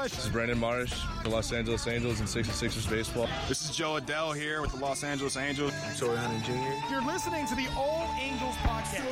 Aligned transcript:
I'm 0.00 0.08
Trent 0.08 0.12
Rush. 0.12 0.16
This 0.16 0.26
is 0.26 0.32
Brandon 0.32 0.58
Marsh, 0.58 0.94
the 1.24 1.28
Los 1.28 1.52
Angeles 1.52 1.86
Angels 1.86 2.20
and 2.20 2.28
66ers 2.28 2.88
baseball. 2.88 3.28
This 3.48 3.68
is 3.68 3.76
Jo 3.76 4.00
Adell 4.00 4.34
here 4.34 4.62
with 4.62 4.72
the 4.72 4.78
Los 4.78 5.04
Angeles 5.04 5.36
Angels. 5.36 5.74
Torii 5.98 6.16
Hunter 6.16 6.46
Jr. 6.46 6.90
You're 6.90 7.04
listening 7.04 7.46
to 7.46 7.54
the 7.54 7.66
All 7.76 8.08
Angels 8.18 8.54
podcast. 8.56 9.04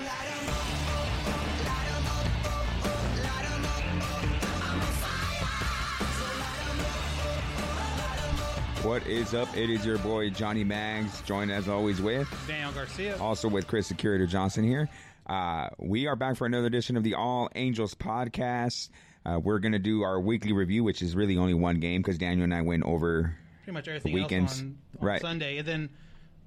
What 8.82 9.06
is 9.06 9.34
up? 9.34 9.54
It 9.54 9.68
is 9.68 9.84
your 9.84 9.98
boy 9.98 10.30
Johnny 10.30 10.64
Mags, 10.64 11.20
joined 11.22 11.50
as 11.50 11.68
always 11.68 12.00
with 12.00 12.26
Daniel 12.46 12.72
Garcia. 12.72 13.18
also 13.18 13.46
with 13.48 13.66
Chris 13.66 13.86
Security 13.86 14.26
Johnson 14.26 14.64
here. 14.64 14.88
Uh, 15.26 15.68
we 15.78 16.06
are 16.06 16.16
back 16.16 16.36
for 16.38 16.46
another 16.46 16.66
edition 16.66 16.96
of 16.96 17.02
the 17.02 17.14
All 17.14 17.50
Angels 17.54 17.94
podcast. 17.94 18.88
Uh, 19.28 19.38
we're 19.38 19.58
going 19.58 19.72
to 19.72 19.78
do 19.78 20.02
our 20.02 20.18
weekly 20.20 20.52
review, 20.52 20.82
which 20.84 21.02
is 21.02 21.14
really 21.14 21.36
only 21.36 21.54
one 21.54 21.80
game 21.80 22.00
because 22.00 22.16
Daniel 22.18 22.44
and 22.44 22.54
I 22.54 22.62
went 22.62 22.84
over. 22.84 23.36
Pretty 23.64 23.74
much 23.74 23.88
everything 23.88 24.14
Weekends. 24.14 24.52
else 24.52 24.60
on, 24.60 24.78
on 25.00 25.06
Right. 25.06 25.20
Sunday, 25.20 25.58
and 25.58 25.68
then 25.68 25.90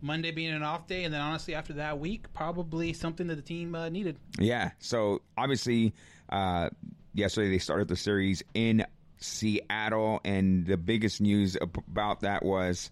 Monday 0.01 0.31
being 0.31 0.51
an 0.51 0.63
off 0.63 0.87
day, 0.87 1.03
and 1.03 1.13
then 1.13 1.21
honestly 1.21 1.53
after 1.53 1.73
that 1.73 1.99
week, 1.99 2.31
probably 2.33 2.93
something 2.93 3.27
that 3.27 3.35
the 3.35 3.41
team 3.43 3.75
uh, 3.75 3.89
needed. 3.89 4.17
Yeah, 4.39 4.71
so 4.79 5.21
obviously, 5.37 5.93
uh, 6.29 6.69
yesterday 7.13 7.49
they 7.51 7.59
started 7.59 7.87
the 7.87 7.95
series 7.95 8.41
in 8.55 8.83
Seattle, 9.17 10.19
and 10.25 10.65
the 10.65 10.77
biggest 10.77 11.21
news 11.21 11.55
about 11.61 12.21
that 12.21 12.43
was 12.43 12.89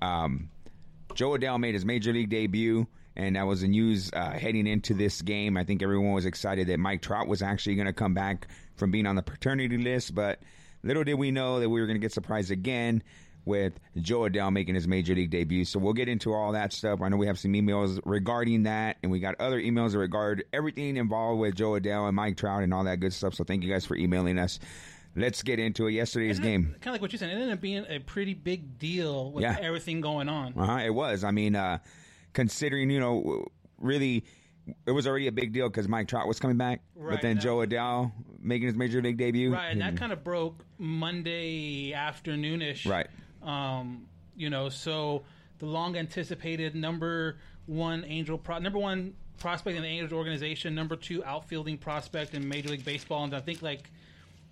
um, 0.00 0.48
Jo 1.14 1.30
Adell 1.32 1.60
made 1.60 1.74
his 1.74 1.84
major 1.84 2.12
league 2.12 2.30
debut, 2.30 2.86
and 3.14 3.36
that 3.36 3.46
was 3.46 3.60
the 3.60 3.68
news 3.68 4.10
uh, 4.14 4.30
heading 4.30 4.66
into 4.66 4.94
this 4.94 5.20
game. 5.20 5.58
I 5.58 5.64
think 5.64 5.82
everyone 5.82 6.12
was 6.12 6.24
excited 6.24 6.68
that 6.68 6.78
Mike 6.78 7.02
Trout 7.02 7.28
was 7.28 7.42
actually 7.42 7.74
going 7.74 7.86
to 7.86 7.92
come 7.92 8.14
back 8.14 8.48
from 8.76 8.90
being 8.90 9.06
on 9.06 9.16
the 9.16 9.22
paternity 9.22 9.78
list, 9.78 10.14
but 10.14 10.40
little 10.82 11.04
did 11.04 11.14
we 11.14 11.30
know 11.30 11.60
that 11.60 11.68
we 11.68 11.80
were 11.80 11.86
going 11.86 11.96
to 11.98 12.04
get 12.04 12.12
surprised 12.12 12.50
again 12.50 13.02
with 13.44 13.78
Jo 14.00 14.20
Adell 14.22 14.52
making 14.52 14.74
his 14.74 14.88
major 14.88 15.14
league 15.14 15.30
debut. 15.30 15.64
So 15.64 15.78
we'll 15.78 15.92
get 15.92 16.08
into 16.08 16.32
all 16.34 16.50
that 16.52 16.72
stuff. 16.72 17.00
I 17.00 17.08
know 17.08 17.16
we 17.16 17.28
have 17.28 17.38
some 17.38 17.52
emails 17.52 18.00
regarding 18.04 18.64
that, 18.64 18.96
and 19.04 19.12
we 19.12 19.20
got 19.20 19.40
other 19.40 19.60
emails 19.60 19.92
that 19.92 19.98
regard 19.98 20.44
everything 20.52 20.96
involved 20.96 21.40
with 21.40 21.54
Jo 21.54 21.72
Adell 21.72 22.08
and 22.08 22.16
Mike 22.16 22.36
Trout 22.36 22.64
and 22.64 22.74
all 22.74 22.82
that 22.84 22.98
good 22.98 23.12
stuff. 23.12 23.34
So 23.34 23.44
thank 23.44 23.62
you 23.62 23.72
guys 23.72 23.86
for 23.86 23.96
emailing 23.96 24.36
us. 24.38 24.58
Let's 25.14 25.42
get 25.42 25.58
into 25.60 25.86
it. 25.86 25.92
Yesterday's 25.92 26.40
game. 26.40 26.74
Kind 26.80 26.88
of 26.88 26.92
like 26.92 27.00
what 27.02 27.12
you 27.12 27.18
said, 27.18 27.30
it 27.30 27.34
ended 27.34 27.52
up 27.52 27.60
being 27.60 27.86
a 27.88 28.00
pretty 28.00 28.34
big 28.34 28.78
deal 28.78 29.30
with 29.30 29.42
Yeah. 29.42 29.56
everything 29.60 30.00
going 30.02 30.28
on. 30.28 30.52
Uh-huh, 30.58 30.78
it 30.84 30.90
was. 30.92 31.22
I 31.24 31.30
mean, 31.30 31.54
uh, 31.56 31.78
considering, 32.34 32.90
you 32.90 33.00
know, 33.00 33.46
really, 33.78 34.24
it 34.86 34.90
was 34.90 35.06
already 35.06 35.28
a 35.28 35.32
big 35.32 35.52
deal 35.52 35.68
because 35.68 35.88
Mike 35.88 36.08
Trout 36.08 36.26
was 36.26 36.38
coming 36.40 36.56
back. 36.58 36.82
Right, 36.94 37.12
but 37.14 37.22
then 37.22 37.38
Jo 37.40 37.58
Adell 37.58 38.10
making 38.46 38.68
his 38.68 38.76
major 38.76 39.02
league 39.02 39.16
debut. 39.18 39.52
Right, 39.52 39.70
and 39.70 39.80
that 39.80 39.96
kind 39.96 40.12
of 40.12 40.22
broke 40.24 40.64
Monday 40.78 41.92
afternoonish. 41.92 42.88
Right. 42.88 43.08
Um, 43.42 44.06
you 44.36 44.50
know, 44.50 44.68
so 44.68 45.22
the 45.58 45.66
long 45.66 45.96
anticipated 45.96 46.74
number 46.74 47.36
one 47.66 48.04
Angel 48.06 48.38
pro- 48.38 48.58
number 48.58 48.78
one 48.78 49.14
prospect 49.38 49.76
in 49.76 49.82
the 49.82 49.88
Angels 49.88 50.12
organization, 50.12 50.74
number 50.74 50.96
two 50.96 51.24
outfielding 51.24 51.78
prospect 51.78 52.34
in 52.34 52.48
Major 52.48 52.70
League 52.70 52.84
Baseball, 52.84 53.24
and 53.24 53.34
I 53.34 53.40
think 53.40 53.62
like 53.62 53.90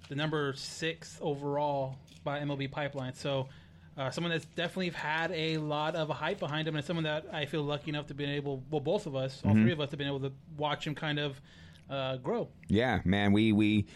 the 0.08 0.14
number 0.14 0.52
six 0.56 1.18
overall 1.22 1.96
by 2.24 2.40
MLB 2.40 2.70
Pipeline. 2.70 3.14
So 3.14 3.48
uh, 3.96 4.10
someone 4.10 4.32
that's 4.32 4.44
definitely 4.56 4.90
had 4.90 5.30
a 5.32 5.58
lot 5.58 5.94
of 5.94 6.08
hype 6.10 6.40
behind 6.40 6.66
him, 6.66 6.74
and 6.76 6.84
someone 6.84 7.04
that 7.04 7.26
I 7.32 7.46
feel 7.46 7.62
lucky 7.62 7.90
enough 7.90 8.08
to 8.08 8.14
be 8.14 8.24
able, 8.24 8.62
well, 8.70 8.80
both 8.80 9.06
of 9.06 9.14
us, 9.14 9.40
all 9.44 9.52
Mm-hmm. 9.52 9.62
three 9.62 9.72
of 9.72 9.80
us, 9.80 9.90
have 9.90 9.98
been 9.98 10.08
able 10.08 10.20
to 10.20 10.32
watch 10.58 10.86
him 10.86 10.94
kind 10.94 11.18
of 11.18 11.40
uh, 11.88 12.16
grow. 12.16 12.48
Yeah, 12.68 13.00
man, 13.04 13.32
we 13.32 13.52
we 13.52 13.86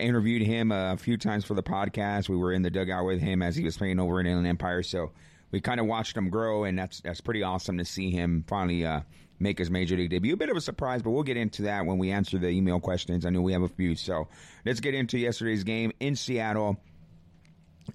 interviewed 0.00 0.42
him 0.42 0.72
a 0.72 0.96
few 0.96 1.16
times 1.16 1.44
for 1.44 1.54
the 1.54 1.62
podcast. 1.62 2.28
We 2.28 2.36
were 2.36 2.52
in 2.52 2.62
the 2.62 2.70
dugout 2.70 3.06
with 3.06 3.20
him 3.20 3.42
as 3.42 3.56
he 3.56 3.64
was 3.64 3.76
playing 3.76 4.00
over 4.00 4.20
in 4.20 4.26
Inland 4.26 4.46
Empire, 4.46 4.82
so 4.82 5.12
we 5.50 5.60
kind 5.60 5.80
of 5.80 5.86
watched 5.86 6.16
him 6.16 6.30
grow, 6.30 6.64
and 6.64 6.78
that's 6.78 7.00
that's 7.00 7.20
pretty 7.20 7.42
awesome 7.42 7.78
to 7.78 7.84
see 7.84 8.10
him 8.10 8.44
finally 8.48 8.84
uh, 8.84 9.00
make 9.38 9.58
his 9.58 9.70
major 9.70 9.96
league 9.96 10.10
debut. 10.10 10.34
A 10.34 10.36
bit 10.36 10.50
of 10.50 10.56
a 10.56 10.60
surprise, 10.60 11.02
but 11.02 11.10
we'll 11.10 11.22
get 11.22 11.36
into 11.36 11.62
that 11.62 11.86
when 11.86 11.98
we 11.98 12.10
answer 12.10 12.38
the 12.38 12.48
email 12.48 12.80
questions. 12.80 13.24
I 13.24 13.30
know 13.30 13.40
we 13.40 13.52
have 13.52 13.62
a 13.62 13.68
few, 13.68 13.94
so 13.94 14.28
let's 14.64 14.80
get 14.80 14.94
into 14.94 15.18
yesterday's 15.18 15.64
game 15.64 15.92
in 16.00 16.16
Seattle. 16.16 16.76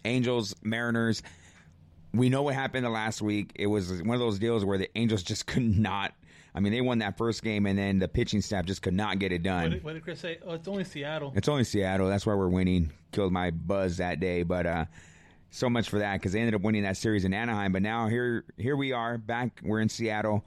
Angels 0.06 0.56
Mariners. 0.62 1.24
We 2.14 2.30
know 2.30 2.44
what 2.44 2.56
happened 2.56 2.86
the 2.86 2.90
last 2.90 3.22
week. 3.22 3.52
It 3.56 3.68
was 3.68 3.92
one 4.04 4.16
of 4.16 4.20
those 4.20 4.40
deals 4.40 4.64
where 4.66 4.78
the 4.78 4.90
Angels 4.98 5.24
just 5.24 5.46
could 5.46 5.64
not. 5.78 6.14
I 6.56 6.60
mean, 6.60 6.74
they 6.74 6.82
won 6.82 7.00
that 7.00 7.18
first 7.18 7.44
game, 7.44 7.66
and 7.66 7.78
then 7.78 8.00
the 8.00 8.08
pitching 8.08 8.42
staff 8.42 8.66
just 8.66 8.82
could 8.82 8.94
not 8.94 9.20
get 9.20 9.32
it 9.32 9.44
done. 9.44 9.64
What 9.64 9.72
did, 9.72 9.84
what 9.84 9.94
did 9.94 10.04
Chris 10.04 10.20
say? 10.20 10.40
Oh, 10.46 10.54
it's 10.54 10.68
only 10.68 10.84
Seattle. 10.84 11.32
It's 11.36 11.48
only 11.48 11.64
Seattle. 11.64 12.08
That's 12.08 12.26
why 12.26 12.34
we're 12.34 12.50
winning. 12.50 12.92
Killed 13.12 13.32
my 13.32 13.52
buzz 13.52 13.98
that 13.98 14.20
day, 14.20 14.44
but 14.44 14.66
uh, 14.66 14.86
so 15.52 15.70
much 15.70 15.90
for 15.90 16.00
that 16.00 16.16
because 16.16 16.34
they 16.34 16.40
ended 16.40 16.56
up 16.56 16.62
winning 16.62 16.84
that 16.84 16.98
series 16.98 17.26
in 17.26 17.34
Anaheim. 17.34 17.72
But 17.72 17.82
now 17.82 18.08
here, 18.08 18.46
here 18.58 18.76
we 18.76 18.92
are 18.92 19.18
back. 19.18 19.60
We're 19.64 19.82
in 19.82 19.90
Seattle. 19.90 20.44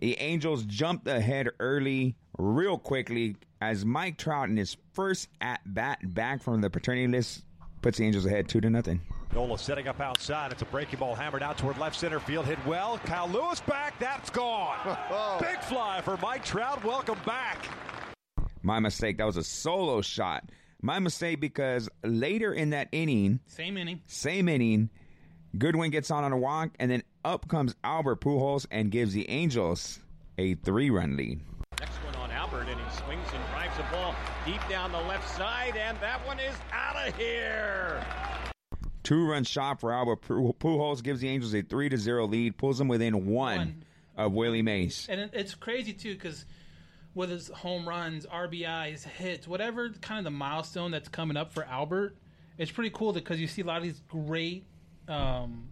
The 0.00 0.18
Angels 0.18 0.64
jumped 0.64 1.08
ahead 1.08 1.48
early, 1.58 2.16
real 2.38 2.76
quickly, 2.78 3.36
as 3.60 3.84
Mike 3.84 4.18
Trout 4.18 4.48
in 4.48 4.56
his 4.56 4.76
first 4.92 5.28
at 5.40 5.60
bat 5.64 5.98
back 6.14 6.42
from 6.42 6.60
the 6.60 6.68
paternity 6.68 7.08
list 7.08 7.44
puts 7.82 7.98
the 7.98 8.04
Angels 8.04 8.26
ahead 8.26 8.48
two 8.48 8.60
to 8.60 8.68
nothing. 8.68 9.00
Nola 9.36 9.58
setting 9.58 9.86
up 9.86 10.00
outside. 10.00 10.50
It's 10.50 10.62
a 10.62 10.64
breaking 10.64 10.98
ball 10.98 11.14
hammered 11.14 11.42
out 11.42 11.58
toward 11.58 11.76
left 11.76 11.94
center 11.94 12.18
field. 12.18 12.46
Hit 12.46 12.58
well. 12.64 12.96
Kyle 13.04 13.28
Lewis 13.28 13.60
back. 13.60 13.98
That's 13.98 14.30
gone. 14.30 14.78
Big 15.40 15.60
fly 15.60 16.00
for 16.00 16.16
Mike 16.22 16.42
Trout. 16.42 16.82
Welcome 16.82 17.18
back. 17.26 17.62
My 18.62 18.80
mistake. 18.80 19.18
That 19.18 19.26
was 19.26 19.36
a 19.36 19.44
solo 19.44 20.00
shot. 20.00 20.44
My 20.80 20.98
mistake 21.00 21.38
because 21.38 21.90
later 22.02 22.54
in 22.54 22.70
that 22.70 22.88
inning, 22.92 23.40
Same 23.46 23.76
inning. 23.76 24.00
Same 24.06 24.48
inning, 24.48 24.88
Goodwin 25.58 25.90
gets 25.90 26.10
on 26.10 26.24
on 26.24 26.32
a 26.32 26.38
walk, 26.38 26.70
and 26.80 26.90
then 26.90 27.02
up 27.22 27.46
comes 27.46 27.74
Albert 27.84 28.22
Pujols 28.22 28.64
and 28.70 28.90
gives 28.90 29.12
the 29.12 29.28
Angels 29.28 30.00
a 30.38 30.54
three-run 30.54 31.14
lead. 31.14 31.42
Next 31.78 31.96
one 31.96 32.14
on 32.16 32.30
Albert, 32.30 32.68
and 32.70 32.80
he 32.80 32.96
swings 33.04 33.28
and 33.34 33.44
drives 33.52 33.76
the 33.76 33.82
ball 33.92 34.14
deep 34.46 34.66
down 34.70 34.92
the 34.92 35.00
left 35.00 35.28
side, 35.36 35.76
and 35.76 35.98
that 36.00 36.26
one 36.26 36.38
is 36.38 36.54
out 36.72 36.96
of 37.06 37.14
here. 37.16 38.02
Two-run 39.06 39.44
shot 39.44 39.78
for 39.80 39.92
Albert 39.92 40.22
Pu- 40.22 40.52
Pujols 40.58 41.00
gives 41.00 41.20
the 41.20 41.28
Angels 41.28 41.54
a 41.54 41.62
three 41.62 41.88
to 41.88 41.96
zero 41.96 42.26
lead, 42.26 42.56
pulls 42.58 42.78
them 42.78 42.88
within 42.88 43.26
one, 43.26 43.56
One. 43.58 43.84
of 44.16 44.32
Willie 44.32 44.62
Mays. 44.62 45.06
And 45.08 45.30
it's 45.32 45.54
crazy 45.54 45.92
too 45.92 46.14
because 46.14 46.44
with 47.14 47.30
his 47.30 47.48
home 47.48 47.88
runs, 47.88 48.26
RBIs, 48.26 49.04
hits, 49.04 49.46
whatever 49.46 49.90
kind 50.00 50.18
of 50.18 50.24
the 50.24 50.36
milestone 50.36 50.90
that's 50.90 51.08
coming 51.08 51.36
up 51.36 51.52
for 51.52 51.64
Albert, 51.64 52.16
it's 52.58 52.72
pretty 52.72 52.90
cool 52.90 53.12
because 53.12 53.40
you 53.40 53.46
see 53.46 53.62
a 53.62 53.64
lot 53.64 53.76
of 53.76 53.84
these 53.84 54.02
great 54.08 54.64
um, 55.08 55.68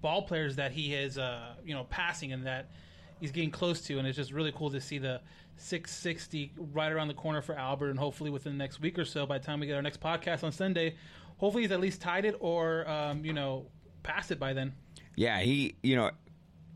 ball 0.00 0.22
players 0.22 0.56
that 0.56 0.72
he 0.72 0.92
is, 0.94 1.16
uh, 1.16 1.54
you 1.64 1.74
know, 1.74 1.84
passing 1.84 2.32
and 2.32 2.44
that 2.46 2.70
he's 3.20 3.30
getting 3.30 3.50
close 3.52 3.82
to, 3.82 3.98
and 3.98 4.08
it's 4.08 4.16
just 4.16 4.32
really 4.32 4.52
cool 4.52 4.70
to 4.70 4.80
see 4.80 4.98
the 4.98 5.20
660 5.58 6.52
right 6.72 6.90
around 6.90 7.08
the 7.08 7.14
corner 7.14 7.42
for 7.42 7.54
Albert, 7.54 7.90
and 7.90 7.98
hopefully 7.98 8.30
within 8.30 8.52
the 8.52 8.58
next 8.58 8.80
week 8.80 8.98
or 8.98 9.04
so, 9.04 9.26
by 9.26 9.38
the 9.38 9.44
time 9.44 9.60
we 9.60 9.66
get 9.66 9.76
our 9.76 9.82
next 9.82 10.00
podcast 10.00 10.42
on 10.42 10.52
Sunday, 10.52 10.94
hopefully 11.40 11.64
he's 11.64 11.72
at 11.72 11.80
least 11.80 12.02
tied 12.02 12.26
it 12.26 12.36
or 12.38 12.88
um, 12.88 13.24
you 13.24 13.32
know 13.32 13.66
passed 14.02 14.30
it 14.30 14.38
by 14.38 14.52
then. 14.52 14.74
Yeah, 15.16 15.40
he, 15.40 15.74
you 15.82 15.96
know, 15.96 16.10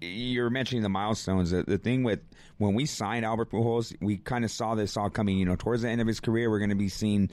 you're 0.01 0.51
mentioning 0.51 0.83
the 0.83 0.89
milestones. 0.89 1.51
The, 1.51 1.63
the 1.63 1.79
thing 1.79 2.03
with 2.03 2.21
when 2.59 2.75
we 2.75 2.87
signed 2.87 3.25
Albert 3.25 3.51
Pujols, 3.51 3.95
we 4.01 4.17
kind 4.17 4.45
of 4.45 4.51
saw 4.51 4.75
this 4.75 4.97
all 4.97 5.11
coming. 5.11 5.39
You 5.39 5.45
know, 5.45 5.57
towards 5.57 5.83
the 5.83 5.89
end 5.89 6.01
of 6.01 6.07
his 6.07 6.19
career, 6.21 6.51
we're 6.51 6.59
going 6.59 6.71
to 6.71 6.77
be 6.77 6.89
seeing 6.89 7.31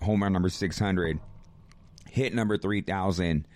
home 0.00 0.22
run 0.22 0.32
number 0.32 0.48
600, 0.48 1.18
hit 2.08 2.34
number 2.34 2.56
3,000, 2.56 3.46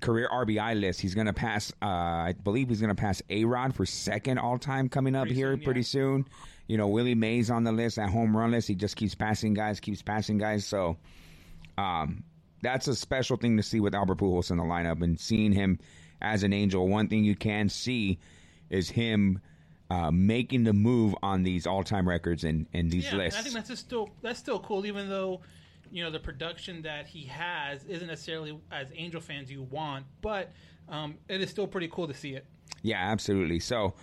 career 0.00 0.28
RBI 0.32 0.80
list. 0.80 1.00
He's 1.00 1.14
going 1.14 1.26
to 1.26 1.32
pass, 1.32 1.72
uh, 1.82 1.86
I 1.86 2.34
believe 2.42 2.68
he's 2.68 2.80
going 2.80 2.94
to 2.94 3.00
pass 3.00 3.22
A 3.30 3.44
Rod 3.44 3.74
for 3.74 3.84
second 3.84 4.38
all 4.38 4.58
time 4.58 4.88
coming 4.88 5.14
up 5.14 5.24
Pretty 5.24 5.34
here 5.34 5.52
soon, 5.52 5.60
yeah. 5.60 5.64
pretty 5.64 5.82
soon. 5.82 6.26
You 6.66 6.78
know, 6.78 6.88
Willie 6.88 7.14
Mays 7.14 7.50
on 7.50 7.64
the 7.64 7.72
list, 7.72 7.96
that 7.96 8.08
home 8.08 8.36
run 8.36 8.52
list. 8.52 8.68
He 8.68 8.74
just 8.74 8.96
keeps 8.96 9.14
passing 9.14 9.52
guys, 9.52 9.80
keeps 9.80 10.00
passing 10.00 10.38
guys. 10.38 10.64
So, 10.64 10.96
um, 11.76 12.24
that's 12.62 12.88
a 12.88 12.94
special 12.94 13.36
thing 13.36 13.56
to 13.56 13.62
see 13.62 13.80
with 13.80 13.94
Albert 13.94 14.18
Pujols 14.18 14.50
in 14.50 14.56
the 14.56 14.62
lineup 14.62 15.02
and 15.02 15.18
seeing 15.18 15.52
him 15.52 15.78
as 16.20 16.42
an 16.42 16.52
angel. 16.52 16.88
One 16.88 17.08
thing 17.08 17.24
you 17.24 17.36
can 17.36 17.68
see 17.68 18.18
is 18.70 18.88
him 18.88 19.40
uh, 19.90 20.10
making 20.10 20.64
the 20.64 20.72
move 20.72 21.14
on 21.22 21.42
these 21.42 21.66
all-time 21.66 22.08
records 22.08 22.44
and, 22.44 22.66
and 22.72 22.90
these 22.90 23.04
yeah, 23.06 23.16
lists. 23.16 23.38
I 23.38 23.42
think 23.42 23.54
that's 23.54 23.68
just 23.68 23.84
still 23.84 24.08
that's 24.22 24.38
still 24.38 24.60
cool, 24.60 24.86
even 24.86 25.08
though 25.08 25.42
you 25.90 26.02
know 26.02 26.10
the 26.10 26.20
production 26.20 26.82
that 26.82 27.06
he 27.06 27.26
has 27.26 27.84
isn't 27.84 28.06
necessarily 28.06 28.58
as 28.70 28.86
Angel 28.96 29.20
fans 29.20 29.50
you 29.50 29.64
want, 29.64 30.06
but 30.22 30.52
um, 30.88 31.16
it 31.28 31.40
is 31.40 31.50
still 31.50 31.66
pretty 31.66 31.88
cool 31.88 32.06
to 32.08 32.14
see 32.14 32.34
it. 32.34 32.46
Yeah, 32.82 32.98
absolutely. 32.98 33.58
So, 33.58 33.94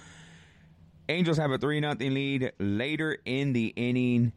Angels 1.07 1.37
have 1.37 1.51
a 1.51 1.57
three 1.57 1.79
nothing 1.79 2.13
lead 2.13 2.51
later 2.59 3.17
in 3.25 3.53
the 3.53 3.67
inning. 3.75 4.33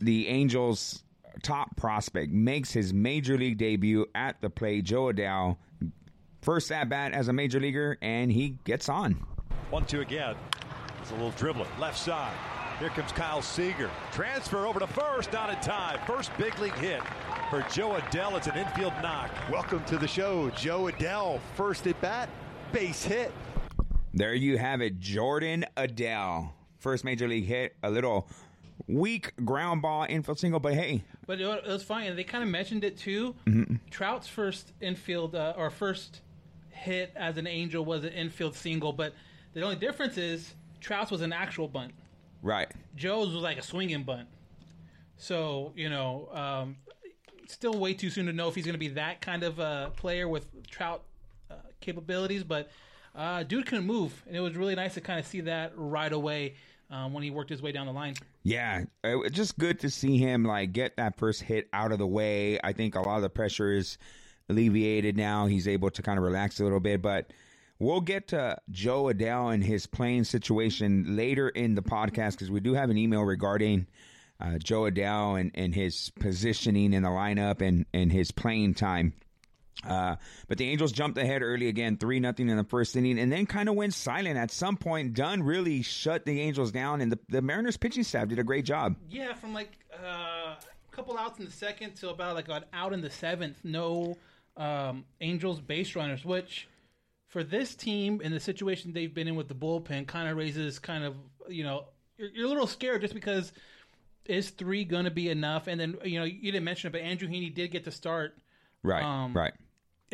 The 0.00 0.28
Angels' 0.28 1.03
top 1.42 1.76
prospect 1.76 2.32
makes 2.32 2.72
his 2.72 2.92
major 2.92 3.36
league 3.36 3.58
debut 3.58 4.06
at 4.14 4.40
the 4.40 4.50
plate. 4.50 4.84
Jo 4.84 5.12
Adell, 5.12 5.56
first 6.42 6.70
at 6.70 6.88
bat 6.88 7.12
as 7.12 7.28
a 7.28 7.32
major 7.32 7.60
leaguer, 7.60 7.98
and 8.02 8.30
he 8.30 8.58
gets 8.64 8.88
on. 8.88 9.14
One 9.70 9.84
two 9.86 10.00
again. 10.00 10.36
It's 11.00 11.10
a 11.10 11.14
little 11.14 11.32
dribbling. 11.32 11.68
Left 11.78 11.98
side. 11.98 12.34
Here 12.78 12.88
comes 12.88 13.12
Kyle 13.12 13.42
Seager. 13.42 13.90
Transfer 14.10 14.66
over 14.66 14.80
to 14.80 14.86
first, 14.86 15.32
not 15.32 15.48
in 15.48 15.56
time. 15.56 15.98
First 16.06 16.30
big 16.36 16.58
league 16.58 16.74
hit 16.74 17.02
for 17.50 17.64
Jo 17.70 17.90
Adell. 17.90 18.36
It's 18.36 18.46
an 18.46 18.56
infield 18.56 18.94
knock. 19.02 19.30
Welcome 19.50 19.84
to 19.84 19.96
the 19.96 20.08
show, 20.08 20.50
Jo 20.50 20.90
Adell. 20.90 21.40
First 21.54 21.86
at 21.86 22.00
bat, 22.00 22.28
base 22.72 23.04
hit. 23.04 23.30
There 24.12 24.34
you 24.34 24.58
have 24.58 24.80
it, 24.80 24.98
Jordon 24.98 25.64
Adell. 25.76 26.50
First 26.78 27.04
major 27.04 27.28
league 27.28 27.46
hit, 27.46 27.76
a 27.82 27.90
little 27.90 28.28
weak 28.88 29.32
ground 29.44 29.82
ball 29.82 30.06
infield 30.08 30.38
single, 30.38 30.60
but 30.60 30.74
hey, 30.74 31.04
But 31.26 31.40
it, 31.40 31.44
it 31.44 31.66
was 31.66 31.82
funny, 31.82 32.06
and 32.06 32.18
they 32.18 32.24
kind 32.24 32.44
of 32.44 32.50
mentioned 32.50 32.84
it 32.84 32.98
too. 32.98 33.34
Mm-hmm. 33.46 33.76
Trout's 33.90 34.28
first 34.28 34.72
infield 34.80 35.34
uh, 35.34 35.54
or 35.56 35.70
first 35.70 36.20
hit 36.70 37.12
as 37.16 37.38
an 37.38 37.46
Angel 37.46 37.84
was 37.84 38.04
an 38.04 38.12
infield 38.12 38.54
single, 38.54 38.92
but 38.92 39.14
the 39.54 39.62
only 39.62 39.76
difference 39.76 40.18
is 40.18 40.54
Trout's 40.80 41.10
was 41.10 41.22
an 41.22 41.32
actual 41.32 41.68
bunt. 41.68 41.92
right. 42.42 42.70
Joe's 42.96 43.32
was 43.32 43.42
like 43.42 43.58
a 43.58 43.62
swinging 43.62 44.02
bunt. 44.02 44.28
So 45.16 45.72
you 45.76 45.88
know, 45.88 46.28
um, 46.32 46.76
still 47.48 47.78
way 47.78 47.94
too 47.94 48.10
soon 48.10 48.26
to 48.26 48.32
know 48.32 48.48
if 48.48 48.54
he's 48.54 48.64
going 48.64 48.74
to 48.74 48.78
be 48.78 48.88
that 48.88 49.20
kind 49.20 49.42
of 49.42 49.60
uh, 49.60 49.90
player 49.90 50.28
with 50.28 50.46
Trout 50.68 51.02
uh, 51.50 51.54
capabilities. 51.80 52.44
But 52.44 52.70
uh, 53.14 53.44
dude 53.44 53.66
can 53.66 53.86
move, 53.86 54.22
and 54.26 54.36
it 54.36 54.40
was 54.40 54.56
really 54.56 54.74
nice 54.74 54.94
to 54.94 55.00
kind 55.00 55.18
of 55.18 55.26
see 55.26 55.40
that 55.42 55.72
right 55.76 56.12
away 56.12 56.54
um, 56.90 57.12
when 57.12 57.22
he 57.22 57.30
worked 57.30 57.50
his 57.50 57.62
way 57.62 57.72
down 57.72 57.86
the 57.86 57.92
line. 57.92 58.14
Yeah, 58.42 58.84
it 59.02 59.14
was 59.16 59.32
just 59.32 59.58
good 59.58 59.80
to 59.80 59.90
see 59.90 60.18
him 60.18 60.44
like 60.44 60.72
get 60.72 60.96
that 60.96 61.16
first 61.16 61.42
hit 61.42 61.68
out 61.72 61.92
of 61.92 61.98
the 61.98 62.06
way. 62.06 62.58
I 62.62 62.72
think 62.72 62.94
a 62.94 63.00
lot 63.00 63.16
of 63.16 63.22
the 63.22 63.30
pressure 63.30 63.72
is 63.72 63.98
alleviated 64.48 65.16
now. 65.16 65.46
He's 65.46 65.68
able 65.68 65.90
to 65.90 66.02
kind 66.02 66.18
of 66.18 66.24
relax 66.24 66.60
a 66.60 66.64
little 66.64 66.80
bit, 66.80 67.02
but 67.02 67.30
we'll 67.78 68.00
get 68.00 68.28
to 68.28 68.58
Jo 68.70 69.04
Adell 69.04 69.52
and 69.52 69.64
his 69.64 69.86
playing 69.86 70.24
situation 70.24 71.16
later 71.16 71.48
in 71.48 71.74
the 71.74 71.82
podcast 71.82 72.32
because 72.32 72.50
we 72.50 72.60
do 72.60 72.74
have 72.74 72.90
an 72.90 72.98
email 72.98 73.22
regarding 73.22 73.86
uh, 74.40 74.58
Jo 74.58 74.82
Adell 74.82 75.40
and, 75.40 75.50
and 75.54 75.74
his 75.74 76.10
positioning 76.20 76.92
in 76.92 77.02
the 77.02 77.08
lineup 77.08 77.60
and, 77.60 77.86
and 77.94 78.12
his 78.12 78.30
playing 78.30 78.74
time. 78.74 79.14
Uh, 79.86 80.16
but 80.48 80.56
the 80.58 80.68
Angels 80.68 80.92
jumped 80.92 81.18
ahead 81.18 81.42
early 81.42 81.68
again, 81.68 81.96
three 81.96 82.20
nothing 82.20 82.48
in 82.48 82.56
the 82.56 82.64
first 82.64 82.96
inning, 82.96 83.18
and 83.18 83.30
then 83.30 83.44
kind 83.44 83.68
of 83.68 83.74
went 83.74 83.92
silent. 83.92 84.36
At 84.38 84.50
some 84.50 84.76
point, 84.76 85.14
Dunn 85.14 85.42
really 85.42 85.82
shut 85.82 86.24
the 86.24 86.40
Angels 86.40 86.72
down, 86.72 87.00
and 87.00 87.12
the, 87.12 87.18
the 87.28 87.42
Mariners 87.42 87.76
pitching 87.76 88.04
staff 88.04 88.28
did 88.28 88.38
a 88.38 88.44
great 88.44 88.64
job. 88.64 88.96
Yeah, 89.10 89.34
from 89.34 89.52
like 89.52 89.72
uh, 89.92 90.54
a 90.56 90.56
couple 90.92 91.18
outs 91.18 91.38
in 91.38 91.44
the 91.44 91.50
second 91.50 91.94
to 91.96 92.10
about 92.10 92.34
like 92.34 92.48
an 92.48 92.64
out 92.72 92.92
in 92.92 93.00
the 93.00 93.10
seventh, 93.10 93.58
no 93.64 94.16
um, 94.56 95.04
Angels 95.20 95.60
base 95.60 95.94
runners, 95.96 96.24
which 96.24 96.68
for 97.28 97.42
this 97.42 97.74
team 97.74 98.20
in 98.22 98.32
the 98.32 98.40
situation 98.40 98.92
they've 98.92 99.12
been 99.12 99.28
in 99.28 99.34
with 99.34 99.48
the 99.48 99.54
bullpen 99.54 100.06
kind 100.06 100.28
of 100.28 100.36
raises 100.36 100.78
kind 100.78 101.02
of 101.04 101.16
you 101.48 101.64
know 101.64 101.86
you're, 102.16 102.30
you're 102.30 102.46
a 102.46 102.48
little 102.48 102.68
scared 102.68 103.00
just 103.00 103.12
because 103.12 103.52
is 104.24 104.50
three 104.50 104.84
going 104.84 105.04
to 105.04 105.10
be 105.10 105.28
enough? 105.28 105.66
And 105.66 105.78
then 105.78 105.96
you 106.04 106.18
know 106.20 106.24
you 106.24 106.52
didn't 106.52 106.64
mention 106.64 106.88
it, 106.88 106.92
but 106.92 107.02
Andrew 107.02 107.28
Heaney 107.28 107.52
did 107.52 107.70
get 107.70 107.84
to 107.84 107.90
start 107.90 108.38
Right, 108.84 109.02
Um, 109.02 109.32
right. 109.32 109.54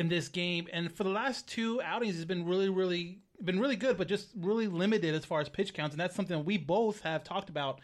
In 0.01 0.09
this 0.09 0.29
game, 0.29 0.67
and 0.73 0.91
for 0.91 1.05
the 1.05 1.11
last 1.11 1.47
two 1.47 1.81
outings, 1.83 2.15
he's 2.15 2.25
been 2.25 2.47
really, 2.47 2.71
really 2.71 3.19
been 3.45 3.61
really 3.61 3.77
good, 3.77 3.97
but 3.97 4.09
just 4.09 4.29
really 4.35 4.67
limited 4.67 5.15
as 5.15 5.25
far 5.25 5.41
as 5.41 5.49
pitch 5.49 5.73
counts, 5.75 5.93
and 5.95 6.01
that's 6.01 6.17
something 6.17 6.45
we 6.45 6.57
both 6.59 7.01
have 7.03 7.23
talked 7.23 7.51
about, 7.51 7.81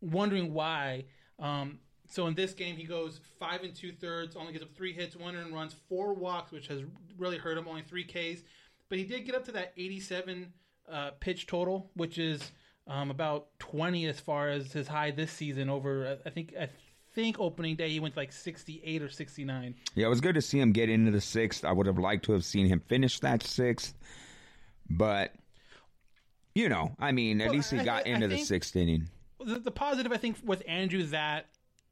wondering 0.00 0.52
why. 0.52 1.04
Um, 1.38 1.78
so 2.08 2.26
in 2.26 2.34
this 2.34 2.52
game, 2.52 2.76
he 2.76 2.84
goes 2.84 3.20
five 3.38 3.62
and 3.62 3.74
two 3.74 3.92
thirds, 3.92 4.36
only 4.36 4.52
gives 4.52 4.64
up 4.64 4.74
three 4.74 4.92
hits, 4.92 5.14
one 5.16 5.36
earned 5.36 5.54
runs, 5.54 5.74
four 5.88 6.14
walks, 6.14 6.50
which 6.52 6.66
has 6.66 6.82
really 7.16 7.38
hurt 7.38 7.56
him. 7.56 7.66
Only 7.68 7.82
three 7.82 8.04
Ks, 8.04 8.42
but 8.88 8.98
he 8.98 9.04
did 9.04 9.24
get 9.24 9.34
up 9.34 9.44
to 9.44 9.52
that 9.52 9.72
eighty-seven 9.76 10.52
uh, 10.90 11.10
pitch 11.20 11.46
total, 11.46 11.90
which 11.94 12.18
is 12.18 12.52
um, 12.86 13.10
about 13.10 13.46
twenty 13.58 14.06
as 14.06 14.18
far 14.18 14.50
as 14.50 14.72
his 14.72 14.88
high 14.88 15.12
this 15.12 15.30
season. 15.30 15.70
Over, 15.70 16.18
I 16.26 16.30
think, 16.30 16.54
I 16.60 16.68
think 17.14 17.38
opening 17.40 17.76
day 17.76 17.88
he 17.90 18.00
went 18.00 18.16
like 18.16 18.32
sixty-eight 18.32 19.02
or 19.02 19.08
sixty-nine. 19.10 19.74
Yeah, 19.94 20.06
it 20.06 20.10
was 20.10 20.20
good 20.20 20.34
to 20.36 20.42
see 20.42 20.58
him 20.60 20.72
get 20.72 20.88
into 20.88 21.10
the 21.10 21.20
sixth. 21.20 21.64
I 21.64 21.72
would 21.72 21.86
have 21.86 21.98
liked 21.98 22.24
to 22.26 22.32
have 22.32 22.44
seen 22.44 22.66
him 22.66 22.80
finish 22.80 23.20
that 23.20 23.42
sixth, 23.42 23.94
but 24.88 25.32
you 26.54 26.68
know, 26.68 26.94
I 26.98 27.12
mean, 27.12 27.40
at 27.40 27.46
Well, 27.48 27.56
least 27.56 27.70
he 27.70 27.78
I- 27.78 27.84
got 27.84 28.06
I 28.06 28.10
into 28.10 28.28
the 28.28 28.38
sixth 28.38 28.74
inning. 28.76 29.08
the, 29.44 29.58
the 29.58 29.70
positive 29.70 30.12
I 30.12 30.16
think 30.16 30.36
with 30.44 30.62
Andrew 30.66 31.02
that 31.04 31.46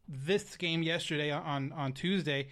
this 0.09 0.56
game 0.56 0.82
yesterday 0.82 1.31
on 1.31 1.73
on 1.73 1.93
Tuesday, 1.93 2.49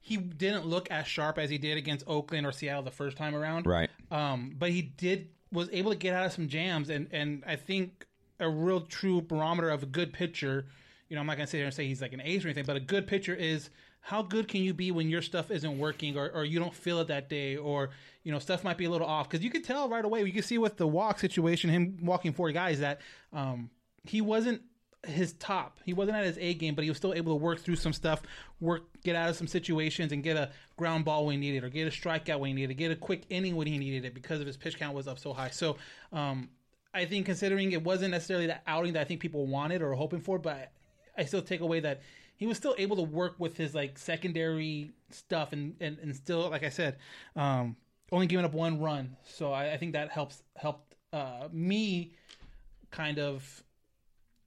he 0.00 0.16
didn't 0.16 0.66
look 0.66 0.90
as 0.90 1.06
sharp 1.06 1.38
as 1.38 1.50
he 1.50 1.58
did 1.58 1.76
against 1.76 2.04
Oakland 2.06 2.46
or 2.46 2.52
Seattle 2.52 2.82
the 2.82 2.90
first 2.90 3.16
time 3.16 3.34
around. 3.34 3.66
Right. 3.66 3.90
Um, 4.10 4.54
but 4.58 4.70
he 4.70 4.82
did 4.82 5.28
was 5.52 5.68
able 5.72 5.90
to 5.92 5.98
get 5.98 6.14
out 6.14 6.24
of 6.26 6.32
some 6.32 6.48
jams, 6.48 6.88
and 6.88 7.08
and 7.12 7.44
I 7.46 7.56
think 7.56 8.06
a 8.40 8.48
real 8.48 8.80
true 8.80 9.20
barometer 9.20 9.68
of 9.70 9.82
a 9.82 9.86
good 9.86 10.12
pitcher. 10.12 10.66
You 11.12 11.16
know, 11.16 11.20
I'm 11.20 11.26
not 11.26 11.36
gonna 11.36 11.46
sit 11.46 11.58
here 11.58 11.66
and 11.66 11.74
say 11.74 11.86
he's 11.86 12.00
like 12.00 12.14
an 12.14 12.22
ace 12.24 12.42
or 12.42 12.48
anything, 12.48 12.64
but 12.64 12.74
a 12.74 12.80
good 12.80 13.06
pitcher 13.06 13.34
is 13.34 13.68
how 14.00 14.22
good 14.22 14.48
can 14.48 14.62
you 14.62 14.72
be 14.72 14.92
when 14.92 15.10
your 15.10 15.20
stuff 15.20 15.50
isn't 15.50 15.78
working 15.78 16.16
or, 16.16 16.30
or 16.30 16.46
you 16.46 16.58
don't 16.58 16.72
feel 16.72 17.00
it 17.00 17.08
that 17.08 17.28
day 17.28 17.54
or 17.54 17.90
you 18.24 18.32
know 18.32 18.38
stuff 18.38 18.64
might 18.64 18.78
be 18.78 18.86
a 18.86 18.90
little 18.90 19.06
off? 19.06 19.28
Because 19.28 19.44
you 19.44 19.50
could 19.50 19.62
tell 19.62 19.90
right 19.90 20.06
away 20.06 20.22
you 20.22 20.32
can 20.32 20.42
see 20.42 20.56
with 20.56 20.78
the 20.78 20.86
walk 20.86 21.18
situation 21.18 21.68
him 21.68 21.98
walking 22.00 22.32
four 22.32 22.50
guys 22.50 22.80
that 22.80 23.02
um, 23.34 23.68
he 24.04 24.22
wasn't 24.22 24.62
his 25.06 25.34
top. 25.34 25.80
He 25.84 25.92
wasn't 25.92 26.16
at 26.16 26.24
his 26.24 26.38
a 26.40 26.54
game 26.54 26.74
but 26.74 26.82
he 26.82 26.88
was 26.88 26.96
still 26.96 27.12
able 27.12 27.36
to 27.36 27.44
work 27.44 27.60
through 27.60 27.76
some 27.76 27.92
stuff 27.92 28.22
work 28.58 28.84
get 29.04 29.14
out 29.14 29.28
of 29.28 29.36
some 29.36 29.46
situations 29.46 30.12
and 30.12 30.22
get 30.22 30.38
a 30.38 30.50
ground 30.78 31.04
ball 31.04 31.26
when 31.26 31.34
he 31.34 31.40
needed 31.40 31.62
or 31.62 31.68
get 31.68 31.86
a 31.86 31.90
strikeout 31.90 32.40
when 32.40 32.48
he 32.48 32.54
needed 32.54 32.72
get 32.78 32.90
a 32.90 32.96
quick 32.96 33.24
inning 33.28 33.54
when 33.54 33.66
he 33.66 33.76
needed 33.76 34.06
it 34.06 34.14
because 34.14 34.40
of 34.40 34.46
his 34.46 34.56
pitch 34.56 34.78
count 34.78 34.94
was 34.94 35.06
up 35.06 35.18
so 35.18 35.34
high. 35.34 35.50
So 35.50 35.76
um, 36.10 36.48
I 36.94 37.04
think 37.04 37.26
considering 37.26 37.72
it 37.72 37.84
wasn't 37.84 38.12
necessarily 38.12 38.46
the 38.46 38.60
outing 38.66 38.94
that 38.94 39.02
I 39.02 39.04
think 39.04 39.20
people 39.20 39.46
wanted 39.46 39.82
or 39.82 39.92
hoping 39.92 40.22
for, 40.22 40.38
but 40.38 40.72
I 41.16 41.24
still 41.24 41.42
take 41.42 41.60
away 41.60 41.80
that 41.80 42.02
he 42.36 42.46
was 42.46 42.56
still 42.56 42.74
able 42.78 42.96
to 42.96 43.02
work 43.02 43.36
with 43.38 43.56
his 43.56 43.74
like 43.74 43.98
secondary 43.98 44.90
stuff 45.10 45.52
and 45.52 45.74
and, 45.80 45.98
and 45.98 46.14
still 46.14 46.50
like 46.50 46.64
I 46.64 46.70
said, 46.70 46.96
um, 47.36 47.76
only 48.10 48.26
giving 48.26 48.44
up 48.44 48.52
one 48.52 48.80
run. 48.80 49.16
So 49.24 49.52
I, 49.52 49.72
I 49.72 49.76
think 49.76 49.92
that 49.92 50.10
helps 50.10 50.42
helped 50.56 50.94
uh, 51.12 51.48
me 51.52 52.12
kind 52.90 53.18
of 53.18 53.62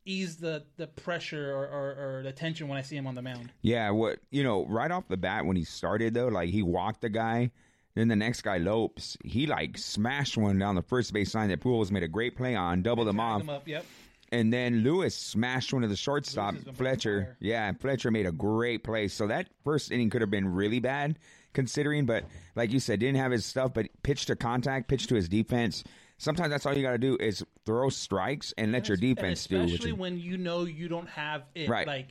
ease 0.05 0.37
the 0.37 0.63
the 0.77 0.87
pressure 0.87 1.51
or, 1.51 1.67
or, 1.67 2.17
or 2.19 2.23
the 2.23 2.31
tension 2.31 2.67
when 2.67 2.77
I 2.77 2.81
see 2.81 2.95
him 2.95 3.07
on 3.07 3.15
the 3.15 3.21
mound. 3.21 3.51
Yeah, 3.61 3.89
what 3.89 4.19
you 4.29 4.43
know, 4.43 4.65
right 4.67 4.91
off 4.91 5.07
the 5.07 5.17
bat 5.17 5.45
when 5.45 5.55
he 5.55 5.63
started 5.63 6.13
though, 6.13 6.27
like 6.27 6.49
he 6.49 6.61
walked 6.61 7.01
the 7.01 7.09
guy, 7.09 7.51
then 7.95 8.07
the 8.07 8.15
next 8.15 8.41
guy 8.41 8.57
Lopes, 8.57 9.17
he 9.23 9.47
like 9.47 9.77
smashed 9.77 10.37
one 10.37 10.59
down 10.59 10.75
the 10.75 10.81
first 10.81 11.13
base 11.13 11.33
line 11.33 11.49
that 11.49 11.61
Pujols 11.61 11.91
made 11.91 12.03
a 12.03 12.07
great 12.07 12.35
play 12.35 12.55
on, 12.55 12.81
doubled 12.81 13.07
him 13.07 13.19
off, 13.19 13.41
Him 13.41 13.49
up, 13.49 13.67
yep. 13.67 13.85
And 14.35 14.51
then 14.51 14.83
Lewis 14.83 15.15
smashed 15.15 15.71
one 15.73 15.81
to 15.81 15.87
the 15.87 15.95
shortstop. 15.95 16.53
Lewis 16.53 16.65
has 16.65 16.65
been 16.65 16.75
Fletcher, 16.75 17.37
yeah, 17.39 17.71
Fletcher 17.73 18.11
made 18.11 18.25
a 18.25 18.31
great 18.31 18.83
play. 18.83 19.07
So 19.07 19.27
that 19.27 19.47
first 19.63 19.91
inning 19.91 20.09
could 20.09 20.21
have 20.21 20.29
been 20.31 20.53
really 20.53 20.79
bad 20.79 21.17
considering, 21.53 22.05
but 22.05 22.25
like 22.55 22.71
you 22.71 22.79
said, 22.79 22.99
didn't 22.99 23.17
have 23.17 23.31
his 23.31 23.45
stuff, 23.45 23.73
but 23.73 23.87
pitch 24.03 24.25
to 24.25 24.35
contact, 24.35 24.87
pitch 24.89 25.07
to 25.07 25.15
his 25.15 25.29
defense. 25.29 25.83
Sometimes 26.17 26.49
that's 26.49 26.65
all 26.65 26.75
you 26.75 26.81
got 26.83 26.91
to 26.91 26.97
do 26.97 27.17
is 27.19 27.43
throw 27.65 27.89
strikes 27.89 28.53
and 28.57 28.71
let 28.71 28.87
your 28.87 28.95
And 28.95 29.01
defense 29.01 29.47
do. 29.47 29.59
what 29.59 29.65
especially 29.65 29.93
when 29.93 30.19
you 30.19 30.37
know 30.37 30.65
you 30.65 30.87
don't 30.87 31.09
have 31.09 31.43
it. 31.55 31.69
Right. 31.69 31.87
Like 31.87 32.09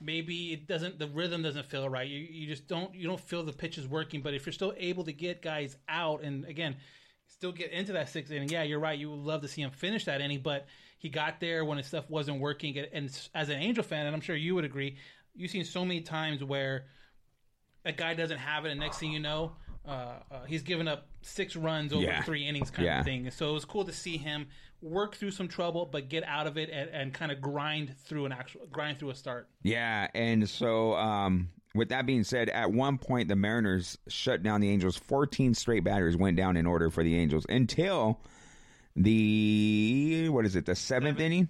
maybe 0.00 0.52
it 0.52 0.66
doesn't. 0.66 0.98
The 0.98 1.06
rhythm 1.08 1.42
doesn't 1.42 1.66
feel 1.66 1.88
right. 1.88 2.08
You 2.08 2.18
you 2.18 2.46
just 2.46 2.66
don't 2.68 2.94
you 2.94 3.06
don't 3.06 3.20
feel 3.20 3.42
the 3.42 3.52
pitch 3.52 3.78
is 3.78 3.86
working. 3.86 4.20
But 4.20 4.34
if 4.34 4.46
you're 4.46 4.52
still 4.52 4.74
able 4.76 5.04
to 5.04 5.12
get 5.12 5.42
guys 5.42 5.76
out 5.88 6.22
and 6.22 6.44
again 6.44 6.76
still 7.28 7.52
get 7.52 7.72
into 7.72 7.92
that 7.94 8.08
sixth 8.08 8.32
inning, 8.32 8.48
yeah, 8.48 8.62
you're 8.62 8.78
right. 8.78 8.98
You 8.98 9.10
would 9.10 9.20
love 9.20 9.42
to 9.42 9.48
see 9.48 9.62
him 9.62 9.70
finish 9.70 10.04
that 10.04 10.20
inning, 10.20 10.40
but 10.42 10.66
he 11.02 11.08
got 11.08 11.40
there 11.40 11.64
when 11.64 11.78
his 11.78 11.88
stuff 11.88 12.08
wasn't 12.08 12.38
working. 12.38 12.78
And, 12.78 12.88
and 12.92 13.28
as 13.34 13.48
an 13.48 13.58
Angel 13.58 13.82
fan, 13.82 14.06
and 14.06 14.14
I'm 14.14 14.20
sure 14.20 14.36
you 14.36 14.54
would 14.54 14.64
agree, 14.64 14.96
you've 15.34 15.50
seen 15.50 15.64
so 15.64 15.84
many 15.84 16.00
times 16.00 16.44
where 16.44 16.84
a 17.84 17.90
guy 17.90 18.14
doesn't 18.14 18.38
have 18.38 18.64
it, 18.66 18.70
and 18.70 18.78
next 18.78 18.98
thing 19.00 19.10
you 19.10 19.18
know, 19.18 19.56
uh, 19.84 19.90
uh, 20.30 20.44
he's 20.46 20.62
given 20.62 20.86
up 20.86 21.08
six 21.22 21.56
runs 21.56 21.92
over 21.92 22.04
Yeah. 22.04 22.22
three 22.22 22.46
innings, 22.46 22.70
kind 22.70 22.86
Yeah. 22.86 23.00
of 23.00 23.04
thing. 23.04 23.28
So 23.32 23.50
it 23.50 23.52
was 23.52 23.64
cool 23.64 23.84
to 23.84 23.92
see 23.92 24.16
him 24.16 24.46
work 24.80 25.16
through 25.16 25.32
some 25.32 25.48
trouble, 25.48 25.86
but 25.86 26.08
get 26.08 26.22
out 26.22 26.46
of 26.46 26.56
it 26.56 26.70
and, 26.70 26.88
and 26.90 27.12
kind 27.12 27.32
of 27.32 27.40
grind 27.40 27.96
through 28.04 28.26
an 28.26 28.30
actual 28.32 28.60
grind 28.70 28.98
through 28.98 29.10
a 29.10 29.14
start. 29.16 29.48
Yeah, 29.64 30.06
and 30.14 30.48
so 30.48 30.94
um, 30.94 31.48
with 31.74 31.88
that 31.88 32.06
being 32.06 32.22
said, 32.22 32.48
at 32.50 32.70
one 32.70 32.96
point 32.96 33.26
the 33.26 33.34
Mariners 33.34 33.98
shut 34.06 34.44
down 34.44 34.60
the 34.60 34.68
Angels. 34.70 34.96
Fourteen 34.96 35.52
straight 35.52 35.82
batters 35.82 36.16
went 36.16 36.36
down 36.36 36.56
in 36.56 36.64
order 36.66 36.88
for 36.90 37.02
the 37.02 37.16
Angels 37.18 37.44
until 37.48 38.20
the 38.96 40.28
what 40.28 40.44
is 40.44 40.56
it? 40.56 40.66
The 40.66 40.74
seventh 40.74 41.20
inning. 41.20 41.48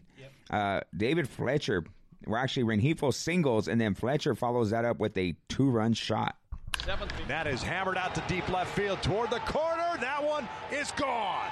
Uh, 0.50 0.80
David 0.96 1.28
Fletcher. 1.28 1.84
Well, 2.26 2.40
actually, 2.40 2.64
Rengifo 2.64 3.12
singles, 3.12 3.66
and 3.68 3.80
then 3.80 3.94
Fletcher 3.94 4.34
follows 4.34 4.70
that 4.70 4.84
up 4.84 5.00
with 5.00 5.16
a 5.18 5.34
two-run 5.48 5.92
shot. 5.92 6.36
Seventh 6.84 7.12
That 7.28 7.46
is 7.46 7.62
hammered 7.62 7.96
out 7.96 8.14
to 8.14 8.22
deep 8.28 8.48
left 8.48 8.76
field 8.76 9.02
toward 9.02 9.30
the 9.30 9.40
corner. 9.40 9.96
That 10.00 10.22
one 10.22 10.48
is 10.72 10.90
gone. 10.92 11.48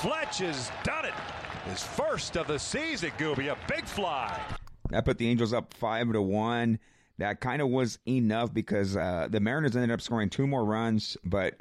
Fletch 0.00 0.38
has 0.38 0.70
done 0.82 1.04
it. 1.04 1.14
His 1.68 1.82
first 1.82 2.36
of 2.36 2.46
the 2.46 2.58
season, 2.58 3.10
Gooby. 3.18 3.52
A 3.52 3.56
big 3.68 3.84
fly. 3.86 4.40
That 4.90 5.04
put 5.04 5.18
the 5.18 5.28
Angels 5.28 5.52
up 5.52 5.74
five 5.74 6.12
to 6.12 6.22
one. 6.22 6.78
That 7.18 7.40
kind 7.40 7.60
of 7.60 7.68
was 7.68 7.98
enough 8.08 8.52
because 8.52 8.96
uh, 8.96 9.28
the 9.30 9.40
Mariners 9.40 9.76
ended 9.76 9.90
up 9.90 10.00
scoring 10.00 10.30
two 10.30 10.46
more 10.46 10.64
runs, 10.64 11.16
but 11.24 11.54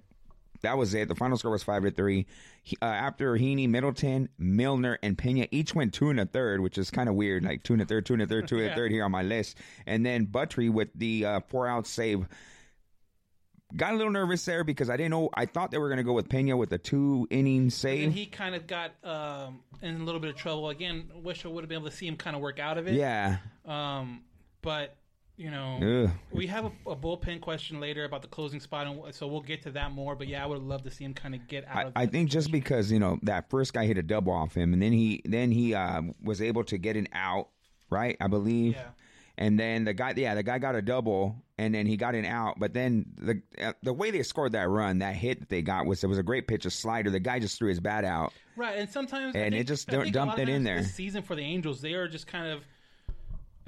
that 0.61 0.77
was 0.77 0.93
it. 0.93 1.07
The 1.07 1.15
final 1.15 1.37
score 1.37 1.51
was 1.51 1.63
five 1.63 1.83
to 1.83 1.91
three. 1.91 2.25
He, 2.63 2.77
uh, 2.81 2.85
after 2.85 3.33
Heaney, 3.33 3.69
Middleton, 3.69 4.29
Milner, 4.37 4.99
and 5.01 5.17
Pena 5.17 5.47
each 5.51 5.73
went 5.73 5.93
two 5.93 6.09
and 6.09 6.19
a 6.19 6.25
third, 6.25 6.61
which 6.61 6.77
is 6.77 6.91
kind 6.91 7.07
of 7.09 7.15
weird. 7.15 7.43
Like 7.43 7.63
two 7.63 7.73
and 7.73 7.81
a 7.81 7.85
third, 7.85 8.05
two 8.05 8.13
and 8.13 8.21
a 8.21 8.27
third, 8.27 8.47
two 8.47 8.55
and 8.57 8.65
a 8.65 8.67
Yeah. 8.69 8.75
third 8.75 8.91
here 8.91 9.03
on 9.05 9.11
my 9.11 9.23
list. 9.23 9.57
And 9.85 10.05
then 10.05 10.25
Buttrey 10.27 10.69
with 10.71 10.89
the 10.95 11.25
uh, 11.25 11.39
four 11.47 11.67
out 11.67 11.87
save. 11.87 12.27
Got 13.75 13.93
a 13.93 13.97
little 13.97 14.11
nervous 14.11 14.43
there 14.45 14.63
because 14.63 14.89
I 14.89 14.97
didn't 14.97 15.11
know. 15.11 15.29
I 15.35 15.45
thought 15.45 15.69
they 15.69 15.77
were 15.77 15.89
going 15.89 15.97
to 15.99 16.03
go 16.03 16.13
with 16.13 16.27
Pena 16.27 16.57
with 16.57 16.71
a 16.73 16.79
two 16.79 17.27
inning 17.29 17.69
save. 17.69 18.05
And 18.05 18.13
he 18.13 18.25
kind 18.25 18.55
of 18.55 18.65
got 18.65 18.93
um, 19.03 19.59
in 19.83 20.01
a 20.01 20.03
little 20.03 20.19
bit 20.19 20.31
of 20.31 20.35
trouble 20.35 20.69
again. 20.69 21.11
Wish 21.21 21.45
I 21.45 21.49
would 21.49 21.63
have 21.63 21.69
been 21.69 21.77
able 21.77 21.89
to 21.91 21.95
see 21.95 22.07
him 22.07 22.15
kind 22.15 22.35
of 22.35 22.41
work 22.41 22.57
out 22.59 22.79
of 22.79 22.87
it. 22.87 22.95
yeah. 22.95 23.37
Um, 23.65 24.23
but 24.63 24.95
you 25.39 25.49
know, 25.49 26.03
Ugh. 26.03 26.11
we 26.33 26.47
have 26.47 26.65
a, 26.65 26.71
a 26.85 26.95
bullpen 26.97 27.39
question 27.39 27.79
later 27.79 28.03
about 28.03 28.21
the 28.21 28.27
closing 28.27 28.59
spot, 28.59 28.87
and 28.87 29.15
so 29.15 29.25
we'll 29.25 29.39
get 29.39 29.63
to 29.63 29.71
that 29.71 29.93
more. 29.93 30.13
But 30.13 30.27
yeah, 30.27 30.43
I 30.43 30.45
would 30.45 30.57
have 30.57 30.67
loved 30.67 30.83
to 30.83 30.91
see 30.91 31.05
him 31.05 31.13
kind 31.13 31.33
of 31.33 31.47
get 31.47 31.65
out 31.65 31.77
I, 31.77 31.83
of. 31.83 31.93
I 31.95 32.05
think 32.07 32.29
just 32.29 32.51
because 32.51 32.91
you 32.91 32.99
know 32.99 33.17
that 33.23 33.49
first 33.49 33.73
guy 33.73 33.85
hit 33.85 33.97
a 33.97 34.03
double 34.03 34.33
off 34.33 34.53
him, 34.53 34.73
and 34.73 34.81
then 34.81 34.91
he 34.91 35.21
then 35.23 35.49
he 35.49 35.73
uh, 35.73 36.01
was 36.21 36.41
able 36.41 36.65
to 36.65 36.77
get 36.77 36.97
an 36.97 37.07
out, 37.13 37.47
right? 37.89 38.17
I 38.19 38.27
believe. 38.27 38.73
Yeah. 38.73 38.89
And 39.37 39.57
then 39.57 39.85
the 39.85 39.93
guy, 39.93 40.13
yeah, 40.17 40.35
the 40.35 40.43
guy 40.43 40.59
got 40.59 40.75
a 40.75 40.81
double, 40.81 41.37
and 41.57 41.73
then 41.73 41.85
he 41.85 41.95
got 41.95 42.15
an 42.15 42.25
out. 42.25 42.59
But 42.59 42.73
then 42.73 43.05
the 43.17 43.41
uh, 43.63 43.71
the 43.81 43.93
way 43.93 44.11
they 44.11 44.23
scored 44.23 44.51
that 44.51 44.67
run, 44.67 44.99
that 44.99 45.15
hit 45.15 45.39
that 45.39 45.47
they 45.47 45.61
got 45.61 45.85
was 45.85 46.03
it 46.03 46.07
was 46.07 46.17
a 46.17 46.23
great 46.23 46.49
pitch, 46.49 46.65
a 46.65 46.69
slider. 46.69 47.09
The 47.09 47.21
guy 47.21 47.39
just 47.39 47.57
threw 47.57 47.69
his 47.69 47.79
bat 47.79 48.03
out. 48.03 48.33
right, 48.57 48.77
and 48.77 48.89
sometimes 48.89 49.37
And 49.37 49.55
it 49.55 49.67
just 49.67 49.87
dumped 49.87 50.37
it 50.37 50.49
in 50.49 50.65
there. 50.65 50.81
This 50.81 50.93
season 50.93 51.23
for 51.23 51.37
the 51.37 51.43
Angels, 51.43 51.79
they 51.79 51.93
are 51.93 52.09
just 52.09 52.27
kind 52.27 52.51
of. 52.51 52.65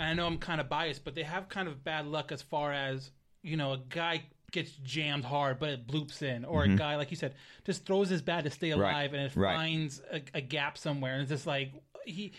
And 0.01 0.09
I 0.09 0.13
know 0.15 0.25
I'm 0.25 0.39
kind 0.39 0.59
of 0.59 0.67
biased, 0.67 1.03
but 1.03 1.13
they 1.13 1.21
have 1.21 1.47
kind 1.47 1.67
of 1.67 1.83
bad 1.83 2.07
luck 2.07 2.31
as 2.31 2.41
far 2.41 2.73
as 2.73 3.11
you 3.43 3.55
know 3.55 3.73
a 3.73 3.77
guy 3.77 4.23
gets 4.51 4.71
jammed 4.83 5.23
hard, 5.23 5.59
but 5.59 5.69
it 5.69 5.87
bloops 5.87 6.23
in, 6.23 6.43
or 6.43 6.63
a 6.63 6.69
guy 6.69 6.95
like 6.95 7.11
you 7.11 7.17
said 7.17 7.35
just 7.65 7.85
throws 7.85 8.09
his 8.09 8.21
bat 8.21 8.43
to 8.43 8.49
stay 8.49 8.69
Mm-hmm. 8.69 8.79
Right, 8.79 8.91
alive, 8.91 9.13
and 9.13 9.23
it 9.23 9.35
right. 9.35 9.55
finds 9.55 10.01
a, 10.11 10.21
a 10.33 10.41
gap 10.41 10.77
somewhere, 10.77 11.13
and 11.13 11.21
it's 11.21 11.29
just 11.29 11.45
like 11.45 11.73
he 12.05 12.33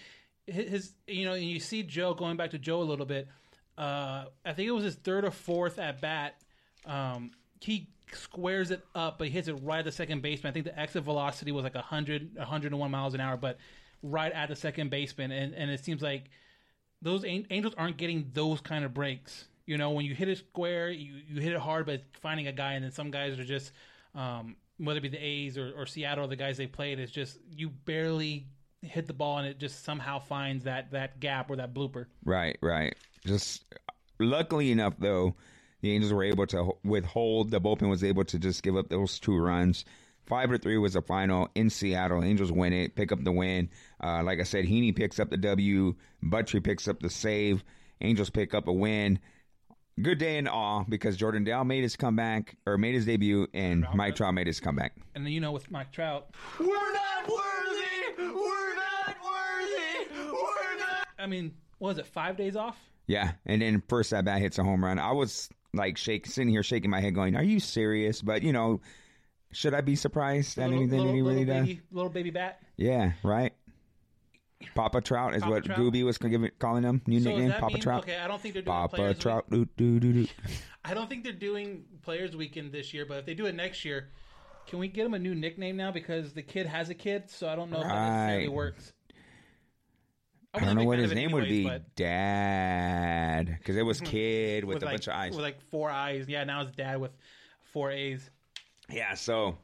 his 0.47 0.93
you 1.07 1.25
know, 1.25 1.35
and 1.35 1.45
you 1.45 1.61
see 1.61 1.85
Joe 1.85 2.15
going 2.15 2.37
back 2.37 2.51
to 2.51 2.59
Joe 2.59 2.83
a 2.83 2.85
little 2.85 3.07
bit. 3.07 3.29
Uh, 3.79 4.25
I 4.45 4.53
think 4.55 4.69
it 4.69 4.73
was 4.73 4.85
his 4.85 4.97
third 4.97 5.25
or 5.25 5.31
fourth 5.31 5.79
at 5.79 6.01
bat. 6.01 6.35
Um, 6.85 7.31
he 7.61 7.89
squares 8.13 8.71
it 8.71 8.85
up, 8.95 9.19
but 9.19 9.29
he 9.29 9.33
hits 9.33 9.49
it 9.49 9.55
right 9.63 9.79
at 9.79 9.85
the 9.85 9.93
second 9.93 10.21
baseman. 10.21 10.51
I 10.51 10.53
think 10.53 10.67
the 10.67 10.79
exit 10.79 11.05
velocity 11.05 11.53
was 11.53 11.65
like 11.65 11.75
100, 11.75 12.37
101 12.37 12.91
miles 12.91 13.15
an 13.15 13.21
hour, 13.21 13.37
but 13.37 13.59
right 14.03 14.33
at 14.33 14.49
the 14.49 14.57
second 14.57 14.91
baseman. 14.91 15.31
And, 15.31 15.55
and 15.55 15.71
it 15.71 15.85
seems 15.85 16.03
like 16.03 16.31
those 17.03 17.25
An- 17.25 17.47
Angels 17.51 17.75
aren't 17.77 17.97
getting 17.97 18.31
those 18.33 18.61
kind 18.61 18.85
of 18.85 18.95
breaks. 18.95 19.49
You 19.67 19.79
know, 19.79 19.91
when 19.91 20.05
you 20.05 20.15
hit 20.15 20.29
it 20.29 20.39
square, 20.39 20.91
you, 20.91 21.15
you 21.29 21.41
hit 21.41 21.53
it 21.53 21.59
hard, 21.59 21.87
but 21.87 22.03
finding 22.21 22.47
a 22.47 22.53
guy, 22.53 22.73
and 22.73 22.85
then 22.85 22.91
some 22.93 23.11
guys 23.11 23.39
are 23.39 23.45
just, 23.45 23.73
um, 24.15 24.57
whether 24.79 24.99
it 24.99 25.03
be 25.03 25.09
the 25.09 25.25
A's 25.25 25.57
or, 25.57 25.73
or 25.77 25.87
Seattle, 25.87 26.27
the 26.27 26.37
guys 26.37 26.57
they 26.57 26.67
played, 26.67 26.99
it's 26.99 27.13
just 27.13 27.39
you 27.55 27.69
barely 27.69 28.47
hit 28.83 29.07
the 29.07 29.13
ball, 29.13 29.39
and 29.39 29.47
it 29.47 29.59
just 29.59 29.85
somehow 29.85 30.19
finds 30.19 30.65
that 30.65 30.91
that 30.93 31.21
gap 31.21 31.51
or 31.51 31.57
that 31.57 31.73
blooper. 31.75 32.07
Right, 32.25 32.59
right. 32.61 32.95
Just 33.25 33.65
luckily 34.19 34.73
enough, 34.73 34.95
though, 34.99 35.35
the 35.81 35.93
Angels 35.93 36.13
were 36.13 36.25
able 36.25 36.47
to 36.49 36.73
withhold. 36.85 37.51
The 37.51 37.61
bullpen 37.61 37.89
was 37.89 38.03
able 38.03 38.25
to 38.25 38.39
just 38.39 38.63
give 38.63 38.77
up 38.77 38.89
those 38.89 39.19
two 39.21 39.37
runs. 39.39 39.85
Five 40.27 40.51
to 40.51 40.59
three 40.59 40.79
was 40.79 40.95
the 40.95 41.03
final 41.03 41.49
in 41.55 41.69
Seattle. 41.69 42.23
Angels 42.23 42.53
win 42.53 42.73
it, 42.73 42.95
pick 42.95 43.13
up 43.13 43.23
the 43.23 43.33
win. 43.33 43.69
Uh, 44.03 44.23
like 44.23 44.41
I 44.41 44.45
said, 44.45 44.65
Heaney 44.65 44.95
picks 44.95 45.19
up 45.19 45.31
the 45.31 45.37
W. 45.37 45.95
Buttrey 46.23 46.63
picks 46.63 46.87
up 46.89 47.01
the 47.01 47.11
save. 47.11 47.65
Angels 48.01 48.31
pick 48.31 48.55
up 48.55 48.69
a 48.69 48.73
win. 48.73 49.19
Good 50.01 50.19
day 50.19 50.39
in 50.39 50.49
awe 50.49 50.85
because 50.89 51.17
Jordan 51.17 51.45
Dell 51.45 51.65
made 51.65 51.83
his 51.83 51.97
comeback 51.97 52.57
or 52.67 52.79
made 52.79 52.95
his 52.95 53.05
debut, 53.05 53.47
and 53.53 53.87
Mike 53.95 54.17
Trout 54.17 54.33
made 54.33 54.47
his 54.47 54.59
comeback. 54.59 54.97
And 55.15 55.25
then 55.27 55.33
you 55.33 55.41
know 55.41 55.53
with 55.53 55.71
Mike 55.71 55.93
Trout, 55.93 56.31
We're 56.59 56.67
not 56.67 57.29
worthy. 57.29 58.23
We're 58.33 58.75
not 58.75 59.17
worthy. 59.23 60.31
We're 60.33 60.79
not. 60.79 61.07
I 61.19 61.27
mean, 61.27 61.53
what 61.79 61.89
was 61.89 61.99
it 61.99 62.07
five 62.07 62.37
days 62.37 62.57
off? 62.57 62.79
Yeah, 63.07 63.33
and 63.45 63.61
then 63.61 63.83
first 63.89 64.13
at 64.15 64.25
bat 64.25 64.41
hits 64.41 64.59
a 64.59 64.65
home 64.65 64.83
run. 64.83 64.99
I 64.99 65.13
was 65.13 65.51
like 65.75 65.99
shake, 65.99 66.27
sitting 66.27 66.49
here 66.49 66.63
shaking 66.63 66.91
my 66.91 67.01
head, 67.01 67.15
going, 67.15 67.37
"Are 67.37 67.43
you 67.43 67.61
serious?" 67.61 68.23
But 68.23 68.43
you 68.43 68.53
know, 68.53 68.81
should 69.53 69.75
I 69.75 69.81
be 69.81 69.95
surprised 69.97 70.59
at 70.59 70.63
Little- 70.69 70.79
anything 70.83 70.99
little- 70.99 71.13
that 71.13 71.17
he 71.17 71.23
really 71.23 71.45
little 71.45 71.67
does? 71.67 71.77
little 71.91 72.11
baby 72.11 72.31
bat. 72.31 72.61
Yeah, 72.77 73.13
right. 73.23 73.53
Papa 74.75 75.01
Trout 75.01 75.35
is 75.35 75.43
Papa 75.43 75.53
what 75.55 75.65
Trout? 75.65 75.79
Gooby 75.79 76.05
was 76.05 76.19
giving, 76.19 76.51
calling 76.59 76.85
him. 76.85 77.03
New 77.07 77.21
So 77.21 77.31
nickname, 77.31 77.53
Papa 77.53 77.73
mean- 77.75 77.83
Trout. 77.83 78.03
okay, 78.05 78.19
I 78.19 78.29
don't 78.29 78.41
think 78.41 78.55
they're 78.55 78.63
doing 78.63 78.73
Papa 78.73 78.97
Players 78.97 79.19
Trout. 79.19 79.51
Doo, 79.51 79.67
doo, 79.77 79.99
doo. 79.99 80.27
I 80.85 80.95
don't 80.95 81.09
think 81.09 81.25
they're 81.25 81.33
doing 81.33 81.85
Players 82.03 82.37
Weekend 82.37 82.71
this 82.73 82.95
year, 82.95 83.05
but 83.05 83.19
if 83.19 83.27
they 83.27 83.35
do 83.35 83.47
it 83.47 83.55
next 83.57 83.85
year, 83.85 84.11
can 84.69 84.79
we 84.79 84.87
get 84.89 85.05
him 85.05 85.15
a 85.15 85.19
new 85.19 85.35
nickname 85.35 85.77
now? 85.77 85.91
Because 85.91 86.33
the 86.33 86.43
kid 86.43 86.67
has 86.67 86.89
a 86.91 86.95
kid, 86.95 87.29
so 87.29 87.49
I 87.49 87.57
don't 87.57 87.71
know 87.71 87.79
if 87.79 87.83
that 87.85 88.11
necessarily 88.19 88.49
works. 88.49 88.93
I 90.55 90.59
wasn't 90.59 90.77
don't 90.77 90.85
know 90.85 90.89
what 90.89 90.99
his 91.01 91.13
name 91.13 91.33
would 91.33 91.45
be. 91.49 91.65
but- 91.65 91.95
Dad, 91.97 93.47
because 93.59 93.77
it 93.77 93.83
was 93.85 94.01
kid 94.05 94.65
with, 94.65 94.83
a 94.83 94.87
like, 94.87 94.95
bunch 94.95 95.09
of 95.09 95.15
eyes. 95.15 95.33
With 95.35 95.43
like 95.45 95.61
four 95.71 95.91
eyes. 95.91 96.27
Yeah, 96.29 96.45
now 96.45 96.63
it's 96.63 96.73
dad 96.73 97.01
with 97.01 97.11
four 97.73 97.91
A's. 97.91 98.31
Yeah, 98.93 99.15
so 99.15 99.57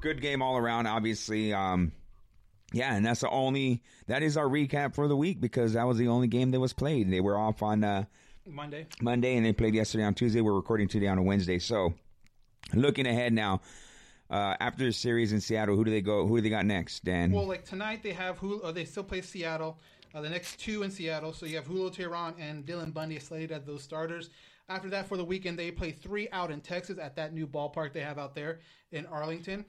good 0.00 0.20
game 0.20 0.40
all 0.42 0.56
around. 0.56 0.86
Obviously, 0.86 1.52
um, 1.52 1.92
yeah, 2.72 2.94
and 2.94 3.04
that's 3.04 3.20
the 3.20 3.28
only 3.30 3.82
that 4.06 4.22
is 4.22 4.36
our 4.36 4.46
recap 4.46 4.94
for 4.94 5.08
the 5.08 5.16
week 5.16 5.40
because 5.40 5.74
that 5.74 5.86
was 5.86 5.98
the 5.98 6.08
only 6.08 6.26
game 6.26 6.50
that 6.52 6.60
was 6.60 6.72
played. 6.72 7.10
They 7.10 7.20
were 7.20 7.36
off 7.36 7.62
on 7.62 7.84
uh, 7.84 8.04
Monday. 8.46 8.86
Monday 9.00 9.36
and 9.36 9.44
they 9.44 9.52
played 9.52 9.74
yesterday 9.74 10.04
on 10.04 10.14
Tuesday. 10.14 10.40
We're 10.40 10.54
recording 10.54 10.88
today 10.88 11.06
on 11.06 11.18
a 11.18 11.22
Wednesday. 11.22 11.58
So 11.58 11.94
looking 12.72 13.06
ahead 13.06 13.32
now, 13.32 13.60
uh, 14.30 14.54
after 14.60 14.84
the 14.84 14.92
series 14.92 15.32
in 15.32 15.40
Seattle, 15.40 15.76
who 15.76 15.84
do 15.84 15.90
they 15.90 16.00
go? 16.00 16.26
Who 16.26 16.36
do 16.36 16.42
they 16.42 16.50
got 16.50 16.64
next? 16.64 17.04
Dan. 17.04 17.32
Well, 17.32 17.46
like 17.46 17.64
tonight 17.64 18.02
they 18.02 18.12
have 18.12 18.38
who 18.38 18.62
Uh, 18.62 18.72
they 18.72 18.84
still 18.84 19.04
play 19.04 19.20
Seattle. 19.20 19.78
Uh, 20.14 20.20
the 20.20 20.30
next 20.30 20.58
two 20.58 20.82
in 20.82 20.90
Seattle. 20.90 21.32
So 21.32 21.46
you 21.46 21.56
have 21.56 21.66
Julio 21.66 21.90
Teheran 21.90 22.34
and 22.40 22.66
Dylan 22.66 22.92
Bundy 22.92 23.18
slated 23.20 23.52
as 23.52 23.64
those 23.64 23.82
starters. 23.82 24.30
After 24.70 24.88
that, 24.90 25.08
for 25.08 25.16
the 25.16 25.24
weekend, 25.24 25.58
they 25.58 25.72
play 25.72 25.90
three 25.90 26.28
out 26.30 26.52
in 26.52 26.60
Texas 26.60 26.96
at 26.96 27.16
that 27.16 27.34
new 27.34 27.44
ballpark 27.44 27.92
they 27.92 28.02
have 28.02 28.18
out 28.18 28.36
there 28.36 28.60
in 28.92 29.04
Arlington. 29.06 29.64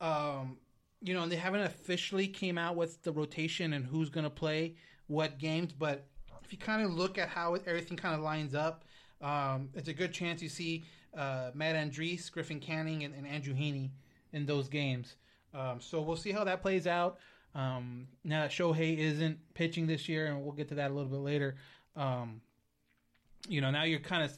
Um, 0.00 0.58
you 1.02 1.12
know, 1.12 1.24
and 1.24 1.32
they 1.32 1.36
haven't 1.36 1.62
officially 1.62 2.28
came 2.28 2.56
out 2.56 2.76
with 2.76 3.02
the 3.02 3.10
rotation 3.10 3.72
and 3.72 3.84
who's 3.84 4.10
going 4.10 4.22
to 4.22 4.30
play 4.30 4.76
what 5.08 5.38
games. 5.38 5.72
But 5.72 6.06
if 6.44 6.52
you 6.52 6.58
kind 6.58 6.82
of 6.82 6.94
look 6.94 7.18
at 7.18 7.28
how 7.28 7.56
everything 7.66 7.96
kind 7.96 8.14
of 8.14 8.20
lines 8.20 8.54
up, 8.54 8.84
um, 9.20 9.70
it's 9.74 9.88
a 9.88 9.92
good 9.92 10.12
chance 10.12 10.40
you 10.40 10.48
see 10.48 10.84
uh, 11.16 11.50
Matt 11.52 11.74
Andriese, 11.74 12.30
Griffin 12.30 12.60
Canning, 12.60 13.02
and, 13.02 13.12
and 13.12 13.26
Andrew 13.26 13.54
Heaney 13.54 13.90
in 14.32 14.46
those 14.46 14.68
games. 14.68 15.16
Um, 15.52 15.80
so 15.80 16.00
we'll 16.00 16.16
see 16.16 16.30
how 16.30 16.44
that 16.44 16.62
plays 16.62 16.86
out. 16.86 17.18
Um, 17.56 18.06
now 18.22 18.42
that 18.42 18.52
Shohei 18.52 18.98
isn't 18.98 19.36
pitching 19.54 19.88
this 19.88 20.08
year, 20.08 20.26
and 20.26 20.44
we'll 20.44 20.52
get 20.52 20.68
to 20.68 20.76
that 20.76 20.92
a 20.92 20.94
little 20.94 21.10
bit 21.10 21.20
later. 21.20 21.56
Um, 21.96 22.40
you 23.48 23.60
know, 23.60 23.70
now 23.70 23.82
you're 23.84 24.00
kind 24.00 24.22
of 24.22 24.36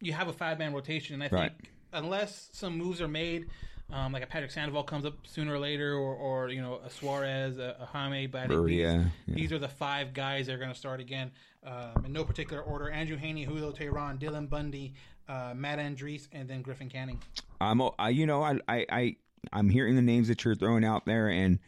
you 0.00 0.12
have 0.12 0.28
a 0.28 0.32
five 0.32 0.58
man 0.58 0.72
rotation, 0.72 1.14
and 1.14 1.22
I 1.22 1.28
think 1.28 1.40
Right. 1.40 1.52
unless 1.92 2.48
some 2.52 2.76
moves 2.76 3.00
are 3.00 3.08
made, 3.08 3.46
um, 3.90 4.12
like 4.12 4.22
a 4.22 4.26
Patrick 4.26 4.50
Sandoval 4.50 4.84
comes 4.84 5.04
up 5.04 5.26
sooner 5.26 5.54
or 5.54 5.58
later, 5.58 5.94
or, 5.94 6.14
or 6.14 6.48
you 6.50 6.60
know 6.60 6.80
a 6.84 6.90
Suarez, 6.90 7.58
a, 7.58 7.76
a 7.80 7.86
Jaime, 7.86 8.26
but 8.26 8.42
I 8.42 8.46
think 8.48 8.66
these, 8.66 8.78
yeah. 8.78 9.04
these 9.26 9.52
are 9.52 9.58
the 9.58 9.68
five 9.68 10.12
guys 10.12 10.46
that 10.46 10.54
are 10.54 10.58
going 10.58 10.72
to 10.72 10.78
start 10.78 11.00
again 11.00 11.30
um, 11.64 12.04
in 12.04 12.12
no 12.12 12.24
particular 12.24 12.62
order: 12.62 12.90
Andrew 12.90 13.18
Heaney, 13.18 13.44
Julio 13.44 13.72
Teheran, 13.72 14.18
Dylan 14.18 14.48
Bundy, 14.48 14.94
uh, 15.28 15.52
Matt 15.56 15.78
Andriese, 15.78 16.28
and 16.32 16.48
then 16.48 16.62
Griffin 16.62 16.88
Canning. 16.88 17.20
I'm, 17.60 17.80
I, 17.98 18.10
you 18.10 18.26
know, 18.26 18.42
I, 18.42 18.60
I, 18.68 18.86
I, 18.90 19.16
I'm 19.52 19.68
hearing 19.68 19.96
the 19.96 20.02
names 20.02 20.28
that 20.28 20.44
you're 20.44 20.54
throwing 20.54 20.84
out 20.84 21.06
there, 21.06 21.28
and 21.28 21.58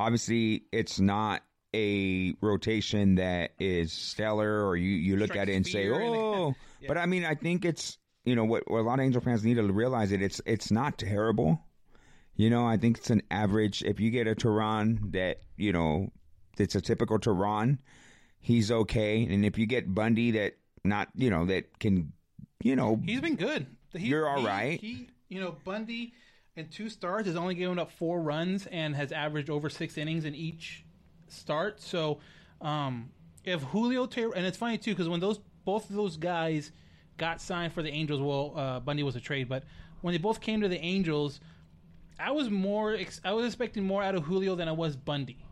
obviously 0.00 0.64
it's 0.72 0.98
not 1.00 1.42
a 1.74 2.34
rotation 2.40 3.16
that 3.16 3.52
is 3.58 3.92
stellar, 3.92 4.66
or 4.66 4.76
you 4.76 4.90
you 4.90 5.16
look 5.16 5.30
Strikes 5.30 5.42
at 5.42 5.48
it 5.48 5.56
and 5.56 5.66
say, 5.66 5.88
oh, 5.92 6.54
but 6.86 6.98
I 6.98 7.06
mean, 7.06 7.24
I 7.24 7.34
think 7.34 7.64
it's 7.64 7.98
you 8.24 8.36
know 8.36 8.44
what, 8.44 8.70
what 8.70 8.80
a 8.80 8.82
lot 8.82 8.98
of 8.98 9.04
Angel 9.04 9.20
fans 9.20 9.44
need 9.44 9.54
to 9.54 9.62
realize 9.62 10.12
it. 10.12 10.22
It's 10.22 10.40
it's 10.46 10.70
not 10.70 10.98
terrible. 10.98 11.60
You 12.34 12.50
know, 12.50 12.66
I 12.66 12.76
think 12.76 12.98
it's 12.98 13.10
an 13.10 13.22
average. 13.30 13.82
If 13.82 14.00
you 14.00 14.10
get 14.10 14.26
a 14.26 14.34
Teheran 14.34 15.12
that 15.12 15.38
you 15.56 15.72
know, 15.72 16.10
it's 16.58 16.74
a 16.74 16.80
typical 16.80 17.18
Teheran, 17.18 17.78
he's 18.40 18.70
okay. 18.70 19.24
And 19.24 19.44
if 19.44 19.58
you 19.58 19.66
get 19.66 19.92
Bundy 19.92 20.32
that 20.32 20.54
not 20.84 21.08
you 21.14 21.30
know 21.30 21.46
that 21.46 21.78
can, 21.78 22.12
you 22.62 22.76
know, 22.76 23.00
He's 23.04 23.20
been 23.20 23.36
good. 23.36 23.66
He, 23.92 24.08
You're 24.08 24.28
all 24.28 24.40
he- 24.40 24.46
right. 24.46 24.80
He, 24.80 25.08
you 25.28 25.40
know, 25.40 25.56
Bundy 25.64 26.14
and 26.56 26.70
two 26.70 26.88
stars 26.88 27.26
has 27.26 27.36
only 27.36 27.54
given 27.54 27.78
up 27.78 27.90
four 27.92 28.20
runs 28.20 28.66
and 28.66 28.94
has 28.94 29.12
averaged 29.12 29.50
over 29.50 29.68
six 29.68 29.96
innings 29.96 30.24
in 30.24 30.34
each 30.34 30.84
start. 31.32 31.80
So, 31.80 32.18
um, 32.60 33.10
if 33.44 33.62
Julio 33.62 34.04
and 34.04 34.46
it's 34.46 34.56
funny 34.56 34.78
too 34.78 34.92
because 34.92 35.08
when 35.08 35.20
those 35.20 35.40
both 35.64 35.90
of 35.90 35.96
those 35.96 36.16
guys 36.16 36.72
got 37.18 37.40
signed 37.40 37.72
for 37.72 37.82
the 37.82 37.90
Angels, 37.90 38.20
well, 38.20 38.52
uh, 38.56 38.80
Bundy 38.80 39.02
was 39.02 39.16
a 39.16 39.20
trade, 39.20 39.48
but 39.48 39.64
when 40.00 40.12
they 40.12 40.18
both 40.18 40.40
came 40.40 40.60
to 40.60 40.68
the 40.68 40.78
Angels, 40.78 41.40
I 42.18 42.30
was 42.30 42.50
more 42.50 42.94
ex- 42.94 43.20
I 43.24 43.32
was 43.32 43.46
expecting 43.46 43.84
more 43.84 44.02
out 44.02 44.14
of 44.14 44.24
Julio 44.24 44.54
than 44.54 44.68
I 44.68 44.72
was 44.72 44.96
Bundy. 44.96 45.44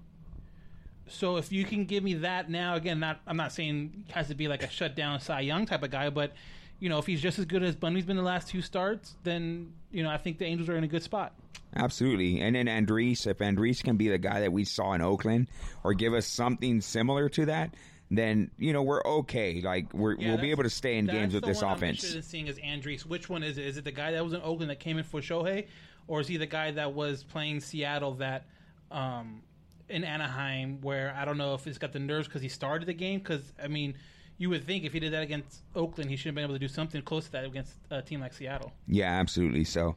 So 1.09 1.37
if 1.37 1.51
you 1.51 1.65
can 1.65 1.87
give 1.87 2.05
me 2.05 2.15
that 2.15 2.49
now, 2.49 2.77
again, 2.77 3.01
not 3.01 3.21
I'm 3.27 3.37
not 3.37 3.53
saying 3.53 4.05
has 4.11 4.29
to 4.29 4.35
be 4.35 4.47
like 4.47 4.63
a 4.63 4.71
shutdown 4.71 5.19
Cy 5.21 5.41
Young 5.41 5.67
type 5.67 5.83
of 5.83 5.91
guy, 5.91 6.11
but 6.11 6.33
you 6.81 6.89
know 6.89 6.99
if 6.99 7.07
he's 7.07 7.21
just 7.23 7.39
as 7.39 7.45
good 7.45 7.63
as 7.63 7.77
Bundy's 7.77 8.05
been 8.05 8.17
the 8.17 8.23
last 8.23 8.49
two 8.49 8.63
starts, 8.63 9.15
then 9.23 9.73
you 9.93 10.03
know 10.03 10.11
I 10.11 10.17
think 10.17 10.39
the 10.39 10.47
Angels 10.47 10.69
are 10.69 10.77
in 10.77 10.85
a 10.85 10.89
good 10.89 11.03
spot. 11.03 11.33
Absolutely. 11.77 12.41
And 12.41 12.57
then 12.57 12.67
Andriese, 12.67 13.29
if 13.29 13.39
Andriese 13.39 13.83
can 13.83 13.97
be 13.97 14.09
the 14.09 14.19
guy 14.19 14.41
that 14.41 14.53
we 14.53 14.65
saw 14.65 14.93
in 14.95 15.01
Oakland 15.01 15.47
or 15.85 15.95
give 15.95 16.15
us 16.15 16.27
something 16.27 16.81
similar 16.81 17.29
to 17.29 17.47
that, 17.47 17.75
then, 18.11 18.51
you 18.59 18.73
know, 18.73 18.83
we're 18.83 19.05
okay. 19.05 19.61
Like, 19.61 19.95
we're, 19.95 20.17
Yeah, 20.17 20.31
we'll 20.31 20.39
be 20.41 20.51
able 20.51 20.65
to 20.65 20.71
stay 20.71 20.99
in 20.99 21.07
games 21.07 21.33
with 21.33 21.45
the 21.45 21.51
this 21.51 21.63
one 21.63 21.71
I'm 21.71 21.77
offense. 21.77 21.99
interested 22.03 22.17
in 22.17 22.23
seeing 22.25 22.47
is 22.49 22.59
Andriese. 22.59 23.07
Which 23.07 23.29
one 23.29 23.45
is 23.45 23.57
it? 23.57 23.67
Is 23.67 23.77
it 23.77 23.85
the 23.85 23.93
guy 23.93 24.11
that 24.11 24.25
was 24.25 24.33
in 24.33 24.41
Oakland 24.43 24.69
that 24.71 24.81
came 24.81 24.99
in 24.99 25.05
for 25.05 25.21
Shohei, 25.21 25.69
or 26.09 26.21
is 26.21 26.27
he 26.27 26.39
the 26.39 26.47
guy 26.47 26.73
that 26.73 26.93
was 26.93 27.23
playing 27.23 27.61
Seattle 27.61 28.15
that 28.15 28.47
um, 28.91 29.41
in 29.89 30.03
Anaheim? 30.03 30.81
Where 30.81 31.15
I 31.17 31.25
don't 31.25 31.39
know 31.39 31.55
if 31.55 31.65
he's 31.65 31.79
got 31.79 31.93
the 31.93 32.01
nerves 32.01 32.27
because 32.27 32.43
he 32.43 32.49
started 32.49 32.87
the 32.87 32.95
game. 32.95 33.21
Because 33.21 33.53
I 33.63 33.69
mean, 33.69 33.95
you 34.41 34.49
would 34.49 34.65
think 34.65 34.85
if 34.85 34.95
he 34.95 35.01
did 35.01 35.13
that 35.13 35.23
against 35.23 35.61
Oakland, 35.77 36.09
he 36.09 36.17
should 36.17 36.29
have 36.29 36.35
been 36.35 36.45
able 36.45 36.55
to 36.55 36.59
do 36.59 36.67
something 36.67 37.03
close 37.03 37.27
to 37.27 37.33
that 37.33 37.45
against 37.45 37.75
a 37.91 38.01
team 38.01 38.21
like 38.21 38.33
Seattle. 38.33 38.73
Yeah, 38.89 39.11
absolutely. 39.11 39.65
So 39.65 39.97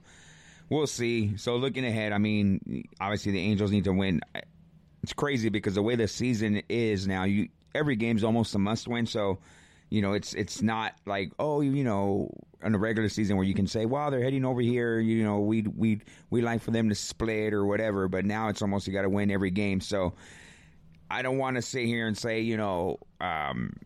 we'll 0.69 0.85
see. 0.85 1.37
So 1.37 1.55
looking 1.55 1.85
ahead, 1.85 2.11
I 2.11 2.17
mean, 2.17 2.83
obviously 2.99 3.31
the 3.31 3.39
Angels 3.39 3.71
need 3.71 3.85
to 3.85 3.93
win. 3.93 4.19
It's 5.01 5.13
crazy 5.13 5.47
because 5.47 5.75
the 5.75 5.81
way 5.81 5.95
the 5.95 6.09
season 6.09 6.61
is 6.67 7.07
now, 7.07 7.23
you 7.23 7.47
every 7.73 7.95
game's 7.95 8.21
almost 8.21 8.53
a 8.53 8.59
must 8.59 8.85
win. 8.85 9.05
So 9.05 9.39
you 9.89 10.01
know, 10.01 10.11
it's 10.11 10.33
it's 10.33 10.61
not 10.61 10.93
like 11.05 11.31
oh, 11.39 11.61
you 11.61 11.85
know, 11.85 12.29
in 12.61 12.75
a 12.75 12.77
regular 12.77 13.07
season 13.07 13.37
where 13.37 13.45
you 13.45 13.53
can 13.53 13.67
say, 13.67 13.85
well, 13.85 14.11
they're 14.11 14.23
heading 14.23 14.43
over 14.43 14.59
here. 14.59 14.99
You 14.99 15.23
know, 15.23 15.39
we 15.39 15.61
we 15.61 16.01
we 16.31 16.41
like 16.41 16.61
for 16.61 16.71
them 16.71 16.89
to 16.89 16.95
split 16.95 17.53
or 17.53 17.65
whatever. 17.65 18.09
But 18.09 18.25
now 18.25 18.49
it's 18.49 18.61
almost 18.61 18.87
you 18.87 18.93
got 18.93 19.03
to 19.03 19.09
win 19.09 19.31
every 19.31 19.51
game. 19.51 19.79
So 19.79 20.15
I 21.09 21.21
don't 21.21 21.37
want 21.37 21.55
to 21.55 21.61
sit 21.61 21.85
here 21.85 22.07
and 22.07 22.17
say, 22.17 22.41
you 22.41 22.57
know. 22.57 22.97
um 23.21 23.77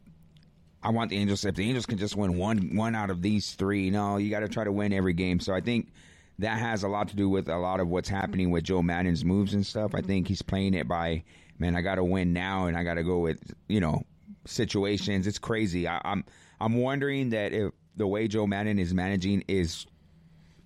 I 0.88 0.89
want 0.91 1.10
the 1.10 1.17
Angels. 1.17 1.44
If 1.44 1.56
the 1.56 1.67
Angels 1.67 1.86
can 1.86 1.98
just 1.98 2.15
win 2.15 2.38
one 2.38 2.74
one 2.74 2.96
out 2.96 3.10
of 3.10 3.22
these 3.22 3.51
three, 3.56 3.89
no, 3.89 4.15
you 4.15 4.29
got 4.29 4.39
to 4.39 4.48
try 4.48 4.63
to 4.63 4.72
win 4.72 4.94
every 4.94 5.12
game. 5.12 5.41
So 5.41 5.53
I 5.53 5.60
think 5.60 5.91
that 6.39 6.58
has 6.60 6.84
a 6.84 6.88
lot 6.88 7.10
to 7.10 7.17
do 7.17 7.27
with 7.27 7.50
a 7.50 7.58
lot 7.58 7.82
of 7.82 7.89
what's 7.89 8.08
happening 8.08 8.51
with 8.51 8.63
Joe 8.63 8.82
Maddon's 8.82 9.25
moves 9.25 9.53
and 9.53 9.65
stuff. 9.65 9.94
I 9.94 10.00
think 10.00 10.29
he's 10.29 10.41
playing 10.41 10.75
it 10.75 10.88
by, 10.88 11.25
man, 11.60 11.75
I 11.75 11.82
got 11.82 11.96
to 11.96 12.06
win 12.06 12.32
now, 12.32 12.67
and 12.67 12.77
I 12.77 12.86
got 12.86 12.94
to 12.94 13.03
go 13.03 13.20
with 13.20 13.53
you 13.67 13.82
know 13.82 14.03
situations. 14.46 15.27
It's 15.27 15.39
crazy. 15.39 15.89
I, 15.89 16.00
I'm 16.06 16.24
I'm 16.62 16.77
wondering 16.77 17.32
that 17.32 17.51
if 17.51 17.74
the 17.98 18.08
way 18.08 18.29
Joe 18.29 18.48
Maddon 18.48 18.79
is 18.79 18.94
managing 18.94 19.44
is 19.50 19.88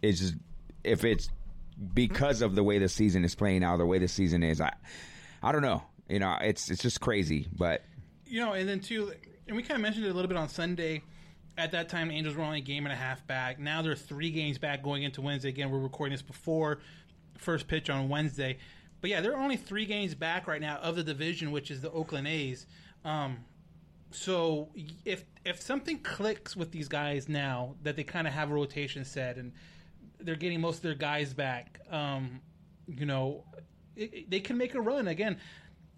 is 0.04 0.36
if 0.84 1.04
it's 1.04 1.30
because 1.96 2.43
of 2.43 2.54
the 2.54 2.62
way 2.62 2.78
the 2.78 2.89
season 2.89 3.26
is 3.26 3.34
playing 3.34 3.63
out, 3.63 3.78
the 3.78 3.88
way 3.88 3.98
the 3.98 4.08
season 4.08 4.43
is. 4.43 4.62
I 4.62 4.72
I 5.41 5.52
don't 5.52 5.63
know. 5.63 5.82
You 6.08 6.19
know, 6.19 6.38
it's 6.41 6.69
it's 6.69 6.84
just 6.84 7.02
crazy, 7.02 7.48
but 7.58 7.84
You 8.28 8.41
know, 8.41 8.54
and 8.54 8.69
then 8.69 8.82
too, 8.82 9.13
and 9.52 9.58
we 9.58 9.64
kind 9.64 9.76
of 9.76 9.82
mentioned 9.82 10.06
it 10.06 10.10
a 10.10 10.14
little 10.14 10.30
bit 10.30 10.38
on 10.38 10.48
Sunday. 10.48 11.02
At 11.58 11.74
that 11.74 11.90
time, 11.90 12.08
the 12.08 12.14
Angels 12.16 12.38
were 12.38 12.44
only 12.44 12.60
a 12.60 12.62
game 12.62 12.86
and 12.86 12.94
a 12.94 12.96
half 12.96 13.28
back. 13.28 13.60
Now 13.60 13.82
they're 13.82 13.96
three 13.98 14.32
games 14.32 14.58
back 14.58 14.82
going 14.82 15.04
into 15.04 15.20
Wednesday. 15.20 15.50
Again, 15.50 15.70
we're 15.70 15.80
recording 15.80 16.14
this 16.14 16.22
before 16.22 16.80
first 17.38 17.68
pitch 17.68 17.90
on 17.90 18.08
Wednesday. 18.08 18.58
But 19.02 19.10
yeah, 19.10 19.20
they're 19.20 19.36
only 19.36 19.58
three 19.58 19.86
games 19.86 20.16
back 20.16 20.48
right 20.48 20.62
now 20.62 20.78
of 20.78 20.96
the 20.96 21.04
division, 21.04 21.52
which 21.52 21.70
is 21.70 21.82
the 21.82 21.92
Oakland 21.92 22.30
A's. 22.30 22.66
Um, 23.04 23.40
so 24.12 24.70
if 25.04 25.26
if 25.44 25.62
something 25.62 26.00
clicks 26.00 26.56
with 26.56 26.72
these 26.72 26.88
guys 26.88 27.28
now 27.28 27.76
that 27.84 27.98
they 27.98 28.04
kind 28.06 28.28
of 28.28 28.34
have 28.34 28.52
a 28.52 28.54
rotation 28.54 29.04
set 29.04 29.36
and 29.36 29.52
they're 30.22 30.36
getting 30.36 30.62
most 30.62 30.78
of 30.78 30.84
their 30.84 30.94
guys 30.96 31.34
back, 31.34 31.82
um, 31.92 32.40
you 32.88 33.06
know, 33.06 33.44
it, 33.98 34.14
it- 34.14 34.30
they 34.30 34.40
can 34.40 34.58
make 34.58 34.76
a 34.76 34.82
run 34.82 35.10
again. 35.10 35.38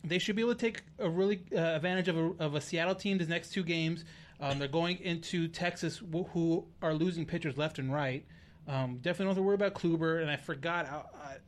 They 0.03 0.19
should 0.19 0.35
be 0.35 0.41
able 0.41 0.55
to 0.55 0.59
take 0.59 0.81
a 0.99 1.09
really 1.09 1.43
uh, 1.55 1.59
advantage 1.59 2.07
of 2.09 2.17
a, 2.17 2.31
of 2.39 2.55
a 2.55 2.61
Seattle 2.61 2.95
team 2.95 3.17
these 3.17 3.29
next 3.29 3.53
two 3.53 3.63
games. 3.63 4.03
Um, 4.39 4.59
they're 4.59 4.67
going 4.67 4.99
into 4.99 5.47
Texas, 5.47 5.99
wh- 5.99 6.29
who 6.33 6.65
are 6.81 6.93
losing 6.93 7.25
pitchers 7.25 7.57
left 7.57 7.79
and 7.79 7.93
right. 7.93 8.25
Um, 8.67 8.97
definitely 9.01 9.25
don't 9.25 9.35
have 9.35 9.37
to 9.37 9.43
worry 9.43 9.55
about 9.55 9.73
Kluber. 9.73 10.21
And 10.21 10.29
I 10.29 10.35
forgot, 10.35 10.85
I, 10.87 11.03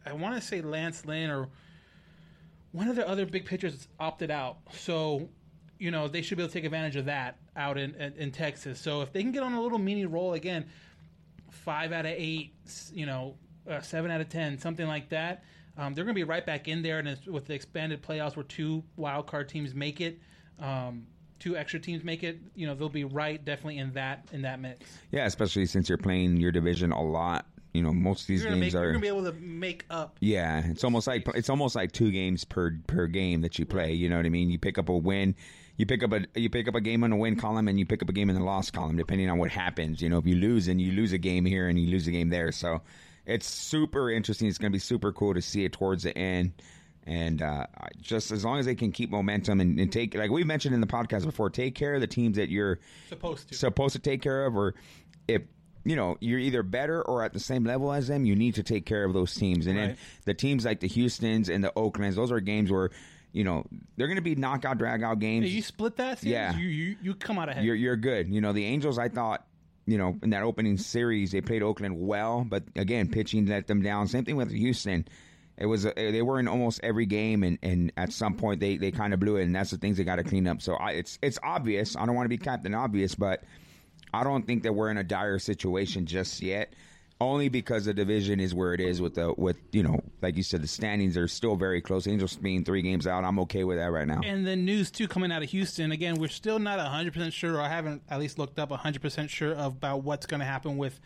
I, 0.08 0.12
I 0.12 0.14
want 0.14 0.36
to 0.36 0.42
say 0.42 0.62
Lance 0.62 1.06
Lynn 1.06 1.30
or 1.30 1.50
one 2.72 2.88
of 2.88 2.96
the 2.96 3.08
other 3.08 3.26
big 3.26 3.46
pitchers 3.46 3.88
opted 4.00 4.32
out. 4.32 4.58
So, 4.72 5.28
you 5.80 5.92
know, 5.92 6.08
they 6.08 6.22
should 6.22 6.38
be 6.38 6.44
able 6.44 6.50
to 6.50 6.54
take 6.54 6.66
advantage 6.66 6.96
of 6.96 7.06
that 7.06 7.38
out 7.58 7.78
in, 7.78 7.96
in, 7.96 8.14
in 8.14 8.32
Texas. 8.32 8.80
So 8.80 9.02
if 9.02 9.12
they 9.12 9.22
can 9.22 9.32
get 9.32 9.44
on 9.44 9.54
a 9.54 9.62
little 9.62 9.78
mini 9.78 10.06
roll 10.06 10.34
again, 10.34 10.66
five 11.50 11.92
out 11.92 12.06
of 12.06 12.12
eight, 12.16 12.54
you 12.94 13.06
know, 13.06 13.36
uh, 13.70 13.82
seven 13.82 14.12
out 14.12 14.22
of 14.22 14.30
ten, 14.30 14.60
something 14.60 14.88
like 14.88 15.10
that. 15.10 15.44
Um, 15.78 15.94
they're 15.94 16.06
going 16.06 16.16
to 16.16 16.20
be 16.20 16.24
right 16.24 16.46
back 16.46 16.68
in 16.68 16.82
there, 16.82 17.00
and 17.00 17.08
it's, 17.08 17.26
with 17.26 17.46
the 17.46 17.54
expanded 17.54 18.02
playoffs, 18.02 18.36
where 18.36 18.44
two 18.44 18.84
wild 18.96 19.28
card 19.28 19.50
teams 19.50 19.76
make 19.76 20.00
it, 20.00 20.20
um, 20.60 21.06
two 21.40 21.58
extra 21.58 21.80
teams 21.80 22.04
make 22.04 22.24
it, 22.24 22.40
you 22.56 22.66
know, 22.66 22.74
they'll 22.76 22.88
be 22.90 23.04
right, 23.04 23.44
definitely 23.44 23.78
in 23.80 23.92
that 23.94 24.28
in 24.32 24.42
that 24.44 24.60
mix. 24.60 24.86
Yeah, 25.12 25.26
especially 25.26 25.66
since 25.66 25.90
you're 25.90 25.98
playing 25.98 26.38
your 26.38 26.52
division 26.52 26.92
a 26.92 27.04
lot. 27.04 27.46
You 27.74 27.82
know, 27.82 27.92
most 27.92 28.22
of 28.22 28.28
these 28.28 28.42
You're 28.42 28.52
games 28.52 28.62
make, 28.62 28.72
you're 28.72 28.84
are. 28.84 28.86
going 28.94 28.96
to 28.96 29.02
be 29.02 29.10
able 29.10 29.26
to 29.26 29.34
make 29.34 29.84
up. 29.90 30.16
yeah, 30.22 30.66
it's 30.66 30.86
almost 30.86 31.08
like 31.08 31.28
it's 31.36 31.50
almost 31.50 31.76
like 31.76 31.92
two 31.92 32.10
games 32.10 32.46
per 32.46 32.80
per 32.88 33.06
game 33.08 33.42
that 33.42 33.60
you 33.60 33.66
play. 33.66 33.92
You 33.92 34.08
know 34.08 34.16
what 34.16 34.26
I 34.26 34.30
mean? 34.30 34.50
You 34.50 34.58
pick 34.58 34.78
up 34.78 34.88
a 34.88 34.96
win, 34.96 35.36
you 35.76 35.86
pick 35.86 36.02
up 36.02 36.14
a 36.14 36.22
you 36.40 36.50
pick 36.50 36.70
up 36.70 36.76
a 36.76 36.80
game 36.80 37.04
in 37.04 37.10
the 37.12 37.18
win 37.18 37.36
column, 37.36 37.68
and 37.68 37.78
you 37.78 37.86
pick 37.86 38.02
up 38.02 38.08
a 38.08 38.14
game 38.14 38.30
in 38.30 38.36
the 38.38 38.44
loss 38.44 38.72
column, 38.72 38.96
depending 38.96 39.30
on 39.30 39.40
what 39.40 39.52
happens. 39.52 40.02
You 40.02 40.08
know, 40.08 40.20
if 40.20 40.26
you 40.26 40.36
lose, 40.38 40.70
and 40.70 40.80
you 40.80 40.94
lose 40.94 41.12
a 41.12 41.18
game 41.18 41.44
here, 41.44 41.68
and 41.68 41.78
you 41.78 41.92
lose 41.92 42.08
a 42.08 42.12
game 42.12 42.30
there. 42.30 42.54
So 42.54 42.82
it's 43.26 43.48
super 43.48 44.10
interesting. 44.12 44.48
It's 44.48 44.58
going 44.58 44.72
to 44.72 44.76
be 44.76 44.80
super 44.80 45.12
cool 45.12 45.34
to 45.34 45.42
see 45.42 45.66
it 45.66 45.74
towards 45.74 46.04
the 46.04 46.18
end. 46.18 46.54
And 47.08 47.42
uh, 47.42 47.68
just 48.02 48.32
as 48.32 48.44
long 48.44 48.58
as 48.60 48.66
they 48.66 48.74
can 48.74 48.92
keep 48.92 49.12
momentum 49.12 49.62
and, 49.62 49.80
and 49.80 49.92
take, 49.92 50.16
like 50.16 50.32
we 50.32 50.44
mentioned 50.44 50.74
in 50.74 50.82
the 50.82 50.88
podcast 50.88 51.24
before, 51.26 51.50
take 51.52 51.76
care 51.76 51.94
of 51.94 52.02
the 52.02 52.08
teams 52.08 52.38
that 52.38 52.50
you're 52.50 52.80
Supposed 53.10 53.50
to. 53.50 53.56
supposed 53.56 53.94
to 53.94 54.00
take 54.00 54.22
care 54.24 54.46
of, 54.48 54.56
or 54.58 54.74
if 55.28 55.44
you 55.84 55.96
know 55.96 56.18
you're 56.20 56.40
either 56.40 56.64
better 56.64 57.04
or 57.04 57.24
at 57.24 57.32
the 57.34 57.40
same 57.40 57.64
level 57.64 57.94
as 57.94 58.08
them, 58.08 58.26
you 58.26 58.36
need 58.36 58.56
to 58.56 58.64
take 58.64 58.88
care 58.88 59.04
of 59.04 59.14
those 59.14 59.36
teams. 59.36 59.68
And 59.68 59.78
then 59.78 59.98
the 60.26 60.34
teams 60.34 60.66
like 60.66 60.80
the 60.80 60.88
Houston's 60.88 61.48
and 61.48 61.64
the 61.64 61.72
Oaklands, 61.76 62.16
those 62.16 62.32
are 62.32 62.40
games 62.40 62.72
where 62.72 62.90
you 63.34 63.44
know 63.44 63.68
they're 63.98 64.08
going 64.08 64.16
to 64.18 64.24
be 64.24 64.34
knockout, 64.34 64.80
drag 64.80 65.04
out 65.04 65.20
games. 65.20 65.54
You 65.54 65.62
split 65.62 65.98
that 65.98 66.20
series, 66.22 66.32
Yeah. 66.34 66.58
you, 66.58 66.68
you, 66.68 66.96
you 67.04 67.14
come 67.14 67.38
out 67.38 67.50
ahead. 67.50 67.64
You're 67.64 67.76
you're 67.76 67.98
good. 67.98 68.30
You 68.30 68.42
know 68.42 68.52
the 68.52 68.66
Angels. 68.66 68.98
I 68.98 69.10
thought. 69.10 69.46
You 69.86 69.98
know, 69.98 70.18
in 70.24 70.32
that 70.32 70.44
opening 70.44 70.78
series, 70.78 71.32
they 71.32 71.42
played 71.42 71.62
Oakland 71.62 72.00
well, 72.00 72.44
but 72.48 72.64
again, 72.76 73.10
pitching 73.10 73.46
let 73.46 73.68
them 73.68 73.84
down. 73.84 74.08
Same 74.08 74.26
thing 74.26 74.36
with 74.36 74.52
Houston. 74.52 75.08
It 75.58 75.68
was 75.68 75.84
they 75.84 76.22
were 76.22 76.40
in 76.40 76.48
almost 76.48 76.82
every 76.84 77.06
game, 77.06 77.44
and, 77.44 77.58
and 77.62 77.94
at 77.96 78.12
some 78.12 78.36
point 78.36 78.60
they, 78.60 78.78
they 78.78 78.92
kind 78.92 79.14
of 79.14 79.20
blew 79.20 79.38
it, 79.38 79.44
and 79.44 79.56
that's 79.56 79.72
the 79.72 79.78
things 79.78 79.98
they 79.98 80.04
got 80.04 80.18
to 80.18 80.24
clean 80.24 80.48
up. 80.48 80.62
So 80.62 80.74
I, 80.74 80.92
it's 80.92 81.18
it's 81.22 81.40
obvious. 81.42 81.96
I 81.96 82.06
don't 82.06 82.16
want 82.16 82.26
to 82.26 82.30
be 82.30 82.38
Captain 82.38 82.74
Obvious, 82.74 83.16
but 83.16 83.44
I 84.14 84.24
don't 84.24 84.46
think 84.46 84.64
that 84.64 84.74
we're 84.74 84.90
in 84.90 84.98
a 84.98 85.04
dire 85.04 85.40
situation 85.40 86.08
just 86.08 86.42
yet. 86.42 86.74
Only 87.22 87.48
because 87.48 87.86
the 87.86 87.94
division 87.94 88.42
is 88.42 88.54
where 88.54 88.74
it 88.74 88.82
is 88.82 89.00
with 89.00 89.16
the 89.16 89.34
with 89.38 89.56
you 89.72 89.84
know, 89.84 90.02
like 90.22 90.36
you 90.36 90.44
said, 90.44 90.62
the 90.62 90.68
standings 90.68 91.16
are 91.16 91.30
still 91.30 91.56
very 91.56 91.82
close. 91.82 92.08
Angels 92.08 92.36
being 92.36 92.66
three 92.66 92.82
games 92.82 93.08
out, 93.08 93.24
I'm 93.24 93.40
okay 93.40 93.64
with 93.64 93.78
that 93.78 93.92
right 93.92 94.08
now. 94.08 94.20
And 94.26 94.46
the 94.46 94.58
news 94.58 94.92
too 94.92 95.08
coming 95.08 95.32
out 95.32 95.42
of 95.42 95.50
Houston 95.50 95.94
again, 95.94 96.16
we're 96.16 96.28
still 96.28 96.60
not 96.60 96.78
hundred 96.80 97.14
percent 97.14 97.32
sure, 97.34 97.56
or 97.56 97.62
I 97.62 97.70
haven't 97.70 98.02
at 98.10 98.20
least 98.20 98.38
looked 98.38 98.60
up 98.60 98.70
hundred 98.72 99.02
percent 99.02 99.30
sure 99.30 99.54
about 99.54 100.04
what's 100.04 100.26
going 100.26 100.42
to 100.42 100.46
happen 100.46 100.76
with 100.76 101.00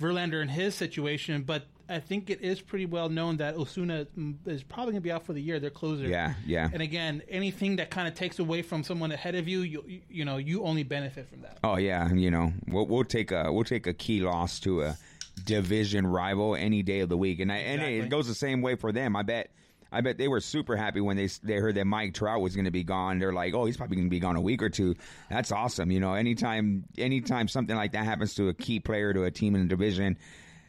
Verlander 0.00 0.40
and 0.40 0.50
his 0.50 0.76
situation. 0.76 1.42
But 1.42 1.66
I 1.88 1.98
think 1.98 2.30
it 2.30 2.42
is 2.42 2.60
pretty 2.60 2.86
well 2.86 3.08
known 3.08 3.38
that 3.38 3.56
Osuna 3.56 4.06
is 4.46 4.62
probably 4.62 4.92
going 4.92 5.02
to 5.02 5.04
be 5.04 5.12
out 5.12 5.24
for 5.24 5.32
the 5.32 5.42
year. 5.42 5.58
Their 5.58 5.70
closer. 5.70 6.04
Yeah, 6.06 6.34
yeah. 6.46 6.68
And 6.72 6.80
again, 6.80 7.22
anything 7.28 7.76
that 7.76 7.90
kind 7.90 8.06
of 8.06 8.14
takes 8.14 8.38
away 8.38 8.62
from 8.62 8.84
someone 8.84 9.10
ahead 9.10 9.34
of 9.34 9.48
you, 9.48 9.62
you 9.62 10.00
you 10.08 10.24
know, 10.24 10.36
you 10.36 10.62
only 10.62 10.84
benefit 10.84 11.28
from 11.28 11.42
that. 11.42 11.58
Oh 11.64 11.76
yeah, 11.76 12.12
you 12.12 12.30
know 12.30 12.52
we'll, 12.68 12.86
we'll 12.86 13.04
take 13.04 13.32
a 13.32 13.52
we'll 13.52 13.64
take 13.64 13.88
a 13.88 13.92
key 13.92 14.20
loss 14.20 14.60
to 14.60 14.82
a 14.82 14.96
division 15.44 16.06
rival 16.06 16.54
any 16.56 16.82
day 16.82 17.00
of 17.00 17.08
the 17.08 17.16
week, 17.16 17.40
and 17.40 17.52
I, 17.52 17.56
and 17.56 17.80
Exactly. 17.80 17.98
it 18.00 18.08
goes 18.08 18.26
the 18.26 18.34
same 18.34 18.62
way 18.62 18.74
for 18.74 18.92
them. 18.92 19.16
I 19.16 19.22
bet 19.22 19.50
I 19.92 20.00
bet 20.00 20.18
they 20.18 20.28
were 20.28 20.40
super 20.40 20.76
happy 20.76 21.00
when 21.00 21.16
they 21.16 21.28
they 21.42 21.56
heard 21.56 21.76
that 21.76 21.86
Mike 21.86 22.14
Trout 22.14 22.40
was 22.40 22.54
going 22.54 22.64
to 22.64 22.70
be 22.70 22.82
gone. 22.84 23.18
They're 23.18 23.32
like, 23.32 23.54
oh, 23.54 23.64
he's 23.66 23.76
probably 23.76 23.96
going 23.96 24.08
to 24.08 24.10
be 24.10 24.18
gone 24.20 24.36
a 24.36 24.40
week 24.40 24.62
or 24.62 24.68
two. 24.68 24.94
That's 25.30 25.52
awesome. 25.52 25.90
You 25.90 26.00
know, 26.00 26.14
anytime 26.14 26.84
anytime 26.98 27.48
something 27.48 27.76
like 27.76 27.92
that 27.92 28.04
happens 28.04 28.34
to 28.34 28.48
a 28.48 28.54
key 28.54 28.80
player 28.80 29.12
to 29.14 29.24
a 29.24 29.30
team 29.30 29.54
in 29.54 29.62
the 29.62 29.68
division, 29.68 30.18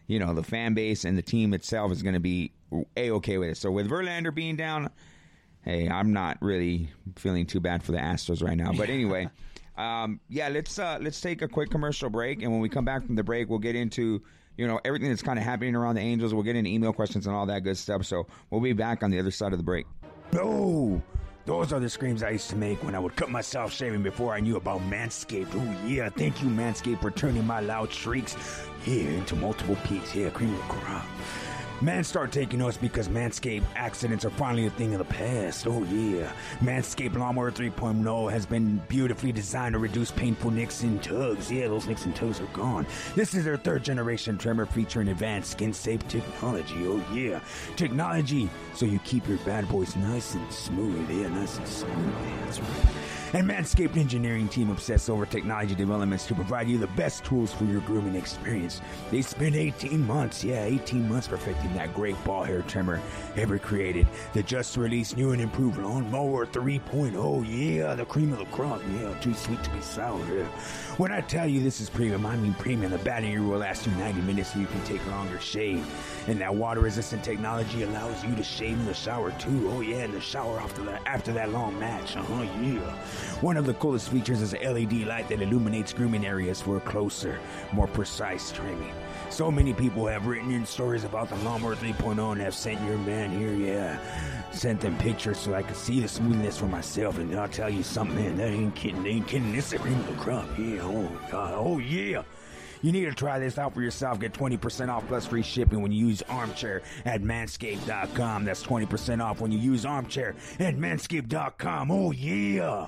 you 0.07 0.19
know, 0.19 0.33
the 0.33 0.43
fan 0.43 0.73
base 0.73 1.03
and 1.03 1.17
the 1.17 1.21
team 1.23 1.53
itself 1.53 1.91
is 1.91 2.03
going 2.03 2.13
to 2.13 2.19
be 2.19 2.51
a 2.95 3.11
okay 3.11 3.37
with 3.37 3.49
it. 3.49 3.57
So 3.57 3.71
with 3.71 3.89
Verlander 3.89 4.33
being 4.33 4.55
down, 4.55 4.89
hey, 5.63 5.89
I'm 5.89 6.13
not 6.13 6.37
really 6.41 6.89
feeling 7.15 7.45
too 7.47 7.59
bad 7.59 7.83
for 7.83 7.93
the 7.93 7.97
Astros 7.99 8.43
right 8.43 8.57
now. 8.57 8.71
But 8.71 8.89
anyway, 8.89 9.29
um, 9.77 10.19
yeah, 10.29 10.49
let's 10.49 10.77
uh, 10.77 10.99
let's 11.01 11.19
take 11.21 11.41
a 11.41 11.47
quick 11.47 11.71
commercial 11.71 12.09
break, 12.09 12.43
and 12.43 12.51
when 12.51 12.61
we 12.61 12.69
come 12.69 12.85
back 12.85 13.05
from 13.05 13.15
the 13.15 13.23
break, 13.23 13.49
we'll 13.49 13.59
get 13.59 13.75
into 13.75 14.21
you 14.57 14.67
know 14.67 14.79
everything 14.83 15.09
that's 15.09 15.21
kind 15.21 15.39
of 15.39 15.45
happening 15.45 15.75
around 15.75 15.95
the 15.95 16.01
Angels. 16.01 16.33
We'll 16.33 16.43
get 16.43 16.55
into 16.55 16.69
email 16.69 16.93
questions 16.93 17.27
and 17.27 17.35
all 17.35 17.45
that 17.45 17.63
good 17.63 17.77
stuff. 17.77 18.05
So 18.05 18.27
we'll 18.49 18.61
be 18.61 18.73
back 18.73 19.03
on 19.03 19.11
the 19.11 19.19
other 19.19 19.31
side 19.31 19.53
of 19.53 19.59
the 19.59 19.63
break. 19.63 19.85
No, 20.33 21.01
those 21.45 21.71
are 21.71 21.79
the 21.79 21.89
screams 21.89 22.23
I 22.23 22.31
used 22.31 22.49
to 22.49 22.57
make 22.57 22.83
when 22.83 22.93
I 22.93 22.99
would 22.99 23.15
cut 23.15 23.29
myself 23.29 23.71
shaving 23.71 24.03
before 24.03 24.33
I 24.33 24.41
knew 24.41 24.57
about 24.57 24.81
Manscaped. 24.89 25.55
Oh 25.55 25.87
yeah, 25.87 26.09
thank 26.09 26.41
you 26.41 26.49
Manscaped 26.49 27.01
for 27.01 27.11
turning 27.11 27.45
my 27.45 27.61
loud 27.61 27.91
shrieks 27.93 28.35
here 28.83 29.09
into 29.11 29.35
multiple 29.35 29.77
peaks. 29.85 30.11
Here, 30.11 30.29
cream 30.31 30.53
of 30.53 30.61
crop. 30.63 31.05
Man, 31.79 32.03
start 32.03 32.31
taking 32.31 32.57
notes 32.57 32.75
because 32.75 33.07
Manscaped 33.07 33.63
accidents 33.75 34.25
are 34.25 34.31
finally 34.31 34.65
a 34.65 34.69
thing 34.71 34.93
of 34.93 34.99
the 34.99 35.05
past. 35.05 35.67
Oh, 35.67 35.83
yeah. 35.83 36.31
Manscaped 36.59 37.15
Lawnmower 37.15 37.51
3.0 37.51 38.31
has 38.31 38.47
been 38.47 38.81
beautifully 38.87 39.31
designed 39.31 39.73
to 39.73 39.79
reduce 39.79 40.09
painful 40.09 40.49
nicks 40.49 40.81
and 40.81 41.03
tugs. 41.03 41.51
Yeah, 41.51 41.67
those 41.67 41.85
nicks 41.85 42.05
and 42.05 42.15
tugs 42.15 42.41
are 42.41 42.47
gone. 42.47 42.87
This 43.13 43.35
is 43.35 43.45
their 43.45 43.57
third 43.57 43.83
generation 43.83 44.39
trimmer 44.39 44.65
featuring 44.65 45.09
advanced 45.09 45.51
skin 45.51 45.71
safe 45.71 46.05
technology. 46.07 46.75
Oh, 46.79 47.05
yeah. 47.13 47.41
Technology 47.75 48.49
so 48.77 48.85
you 48.85 48.99
keep 48.99 49.27
your 49.27 49.39
bad 49.39 49.67
boys 49.69 49.95
nice 49.95 50.35
and 50.35 50.51
smooth. 50.53 51.09
Yeah, 51.09 51.29
nice 51.29 51.57
and 51.57 51.67
smooth. 51.67 52.15
Yeah, 52.23 52.45
that's 52.45 52.59
right. 52.59 52.95
And 53.33 53.49
Manscaped 53.49 53.97
engineering 53.97 54.47
team 54.47 54.69
obsess 54.69 55.09
over 55.09 55.25
technology 55.25 55.73
developments 55.73 56.27
to 56.27 56.35
provide 56.35 56.69
you 56.69 56.77
the 56.77 56.87
best 56.87 57.25
tools 57.25 57.51
for 57.51 57.65
your 57.65 57.81
grooming 57.81 58.15
experience. 58.15 58.81
They 59.09 59.23
spent 59.23 59.55
18 59.55 60.05
months, 60.05 60.43
yeah, 60.43 60.63
18 60.63 61.09
months 61.09 61.27
perfecting 61.27 61.66
that 61.75 61.93
great 61.93 62.21
ball 62.23 62.43
hair 62.43 62.61
trimmer 62.63 63.01
ever 63.35 63.59
created. 63.59 64.07
The 64.33 64.43
just 64.43 64.77
released 64.77 65.17
new 65.17 65.31
and 65.31 65.41
improved 65.41 65.77
Lawnmower 65.77 66.45
3.0, 66.45 67.45
yeah, 67.47 67.95
the 67.95 68.05
cream 68.05 68.31
of 68.33 68.39
the 68.39 68.45
crop, 68.45 68.81
yeah, 68.93 69.13
too 69.19 69.33
sweet 69.33 69.63
to 69.63 69.69
be 69.71 69.81
sour, 69.81 70.19
yeah. 70.33 70.45
When 70.97 71.11
I 71.11 71.21
tell 71.21 71.47
you 71.47 71.61
this 71.61 71.79
is 71.79 71.91
premium, 71.91 72.25
I 72.25 72.35
mean 72.37 72.55
premium. 72.55 72.91
The 72.91 72.97
battery 72.97 73.39
will 73.39 73.59
last 73.59 73.85
you 73.85 73.91
90 73.93 74.21
minutes 74.21 74.53
so 74.53 74.59
you 74.59 74.65
can 74.65 74.83
take 74.83 75.05
longer 75.07 75.39
shave. 75.39 75.85
And 76.27 76.41
that 76.41 76.53
water 76.53 76.79
resistant 76.79 77.23
technology 77.23 77.83
allows 77.83 78.23
you 78.25 78.35
to 78.35 78.43
shave 78.43 78.79
in 78.79 78.85
the 78.85 78.95
shower 78.95 79.31
too. 79.33 79.69
Oh 79.71 79.81
yeah, 79.81 80.05
in 80.05 80.11
the 80.11 80.19
shower 80.21 80.59
after 80.59 80.83
that 80.85 81.03
after 81.05 81.31
that 81.33 81.51
long 81.51 81.77
match. 81.79 82.15
Uh-huh, 82.15 82.41
yeah. 82.61 82.79
One 83.41 83.57
of 83.57 83.67
the 83.67 83.75
coolest 83.75 84.09
features 84.09 84.41
is 84.41 84.53
LED 84.53 85.05
light 85.05 85.27
that 85.29 85.41
illuminates 85.41 85.93
grooming 85.93 86.25
areas 86.25 86.61
for 86.61 86.77
a 86.77 86.81
closer, 86.81 87.39
more 87.73 87.87
precise 87.87 88.51
trimming. 88.51 88.93
So 89.37 89.51
many 89.51 89.71
people 89.71 90.07
have 90.07 90.25
written 90.25 90.49
in 90.49 90.65
stories 90.65 91.03
about 91.03 91.29
the 91.29 91.35
Lawnmower 91.35 91.75
3.0 91.75 92.31
and 92.31 92.41
have 92.41 92.55
sent 92.55 92.81
your 92.81 92.97
man 92.97 93.29
here, 93.29 93.53
yeah. 93.53 93.99
Sent 94.51 94.81
them 94.81 94.97
pictures 94.97 95.37
so 95.37 95.53
I 95.53 95.61
could 95.61 95.75
see 95.75 95.99
the 95.99 96.07
smoothness 96.07 96.57
for 96.57 96.65
myself, 96.65 97.19
and 97.19 97.39
I'll 97.39 97.47
tell 97.47 97.69
you 97.69 97.83
something, 97.83 98.15
man, 98.15 98.37
that 98.37 98.47
ain't 98.47 98.73
kidding, 98.73 99.05
ain't 99.05 99.27
kidding. 99.27 99.53
This 99.53 99.73
is 99.73 99.79
the 99.79 100.15
crop, 100.17 100.47
yeah, 100.57 100.79
oh 100.81 101.07
god, 101.29 101.53
oh 101.55 101.77
yeah. 101.77 102.23
You 102.81 102.91
need 102.91 103.05
to 103.05 103.13
try 103.13 103.37
this 103.37 103.59
out 103.59 103.75
for 103.75 103.83
yourself. 103.83 104.19
Get 104.19 104.33
20% 104.33 104.89
off 104.89 105.07
plus 105.07 105.27
free 105.27 105.43
shipping 105.43 105.83
when 105.83 105.91
you 105.91 106.07
use 106.07 106.23
Armchair 106.23 106.81
at 107.05 107.21
manscaped.com. 107.21 108.43
That's 108.43 108.63
20% 108.63 109.23
off 109.23 109.39
when 109.39 109.51
you 109.51 109.59
use 109.59 109.85
Armchair 109.85 110.33
at 110.57 110.77
manscaped.com. 110.77 111.91
Oh, 111.91 112.11
yeah. 112.11 112.87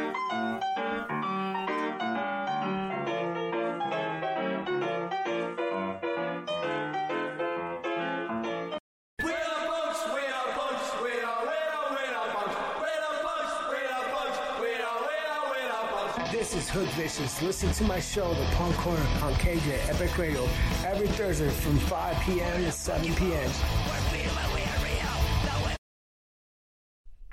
Hood 16.71 16.87
Vicious. 16.91 17.41
Listen 17.41 17.69
to 17.73 17.83
my 17.83 17.99
show, 17.99 18.33
The 18.33 18.45
Punk 18.55 18.73
Corner, 18.77 19.05
on 19.21 19.33
KJ 19.33 19.89
Epic 19.89 20.17
Radio, 20.17 20.47
every 20.85 21.07
Thursday 21.09 21.49
from 21.49 21.77
5 21.77 22.21
p.m. 22.21 22.63
to 22.63 22.71
7 22.71 23.13
p.m. 23.15 23.51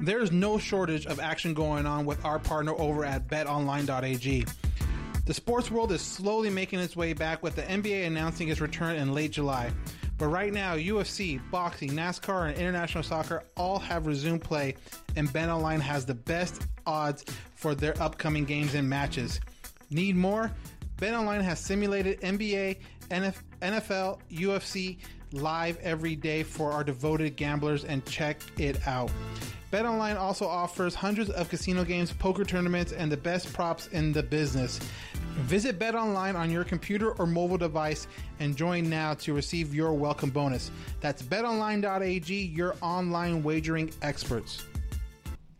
There's 0.01 0.33
no 0.33 0.59
shortage 0.59 1.07
of 1.07 1.21
action 1.21 1.55
going 1.55 1.87
on 1.87 2.05
with 2.05 2.25
our 2.25 2.41
partner 2.41 2.73
over 2.79 3.05
at 3.05 3.29
betonline.ag. 3.29 4.45
The 5.25 5.35
sports 5.35 5.71
world 5.71 5.93
is 5.93 6.01
slowly 6.01 6.51
making 6.51 6.81
its 6.81 6.97
way 6.97 7.13
back 7.13 7.41
with 7.41 7.55
the 7.55 7.63
NBA 7.63 8.09
announcing 8.09 8.49
its 8.49 8.61
return 8.61 8.97
in 8.97 9.15
late 9.15 9.31
July. 9.31 9.71
But 10.19 10.29
right 10.29 10.53
now, 10.53 10.75
UFC, 10.75 11.41
boxing, 11.51 11.91
NASCAR, 11.91 12.49
and 12.49 12.59
international 12.59 13.05
soccer 13.05 13.45
all 13.57 13.79
have 13.79 14.07
resumed 14.07 14.43
play, 14.43 14.75
and 15.15 15.29
BetOnline 15.29 15.81
has 15.81 16.05
the 16.05 16.15
best 16.15 16.67
odds 16.87 17.25
for 17.55 17.75
their 17.75 18.01
upcoming 18.03 18.45
games 18.45 18.75
and 18.75 18.89
matches. 18.89 19.41
Need 19.91 20.17
more? 20.17 20.51
BetOnline 20.97 21.43
has 21.43 21.61
simulated 21.61 22.21
NBA, 22.21 22.79
NFL, 23.11 24.19
UFC 24.31 24.99
live 25.33 25.79
every 25.81 26.17
day 26.17 26.43
for 26.43 26.73
our 26.73 26.85
devoted 26.85 27.37
gamblers, 27.37 27.85
and 27.85 28.05
check 28.07 28.41
it 28.59 28.87
out. 28.87 29.11
BetOnline 29.73 30.17
also 30.17 30.47
offers 30.47 30.95
hundreds 30.95 31.29
of 31.29 31.51
casino 31.51 31.85
games, 31.85 32.13
poker 32.13 32.45
tournaments, 32.45 32.93
and 32.93 33.13
the 33.13 33.17
best 33.19 33.53
props 33.53 33.89
in 33.89 34.13
the 34.13 34.23
business. 34.23 34.81
Visit 35.41 35.79
BetOnline 35.79 36.35
on 36.35 36.51
your 36.51 36.65
computer 36.65 37.13
or 37.13 37.27
mobile 37.27 37.59
device 37.59 38.07
and 38.41 38.57
join 38.57 38.89
now 38.89 39.13
to 39.15 39.35
receive 39.35 39.75
your 39.75 39.93
welcome 39.93 40.31
bonus. 40.31 40.71
That's 41.01 41.23
betonline.ag, 41.23 42.35
your 42.35 42.77
online 42.81 43.43
wagering 43.43 43.93
experts. 44.01 44.65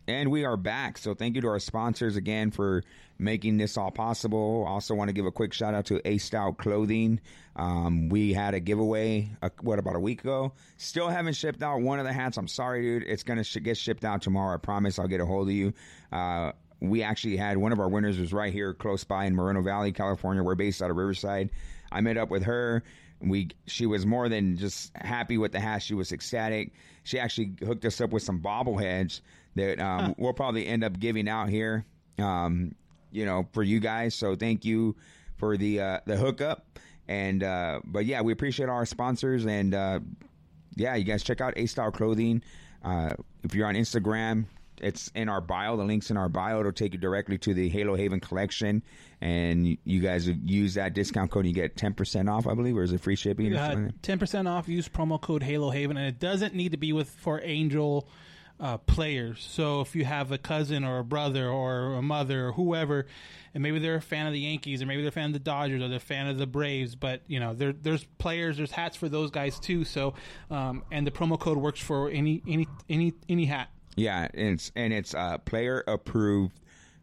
And 0.09 0.31
we 0.31 0.47
are 0.47 0.57
back. 0.57 0.97
So 0.97 1.13
thank 1.13 1.35
you 1.35 1.43
to 1.43 1.49
our 1.49 1.59
sponsors 1.59 2.17
again 2.17 2.51
for 2.51 2.83
making 3.19 3.59
this 3.59 3.77
all 3.77 3.91
possible. 3.91 4.65
Also 4.67 4.95
want 4.95 5.11
to 5.11 5.13
give 5.13 5.27
a 5.27 5.31
quick 5.31 5.53
shout 5.53 5.75
out 5.75 5.85
to 5.87 6.01
A 6.09 6.17
Stout 6.17 6.57
Clothing. 6.57 7.21
Um, 7.57 8.09
we 8.09 8.33
had 8.33 8.55
a 8.55 8.61
giveaway, 8.61 9.29
uh, 9.43 9.51
what, 9.61 9.79
about 9.79 9.97
a 9.97 10.01
week 10.01 10.23
ago? 10.23 10.55
Still 10.79 11.09
haven't 11.09 11.35
shipped 11.35 11.63
out 11.63 11.83
one 11.83 11.99
of 11.99 12.07
the 12.07 12.13
hats. 12.15 12.39
I'm 12.39 12.49
sorry, 12.49 12.81
dude. 12.81 13.03
It's 13.07 13.23
going 13.23 13.37
to 13.37 13.45
sh- 13.45 13.59
get 13.63 13.77
shipped 13.77 14.03
out 14.03 14.23
tomorrow. 14.23 14.55
I 14.55 14.57
promise 14.57 14.99
I'll 14.99 15.09
get 15.09 15.21
a 15.21 15.27
hold 15.27 15.49
of 15.49 15.55
you. 15.55 15.75
Uh, 16.11 16.53
we 16.81 17.03
actually 17.03 17.37
had 17.37 17.59
one 17.59 17.73
of 17.73 17.79
our 17.79 17.89
winners 17.89 18.19
was 18.19 18.33
right 18.33 18.53
here 18.53 18.73
close 18.73 19.05
by 19.05 19.27
in 19.27 19.35
Moreno 19.35 19.61
Valley, 19.61 19.93
California. 19.93 20.43
We're 20.43 20.55
based 20.55 20.81
out 20.81 20.89
of 20.89 20.97
Riverside. 20.97 21.51
I 21.93 22.01
met 22.01 22.17
up 22.17 22.31
with 22.31 22.45
her. 22.45 22.83
We 23.21 23.49
she 23.67 23.85
was 23.85 24.07
more 24.07 24.29
than 24.29 24.57
just 24.57 24.97
happy 24.97 25.37
with 25.37 25.53
the 25.53 25.59
hat. 25.61 25.83
She 25.83 25.95
was 25.95 26.13
ecstatic. 26.13 26.73
She 27.03 27.19
actually 27.19 27.53
hooked 27.67 27.85
us 27.85 28.01
up 28.01 28.11
with 28.11 28.23
some 28.23 28.41
bobbleheads 28.41 29.23
that 29.59 29.81
um, 29.81 30.15
we'll 30.19 30.33
probably 30.33 30.67
end 30.67 30.83
up 30.85 30.99
giving 30.99 31.29
out 31.29 31.49
here. 31.49 31.85
Um, 32.19 32.75
you 33.11 33.25
know, 33.25 33.47
for 33.53 33.63
you 33.63 33.81
guys. 33.81 34.15
So 34.15 34.35
thank 34.35 34.65
you 34.65 34.97
for 35.37 35.57
the 35.57 35.81
uh, 35.81 36.01
the 36.07 36.17
hookup. 36.17 36.79
And 37.07 37.43
uh, 37.43 37.81
but 37.85 38.05
yeah, 38.05 38.21
we 38.21 38.33
appreciate 38.33 38.69
our 38.69 38.85
sponsors 38.85 39.47
and 39.47 39.75
uh, 39.75 40.01
yeah, 40.77 40.95
you 40.95 41.05
guys 41.05 41.23
check 41.23 41.41
out 41.41 41.55
A 41.57 41.67
Style 41.67 41.91
Clothing. 41.91 42.43
Uh, 42.85 43.11
if 43.43 43.55
you're 43.55 43.67
on 43.67 43.75
Instagram, 43.75 44.45
it's 44.81 45.11
in 45.15 45.29
our 45.29 45.41
bio. 45.41 45.77
The 45.77 45.85
link's 45.85 46.11
in 46.11 46.17
our 46.17 46.29
bio. 46.29 46.61
It'll 46.61 46.73
take 46.73 46.93
you 46.93 46.99
directly 46.99 47.39
to 47.39 47.55
the 47.55 47.69
Halo 47.69 47.97
Haven 47.97 48.21
collection, 48.21 48.83
and 49.21 49.77
you, 49.85 50.01
guys 50.01 50.29
use 50.29 50.75
that 50.75 50.95
discount 50.95 51.31
code. 51.33 51.47
and 51.47 51.57
You 51.57 51.63
get 51.63 51.77
ten 51.77 51.95
percent 51.95 52.29
off, 52.29 52.47
I 52.47 52.55
believe, 52.55 52.77
or 52.77 52.83
is 52.83 52.93
it 52.93 53.01
free 53.01 53.17
shipping? 53.17 53.53
something? 53.75 53.95
Ten 54.03 54.19
percent 54.19 54.47
off. 54.47 54.69
Use 54.69 54.89
promo 54.89 55.21
code 55.21 55.43
Halo 55.43 55.71
Haven, 55.71 55.97
and 55.97 56.07
it 56.07 56.21
doesn't 56.21 56.55
need 56.55 56.73
to 56.73 56.79
be 56.79 56.93
with 56.93 57.11
for 57.11 57.41
Angel 57.43 58.09
uh, 58.61 58.79
players. 58.79 59.47
So 59.49 59.81
if 59.81 59.95
you 59.95 60.05
have 60.05 60.33
a 60.33 60.39
cousin 60.39 60.85
or 60.85 60.99
a 60.99 61.05
brother 61.05 61.49
or 61.49 61.95
a 61.95 62.03
mother 62.03 62.49
or 62.49 62.53
whoever, 62.53 63.07
and 63.55 63.63
maybe 63.63 63.79
they're 63.79 63.97
a 63.97 64.03
fan 64.03 64.27
of 64.27 64.33
the 64.33 64.41
Yankees 64.41 64.83
or 64.83 64.87
maybe 64.87 65.03
they're 65.03 65.09
a 65.09 65.13
fan 65.13 65.27
of 65.27 65.33
the 65.33 65.39
Dodgers 65.39 65.83
or 65.83 65.89
they're 65.89 65.99
a 65.99 66.01
fan 66.01 66.27
of 66.27 66.39
the 66.39 66.47
Braves, 66.47 66.95
but 66.95 67.23
you 67.27 67.41
know 67.41 67.55
there, 67.55 67.73
there's 67.73 68.05
players, 68.19 68.57
there's 68.57 68.73
hats 68.73 68.97
for 68.97 69.09
those 69.09 69.31
guys 69.31 69.59
too. 69.59 69.85
So 69.85 70.15
um, 70.51 70.85
and 70.91 71.07
the 71.07 71.11
promo 71.11 71.39
code 71.39 71.59
works 71.59 71.81
for 71.81 72.11
any 72.11 72.43
any 72.47 72.67
any 72.89 73.15
any 73.29 73.45
hat. 73.47 73.69
Yeah, 73.97 74.29
and 74.35 74.55
it's 74.55 74.73
and 74.77 74.93
it's 74.93 75.15
uh, 75.15 75.39
player 75.39 75.83
approved 75.87 76.61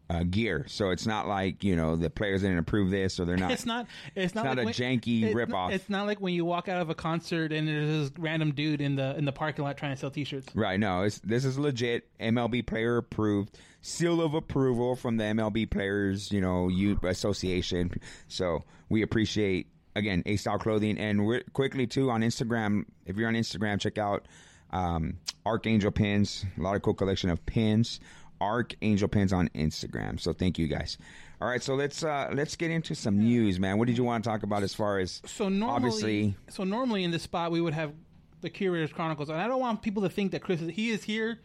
uh, 0.09 0.23
gear, 0.23 0.65
so 0.67 0.91
it's 0.91 1.07
not 1.07 1.27
like 1.27 1.63
you 1.63 1.75
know 1.75 1.95
the 1.95 2.09
players 2.09 2.41
didn't 2.43 2.59
approve 2.59 2.91
this 2.91 3.19
or 3.19 3.25
they're 3.25 3.37
not. 3.37 3.51
It's 3.51 3.65
not. 3.65 3.87
It's 4.15 4.35
not, 4.35 4.45
not 4.45 4.57
like 4.57 4.63
a 4.63 4.65
when- 4.65 4.73
janky 4.73 5.23
it's 5.23 5.35
ripoff. 5.35 5.49
not- 5.49 5.73
It's 5.73 5.89
not 5.89 6.05
like 6.05 6.21
when 6.21 6.33
you 6.33 6.45
walk 6.45 6.69
out 6.69 6.81
of 6.81 6.89
a 6.89 6.95
concert 6.95 7.51
and 7.51 7.67
there's 7.67 8.09
this 8.09 8.19
random 8.19 8.51
dude 8.53 8.81
in 8.81 8.95
the 8.95 9.17
in 9.17 9.25
the 9.25 9.31
parking 9.31 9.65
lot 9.65 9.77
trying 9.77 9.93
to 9.93 9.99
sell 9.99 10.11
T-shirts. 10.11 10.47
Right. 10.55 10.79
No, 10.79 11.01
it's, 11.03 11.19
this 11.19 11.43
is 11.43 11.57
legit 11.57 12.07
MLB 12.19 12.67
player 12.67 12.97
approved, 12.97 13.57
seal 13.81 14.21
of 14.21 14.35
approval 14.35 14.95
from 14.95 15.17
the 15.17 15.23
MLB 15.23 15.69
Players, 15.71 16.31
you 16.31 16.39
know, 16.41 16.67
you 16.67 16.99
Association. 17.03 17.91
So 18.27 18.63
we 18.89 19.01
appreciate 19.01 19.67
again 19.95 20.21
A 20.27 20.35
Style 20.35 20.59
Clothing, 20.59 20.99
and 20.99 21.25
we're, 21.25 21.41
quickly 21.53 21.87
too 21.87 22.11
on 22.11 22.21
Instagram. 22.21 22.85
If 23.07 23.17
you're 23.17 23.27
on 23.27 23.33
Instagram, 23.35 23.79
check 23.79 23.97
out 23.97 24.27
um, 24.71 25.17
Archangel 25.45 25.91
Pins. 25.91 26.45
A 26.57 26.61
lot 26.61 26.75
of 26.75 26.81
cool 26.83 26.93
collection 26.93 27.29
of 27.29 27.43
pins. 27.45 27.99
Archangel 28.41 29.07
Pins 29.07 29.33
on 29.33 29.49
Instagram. 29.55 30.19
So 30.19 30.33
thank 30.33 30.57
you 30.59 30.67
guys. 30.67 30.97
All 31.41 31.47
right, 31.47 31.61
so 31.61 31.75
let's 31.75 32.03
uh 32.03 32.31
let's 32.33 32.55
get 32.55 32.71
into 32.71 32.95
some 32.95 33.19
news, 33.19 33.59
man. 33.59 33.77
What 33.77 33.87
did 33.87 33.97
you 33.97 34.03
want 34.03 34.23
to 34.23 34.29
talk 34.29 34.43
about 34.43 34.63
as 34.63 34.73
far 34.73 34.99
as 34.99 35.21
So 35.25 35.49
normally, 35.49 35.75
obviously 35.75 36.35
so 36.49 36.63
normally 36.63 37.03
in 37.03 37.11
this 37.11 37.23
spot 37.23 37.51
we 37.51 37.61
would 37.61 37.73
have 37.73 37.93
the 38.41 38.49
Curators 38.49 38.93
Chronicles, 38.93 39.29
and 39.29 39.39
I 39.39 39.47
don't 39.47 39.59
want 39.59 39.81
people 39.81 40.03
to 40.03 40.09
think 40.09 40.31
that 40.31 40.41
Chris 40.41 40.61
is 40.61 40.69
he 40.71 40.91
is 40.91 41.03
here. 41.03 41.39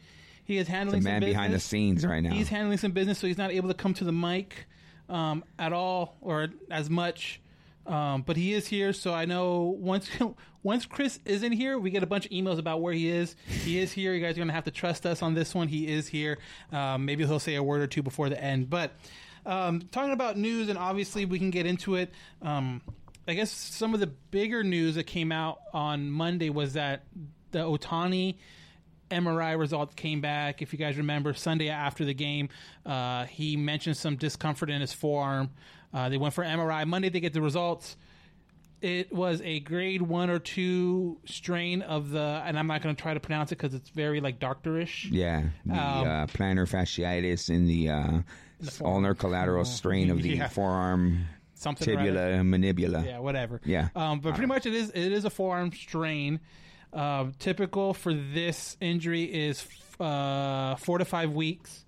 He 0.44 0.58
is 0.58 0.66
handling 0.66 1.02
the 1.02 1.08
man 1.08 1.20
behind 1.20 1.54
the 1.54 1.60
scenes 1.60 2.04
right 2.04 2.20
now? 2.20 2.30
He's 2.30 2.48
handling 2.48 2.78
some 2.78 2.92
business, 2.92 3.18
so 3.18 3.26
he's 3.26 3.38
not 3.38 3.52
able 3.52 3.68
to 3.68 3.74
come 3.74 3.94
to 3.94 4.04
the 4.04 4.12
mic 4.12 4.66
um, 5.08 5.44
at 5.58 5.72
all 5.72 6.16
or 6.20 6.48
as 6.70 6.90
much. 6.90 7.40
Um, 7.86 8.22
but 8.22 8.36
he 8.36 8.52
is 8.52 8.66
here, 8.66 8.92
so 8.92 9.12
I 9.12 9.24
know 9.24 9.76
once 9.78 10.08
once 10.62 10.86
Chris 10.86 11.18
isn't 11.24 11.52
here, 11.52 11.78
we 11.78 11.90
get 11.90 12.02
a 12.02 12.06
bunch 12.06 12.26
of 12.26 12.32
emails 12.32 12.58
about 12.58 12.82
where 12.82 12.92
he 12.92 13.08
is. 13.08 13.34
He 13.46 13.78
is 13.78 13.90
here. 13.92 14.12
You 14.14 14.24
guys 14.24 14.36
are 14.36 14.40
gonna 14.40 14.52
have 14.52 14.64
to 14.64 14.70
trust 14.70 15.06
us 15.06 15.22
on 15.22 15.34
this 15.34 15.54
one. 15.54 15.68
He 15.68 15.88
is 15.88 16.06
here. 16.06 16.38
Um, 16.72 17.04
maybe 17.04 17.24
he'll 17.26 17.40
say 17.40 17.54
a 17.54 17.62
word 17.62 17.80
or 17.80 17.86
two 17.86 18.02
before 18.02 18.28
the 18.28 18.42
end. 18.42 18.70
But 18.70 18.92
um, 19.46 19.80
talking 19.90 20.12
about 20.12 20.36
news, 20.36 20.68
and 20.68 20.78
obviously 20.78 21.24
we 21.24 21.38
can 21.38 21.50
get 21.50 21.66
into 21.66 21.96
it. 21.96 22.12
Um, 22.42 22.82
I 23.26 23.34
guess 23.34 23.50
some 23.50 23.94
of 23.94 24.00
the 24.00 24.06
bigger 24.06 24.62
news 24.64 24.96
that 24.96 25.04
came 25.04 25.32
out 25.32 25.60
on 25.72 26.10
Monday 26.10 26.50
was 26.50 26.74
that 26.74 27.04
the 27.52 27.60
Ohtani 27.60 28.36
MRI 29.10 29.58
results 29.58 29.94
came 29.94 30.20
back. 30.20 30.62
If 30.62 30.72
you 30.72 30.78
guys 30.78 30.96
remember, 30.96 31.34
Sunday 31.34 31.68
after 31.68 32.04
the 32.04 32.14
game, 32.14 32.48
uh, 32.86 33.24
he 33.24 33.56
mentioned 33.56 33.96
some 33.96 34.16
discomfort 34.16 34.70
in 34.70 34.80
his 34.80 34.92
forearm. 34.92 35.50
Uh, 35.92 36.08
they 36.08 36.18
went 36.18 36.34
for 36.34 36.44
MRI. 36.44 36.86
Monday, 36.86 37.08
they 37.08 37.20
get 37.20 37.32
the 37.32 37.42
results. 37.42 37.96
It 38.80 39.12
was 39.12 39.42
a 39.42 39.60
grade 39.60 40.00
one 40.00 40.30
or 40.30 40.38
two 40.38 41.18
strain 41.26 41.82
of 41.82 42.10
the, 42.10 42.42
and 42.46 42.58
I'm 42.58 42.66
not 42.66 42.80
going 42.80 42.94
to 42.96 43.00
try 43.02 43.12
to 43.12 43.20
pronounce 43.20 43.52
it 43.52 43.58
because 43.58 43.74
it's 43.74 43.90
very 43.90 44.20
like 44.20 44.38
doctorish. 44.38 45.08
Yeah, 45.10 45.42
the 45.66 45.72
Um, 45.74 45.78
uh, 46.08 46.26
plantar 46.28 46.66
fasciitis 46.66 47.50
in 47.50 47.66
the, 47.66 47.90
uh, 47.90 48.22
ulnar 48.82 49.14
collateral 49.14 49.64
strain 49.66 50.10
of 50.10 50.22
the 50.22 50.36
Yeah. 50.36 50.48
forearm 50.48 51.26
Something 51.54 51.88
tibula 51.88 52.40
manibula. 52.42 53.04
Yeah, 53.04 53.18
whatever. 53.18 53.60
Yeah. 53.66 53.88
Um, 53.94 54.20
but 54.20 54.32
pretty 54.34 54.46
much 54.48 54.64
it 54.64 54.72
is 54.72 54.88
it 54.90 55.12
is 55.12 55.26
a 55.26 55.30
forearm 55.30 55.72
strain. 55.72 56.40
Uh, 56.90 57.26
typical 57.38 57.92
for 57.92 58.14
this 58.14 58.78
injury 58.80 59.24
is 59.24 59.66
uh, 60.00 60.76
four 60.76 60.96
to 60.96 61.04
five 61.04 61.32
weeks, 61.34 61.84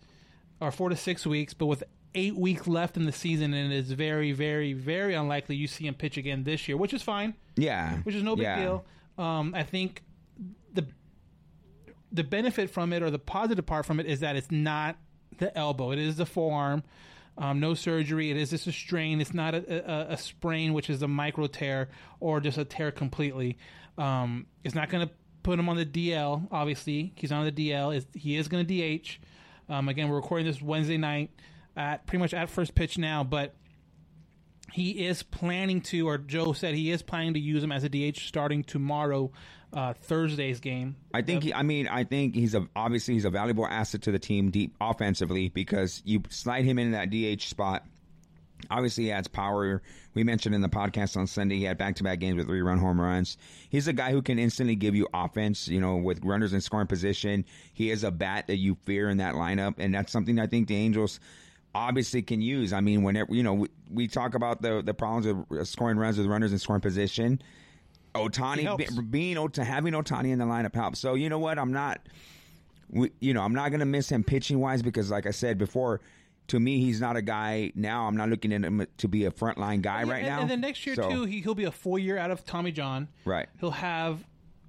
or 0.61 0.71
four 0.73 0.91
to 0.91 0.97
six 0.97 1.27
weeks. 1.27 1.55
But 1.55 1.67
with 1.67 1.85
eight 2.15 2.37
weeks 2.37 2.67
left 2.67 2.97
in 2.97 3.05
the 3.05 3.13
season, 3.13 3.55
and 3.55 3.73
it 3.73 3.77
is 3.77 3.93
very, 3.93 4.33
very, 4.33 4.73
very 4.73 5.15
unlikely 5.15 5.57
you 5.57 5.67
see 5.67 5.87
him 5.87 5.95
pitch 5.95 6.17
again 6.17 6.45
this 6.45 6.69
year, 6.69 6.77
which 6.77 6.93
is 6.95 7.03
fine. 7.03 7.35
Yeah. 7.57 7.99
Which 7.99 8.15
is 8.15 8.23
no 8.23 8.37
big 8.37 8.45
Yeah. 8.45 8.61
deal. 8.61 8.85
Um, 9.19 9.55
I 9.55 9.63
think 9.63 10.03
the 10.73 10.87
the 12.11 12.25
benefit 12.25 12.69
from 12.71 12.93
it 12.93 13.03
or 13.03 13.11
the 13.11 13.19
positive 13.19 13.65
part 13.65 13.87
from 13.87 13.99
it 14.01 14.07
is 14.07 14.21
that 14.21 14.37
it's 14.37 14.51
not 14.51 14.97
the 15.39 15.57
elbow; 15.57 15.91
it 15.93 15.99
is 15.99 16.17
the 16.17 16.27
forearm. 16.27 16.83
Um, 17.39 17.61
no 17.61 17.73
surgery. 17.73 18.31
It 18.31 18.37
is 18.37 18.51
just 18.51 18.67
a 18.67 18.73
strain. 18.73 19.21
It's 19.21 19.33
not 19.33 19.55
a, 19.55 19.91
a, 20.11 20.13
a 20.13 20.17
sprain, 20.19 20.75
which 20.75 20.91
is 20.91 21.01
a 21.03 21.09
micro 21.09 21.47
tear 21.47 21.89
or 22.21 22.41
just 22.41 22.59
a 22.59 22.65
tear 22.65 22.91
completely. 22.93 23.57
Um, 23.97 24.47
it's 24.65 24.75
not 24.75 24.91
going 24.91 25.07
to 25.09 25.15
put 25.43 25.59
him 25.59 25.69
on 25.71 25.77
the 25.77 25.87
DL. 25.87 26.47
Obviously, 26.51 27.13
he's 27.17 27.33
on 27.33 27.45
the 27.47 27.53
DL. 27.53 27.97
Is 27.97 28.07
he 28.15 28.37
is 28.37 28.49
going 28.49 28.67
to 28.67 28.99
DH? 28.99 29.19
Um, 29.71 29.89
again, 29.89 30.11
we're 30.11 30.17
recording 30.17 30.47
this 30.47 30.61
Wednesday 30.61 30.99
night 30.99 31.31
at 31.77 32.07
pretty 32.07 32.21
much 32.21 32.35
at 32.35 32.49
first 32.49 32.75
pitch 32.75 32.99
now, 32.99 33.25
but 33.25 33.55
he 34.73 35.07
is 35.07 35.23
planning 35.23 35.81
to, 35.83 36.09
or 36.09 36.19
Joe 36.19 36.53
said 36.53 36.75
he 36.75 36.91
is 36.91 37.03
planning 37.03 37.35
to 37.35 37.41
use 37.41 37.63
him 37.63 37.73
as 37.73 37.85
a 37.85 37.89
DH 37.89 38.19
starting 38.19 38.65
tomorrow, 38.65 39.31
uh, 39.73 39.93
Thursday's 39.93 40.61
game. 40.61 40.97
I 41.13 41.23
think. 41.23 41.45
He, 41.45 41.55
I 41.55 41.63
mean, 41.63 41.89
I 41.89 42.05
think 42.05 42.35
he's 42.35 42.55
a 42.55 42.67
obviously 42.75 43.15
he's 43.15 43.25
a 43.25 43.31
valuable 43.31 43.67
asset 43.67 44.03
to 44.03 44.13
the 44.13 44.19
team 44.19 44.51
deep 44.51 44.75
offensively 44.81 45.49
because 45.49 46.03
you 46.05 46.23
slide 46.31 46.65
him 46.65 46.79
in 46.79 46.93
that 46.93 47.11
DH 47.11 47.43
spot. 47.43 47.85
Obviously, 48.71 49.05
he 49.05 49.13
adds 49.13 49.27
power. 49.27 49.83
We 50.15 50.23
mentioned 50.23 50.55
in 50.55 50.61
the 50.61 50.69
podcast 50.69 51.17
on 51.17 51.27
Sunday 51.27 51.57
he 51.57 51.65
had 51.65 51.79
back-to-back 51.79 52.21
games 52.21 52.37
with 52.37 52.47
three-run 52.47 52.79
home 52.79 53.01
runs. 53.01 53.37
He's 53.71 53.89
a 53.89 53.93
guy 53.93 54.13
who 54.13 54.23
can 54.23 54.39
instantly 54.39 54.77
give 54.77 54.95
you 54.95 55.09
offense. 55.13 55.67
You 55.67 55.81
know, 55.81 55.97
with 55.97 56.25
runners 56.25 56.53
in 56.53 56.61
scoring 56.61 56.87
position, 56.87 57.45
he 57.73 57.91
is 57.91 58.05
a 58.05 58.13
bat 58.13 58.47
that 58.47 58.59
you 58.59 58.77
fear 58.85 59.09
in 59.11 59.17
that 59.19 59.35
lineup, 59.35 59.75
and 59.79 59.93
that's 59.93 60.13
something 60.13 60.39
I 60.39 60.47
think 60.47 60.69
the 60.69 60.77
Angels 60.77 61.19
obviously 61.75 62.23
can 62.23 62.41
use. 62.41 62.73
I 62.73 62.81
mean, 62.81 63.03
whenever 63.03 63.35
you 63.35 63.43
know 63.43 63.55
we, 63.55 63.69
we 63.91 64.09
talk 64.09 64.35
about 64.35 64.63
the 64.63 64.83
the 64.83 64.95
problems 64.95 65.27
of 65.27 65.69
scoring 65.69 65.99
runs 65.99 66.19
with 66.19 66.27
runners 66.27 66.53
in 66.53 66.59
scoring 66.59 66.83
position. 66.83 67.43
Ohtani 68.15 68.77
be- 68.77 69.03
being 69.03 69.39
Ota- 69.39 69.65
having 69.65 69.95
Ohtani 69.95 70.33
in 70.33 70.39
the 70.39 70.45
lineup 70.45 70.75
helps. 70.75 70.99
So 70.99 71.15
you 71.15 71.29
know 71.31 71.39
what? 71.39 71.59
I'm 71.59 71.73
not, 71.73 72.07
we, 72.91 73.11
you 73.21 73.33
know, 73.33 73.41
I'm 73.41 73.55
not 73.55 73.71
gonna 73.71 73.87
miss 73.87 74.11
him 74.11 74.23
pitching 74.23 74.61
wise 74.61 74.83
because, 74.83 75.11
like 75.11 75.27
I 75.27 75.31
said 75.31 75.57
before, 75.57 76.03
to 76.49 76.61
me 76.61 76.79
he's 76.79 77.01
not 77.01 77.17
a 77.17 77.23
guy. 77.23 77.73
Now 77.75 78.07
I'm 78.07 78.17
not 78.17 78.29
looking 78.29 78.53
at 78.53 78.63
him 78.65 78.87
to 78.99 79.09
be 79.09 79.25
a 79.25 79.31
frontline 79.31 79.81
guy 79.81 80.03
right 80.05 80.19
and, 80.19 80.27
now. 80.27 80.41
And 80.43 80.51
then 80.51 80.61
next 80.61 80.85
year 80.85 80.95
So- 80.95 81.09
too, 81.09 81.25
he, 81.25 81.41
he'll 81.41 81.55
be 81.55 81.65
a 81.65 81.73
full 81.73 81.99
year 81.99 82.19
out 82.19 82.31
of 82.31 82.45
Tommy 82.45 82.73
John. 82.73 83.09
Right. 83.25 83.49
He'll 83.61 83.71
have 83.71 84.23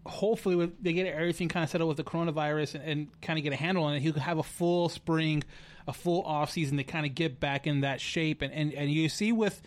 hopefully 0.06 0.56
with, 0.56 0.82
they 0.84 0.94
get 0.94 1.08
everything 1.08 1.50
kind 1.50 1.64
of 1.64 1.70
settled 1.70 1.88
with 1.88 1.98
the 1.98 2.04
coronavirus 2.04 2.76
and, 2.76 2.84
and 2.84 3.22
kind 3.22 3.40
of 3.40 3.44
get 3.44 3.54
a 3.54 3.56
handle 3.56 3.84
on 3.84 3.96
it. 3.96 4.02
He'll 4.02 4.14
have 4.14 4.38
a 4.38 4.44
full 4.44 4.90
spring, 4.90 5.44
a 5.88 5.94
full 5.94 6.22
off 6.24 6.52
season 6.52 6.78
to 6.78 6.84
kind 6.84 7.06
of 7.06 7.16
get 7.16 7.40
back 7.40 7.68
in 7.68 7.82
that 7.82 8.02
shape. 8.02 8.42
And 8.42 8.54
and, 8.54 8.74
and 8.74 8.92
you 8.92 9.10
see 9.10 9.32
with 9.32 9.62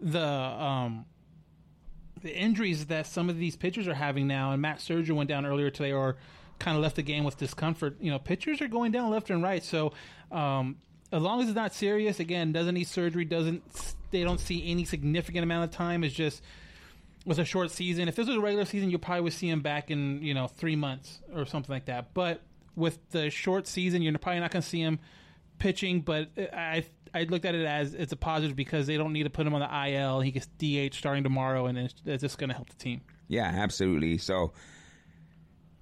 the 0.00 0.24
um 0.24 1.04
the 2.22 2.36
injuries 2.36 2.86
that 2.86 3.06
some 3.06 3.30
of 3.30 3.38
these 3.38 3.56
pitchers 3.56 3.88
are 3.88 3.94
having 3.94 4.26
now, 4.26 4.52
and 4.52 4.60
Matt 4.60 4.78
Serger 4.78 5.12
went 5.12 5.28
down 5.28 5.46
earlier 5.46 5.70
today, 5.70 5.92
or 5.92 6.16
kind 6.58 6.76
of 6.76 6.82
left 6.82 6.96
the 6.96 7.02
game 7.02 7.24
with 7.24 7.38
discomfort. 7.38 7.96
You 8.00 8.10
know, 8.10 8.18
pitchers 8.18 8.60
are 8.60 8.68
going 8.68 8.92
down 8.92 9.10
left 9.10 9.30
and 9.30 9.42
right. 9.42 9.64
So, 9.64 9.92
um, 10.30 10.76
as 11.10 11.22
long 11.22 11.40
as 11.40 11.48
it's 11.48 11.56
not 11.56 11.74
serious, 11.74 12.20
again, 12.20 12.52
doesn't 12.52 12.74
need 12.74 12.86
surgery, 12.86 13.24
doesn't 13.24 13.62
they 14.10 14.22
don't 14.22 14.40
see 14.40 14.70
any 14.70 14.84
significant 14.84 15.42
amount 15.42 15.64
of 15.64 15.70
time. 15.70 16.04
It's 16.04 16.14
just 16.14 16.42
with 17.24 17.38
a 17.38 17.44
short 17.44 17.70
season. 17.70 18.08
If 18.08 18.16
this 18.16 18.28
was 18.28 18.36
a 18.36 18.40
regular 18.40 18.64
season, 18.64 18.90
you 18.90 18.98
probably 18.98 19.22
would 19.22 19.32
see 19.32 19.48
him 19.48 19.60
back 19.60 19.90
in 19.90 20.22
you 20.22 20.34
know 20.34 20.46
three 20.46 20.76
months 20.76 21.20
or 21.34 21.46
something 21.46 21.72
like 21.72 21.86
that. 21.86 22.14
But 22.14 22.42
with 22.76 22.98
the 23.10 23.30
short 23.30 23.66
season, 23.66 24.02
you're 24.02 24.16
probably 24.18 24.40
not 24.40 24.50
going 24.50 24.62
to 24.62 24.68
see 24.68 24.80
him 24.80 24.98
pitching. 25.60 26.00
But 26.00 26.30
I 26.36 26.84
I 27.14 27.22
looked 27.24 27.44
at 27.44 27.54
it 27.54 27.64
as 27.64 27.94
it's 27.94 28.12
a 28.12 28.16
positive 28.16 28.56
because 28.56 28.88
they 28.88 28.96
don't 28.96 29.12
need 29.12 29.24
to 29.24 29.30
put 29.30 29.46
him 29.46 29.54
on 29.54 29.60
the 29.60 29.90
IL. 29.92 30.20
He 30.20 30.32
gets 30.32 30.46
DH 30.58 30.96
starting 30.96 31.22
tomorrow, 31.22 31.66
and 31.66 31.78
it's, 31.78 31.94
it's 32.04 32.22
just 32.22 32.38
going 32.38 32.50
to 32.50 32.56
help 32.56 32.68
the 32.68 32.76
team. 32.76 33.00
Yeah, 33.28 33.44
absolutely. 33.46 34.18
So 34.18 34.52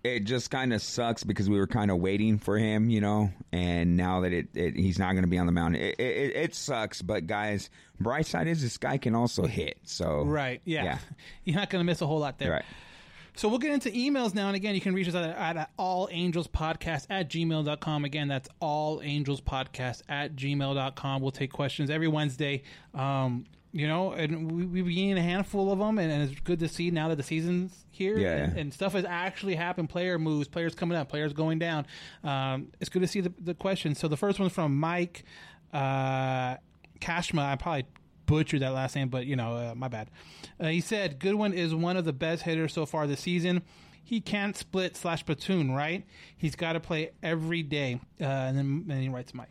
it 0.05 0.25
just 0.25 0.51
kind 0.51 0.73
of 0.73 0.81
sucks 0.83 1.25
because 1.25 1.51
we 1.51 1.59
were 1.59 1.67
kind 1.67 1.91
of 1.91 1.99
waiting 1.99 2.39
for 2.39 2.57
him, 2.59 2.89
you 2.91 3.01
know, 3.01 3.31
and 3.53 3.97
now 3.97 4.21
that 4.21 4.33
it, 4.33 4.49
it 4.55 4.77
he's 4.77 4.99
not 4.99 5.13
going 5.13 5.25
to 5.25 5.29
be 5.29 5.39
on 5.39 5.47
the 5.47 5.53
mound, 5.53 5.77
it, 5.77 5.99
it, 5.99 6.37
it 6.37 6.55
sucks. 6.55 7.03
But 7.03 7.27
guys, 7.27 7.71
bright 7.99 8.27
side 8.27 8.47
is 8.47 8.63
this 8.63 8.79
guy 8.79 8.99
can 8.99 9.15
also 9.15 9.47
hit. 9.47 9.79
So 9.85 10.23
Right. 10.25 10.61
Yeah. 10.65 10.99
You're 11.45 11.57
not 11.57 11.71
going 11.71 11.81
to 11.81 11.85
miss 11.85 12.01
a 12.01 12.07
whole 12.07 12.21
lot 12.21 12.39
there. 12.39 12.51
Right. 12.53 12.65
So 13.39 13.49
we'll 13.49 13.61
get 13.61 13.71
into 13.71 13.89
emails 13.93 14.35
now. 14.35 14.49
And 14.49 14.57
again, 14.57 14.75
you 14.75 14.81
can 14.81 14.95
reach 14.95 15.07
us 15.07 15.15
at, 15.15 15.57
at 15.57 15.71
allangelspodcast 15.79 17.07
at 17.09 17.31
gmail.com. 17.31 18.05
Again, 18.05 18.27
that's 18.27 18.49
allangelspodcast 18.61 20.03
at 20.09 20.35
gmail.com. 20.35 21.23
We'll 21.23 21.31
take 21.31 21.53
questions 21.53 21.89
every 21.89 22.09
Wednesday. 22.09 22.65
Um, 22.95 23.47
you 23.71 23.87
know, 23.87 24.11
and 24.11 24.51
we, 24.51 24.83
we've 24.83 24.93
gained 24.93 25.21
a 25.21 25.23
handful 25.23 25.71
of 25.71 25.79
them, 25.79 26.01
and, 26.01 26.11
and 26.11 26.29
it's 26.29 26.41
good 26.41 26.59
to 26.59 26.69
see 26.69 26.91
now 26.91 27.11
that 27.11 27.17
the 27.17 27.23
season's 27.23 27.85
here 27.91 28.19
Yeah, 28.19 28.39
and, 28.39 28.59
and 28.59 28.75
stuff 28.75 28.95
has 28.95 29.05
actually 29.05 29.55
happened. 29.55 29.89
Player 29.89 30.19
moves, 30.19 30.49
players 30.49 30.75
coming 30.75 30.99
up, 30.99 31.09
players 31.09 31.33
going 31.33 31.61
down. 31.61 31.87
Um, 32.25 32.73
it's 32.81 32.91
good 32.91 33.03
to 33.03 33.09
see 33.09 33.21
the, 33.21 33.33
the 33.39 33.55
questions. 33.55 34.01
So 34.01 34.09
the 34.09 34.17
first 34.17 34.41
one's 34.41 34.53
from 34.53 34.81
Mike 34.81 35.23
uh, 35.73 36.57
Kashma. 37.01 37.53
I 37.53 37.55
probably 37.55 37.87
butchered 38.29 38.61
that 38.61 38.73
last 38.73 38.95
name, 38.95 39.09
but 39.09 39.27
you 39.27 39.35
know, 39.35 39.57
uh, 39.57 39.75
my 39.75 39.89
bad. 39.89 40.09
Uh, 40.61 40.69
he 40.69 40.81
said 40.81 41.19
Goodwin 41.19 41.53
is 41.53 41.75
one 41.75 41.97
of 41.97 42.05
the 42.05 42.13
best 42.13 42.45
hitters 42.45 42.73
so 42.73 42.87
far 42.87 43.09
this 43.09 43.21
season. 43.21 43.63
He 44.05 44.21
can't 44.21 44.57
split 44.57 44.97
slash 44.97 45.27
platoon, 45.27 45.73
right? 45.73 46.07
He's 46.37 46.55
got 46.55 46.75
to 46.75 46.81
play 46.81 47.11
every 47.23 47.63
day. 47.63 48.01
Uh, 48.21 48.25
and 48.25 48.57
then 48.57 48.87
and 48.89 49.03
he 49.03 49.09
writes 49.09 49.35
Mike. 49.35 49.49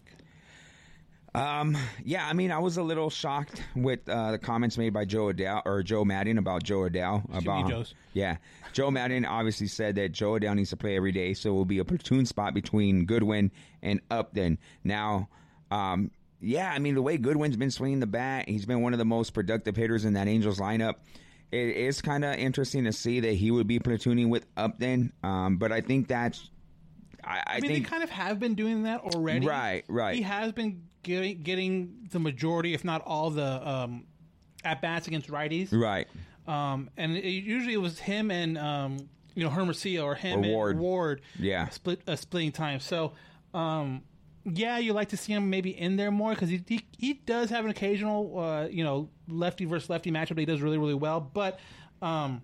Um, 1.35 1.77
yeah, 2.03 2.27
I 2.27 2.33
mean, 2.33 2.51
I 2.51 2.57
was 2.57 2.77
a 2.77 2.81
little 2.81 3.11
shocked 3.11 3.61
with 3.75 4.07
uh, 4.09 4.31
the 4.31 4.39
comments 4.39 4.75
made 4.77 4.93
by 4.93 5.05
Jo 5.05 5.31
Adell 5.31 5.61
or 5.65 5.83
Joe 5.83 6.03
Maddon 6.03 6.39
about 6.39 6.63
Jo 6.63 6.79
Adell 6.89 7.23
about 7.37 7.69
Joes. 7.69 7.93
yeah. 8.13 8.37
Joe 8.73 8.89
Maddon 8.89 9.25
obviously 9.25 9.67
said 9.67 9.95
that 9.95 10.13
Jo 10.13 10.31
Adell 10.31 10.55
needs 10.55 10.71
to 10.71 10.77
play 10.77 10.95
every 10.95 11.11
day, 11.11 11.35
so 11.35 11.49
it 11.49 11.53
will 11.53 11.65
be 11.65 11.77
a 11.77 11.85
platoon 11.85 12.25
spot 12.25 12.55
between 12.55 13.05
Goodwin 13.05 13.51
and 13.83 14.01
Upton. 14.09 14.57
Now, 14.83 15.29
um, 15.69 16.09
yeah, 16.39 16.71
I 16.71 16.79
mean, 16.79 16.95
the 16.95 17.01
way 17.01 17.17
Goodwin's 17.17 17.57
been 17.57 17.71
swinging 17.71 17.99
the 17.99 18.07
bat, 18.07 18.47
he's 18.47 18.65
been 18.65 18.81
one 18.81 18.93
of 18.93 18.99
the 18.99 19.05
most 19.05 19.33
productive 19.33 19.75
hitters 19.75 20.05
in 20.05 20.13
that 20.13 20.27
Angels 20.27 20.59
lineup. 20.59 20.95
It 21.51 21.77
is 21.77 22.01
kind 22.01 22.25
of 22.25 22.35
interesting 22.35 22.83
to 22.83 22.91
see 22.91 23.21
that 23.21 23.33
he 23.33 23.51
would 23.51 23.67
be 23.67 23.79
platooning 23.79 24.29
with 24.29 24.45
Upton, 24.57 25.13
um, 25.23 25.57
but 25.57 25.71
I 25.71 25.81
think 25.81 26.07
that's. 26.07 26.49
I, 27.23 27.37
I, 27.37 27.43
I 27.47 27.59
mean, 27.59 27.71
think 27.71 27.85
they 27.85 27.89
kind 27.89 28.03
of 28.03 28.09
have 28.09 28.39
been 28.39 28.55
doing 28.55 28.83
that 28.83 29.01
already. 29.01 29.47
Right, 29.47 29.83
right. 29.87 30.15
He 30.15 30.21
has 30.23 30.51
been 30.51 30.83
getting, 31.03 31.41
getting 31.43 32.07
the 32.11 32.19
majority, 32.19 32.73
if 32.73 32.83
not 32.85 33.01
all, 33.05 33.29
the 33.29 33.67
um, 33.69 34.05
at 34.63 34.81
bats 34.81 35.07
against 35.07 35.29
righties. 35.29 35.69
right. 35.71 36.07
Um, 36.47 36.89
and 36.95 37.17
it, 37.17 37.25
usually 37.29 37.73
it 37.73 37.81
was 37.81 37.99
him 37.99 38.31
and 38.31 38.57
um, 38.57 38.97
you 39.35 39.43
know 39.43 39.49
Hermosillo 39.49 40.05
or 40.05 40.15
him 40.15 40.39
Or 40.39 40.43
and 40.43 40.51
Ward. 40.53 40.79
Ward. 40.79 41.21
Yeah. 41.39 41.67
split 41.69 42.01
uh, 42.07 42.15
splitting 42.15 42.51
time. 42.53 42.79
So, 42.79 43.13
um, 43.53 44.03
yeah, 44.53 44.77
you 44.77 44.93
like 44.93 45.09
to 45.09 45.17
see 45.17 45.33
him 45.33 45.49
maybe 45.49 45.77
in 45.77 45.97
there 45.97 46.11
more 46.11 46.31
because 46.31 46.49
he, 46.49 46.63
he 46.67 46.85
he 46.97 47.13
does 47.13 47.49
have 47.49 47.65
an 47.65 47.71
occasional 47.71 48.39
uh, 48.39 48.67
you 48.67 48.83
know 48.83 49.09
lefty 49.27 49.65
versus 49.65 49.89
lefty 49.89 50.11
matchup 50.11 50.29
that 50.29 50.39
he 50.39 50.45
does 50.45 50.61
really 50.61 50.77
really 50.77 50.93
well, 50.93 51.19
but 51.19 51.59
um, 52.01 52.41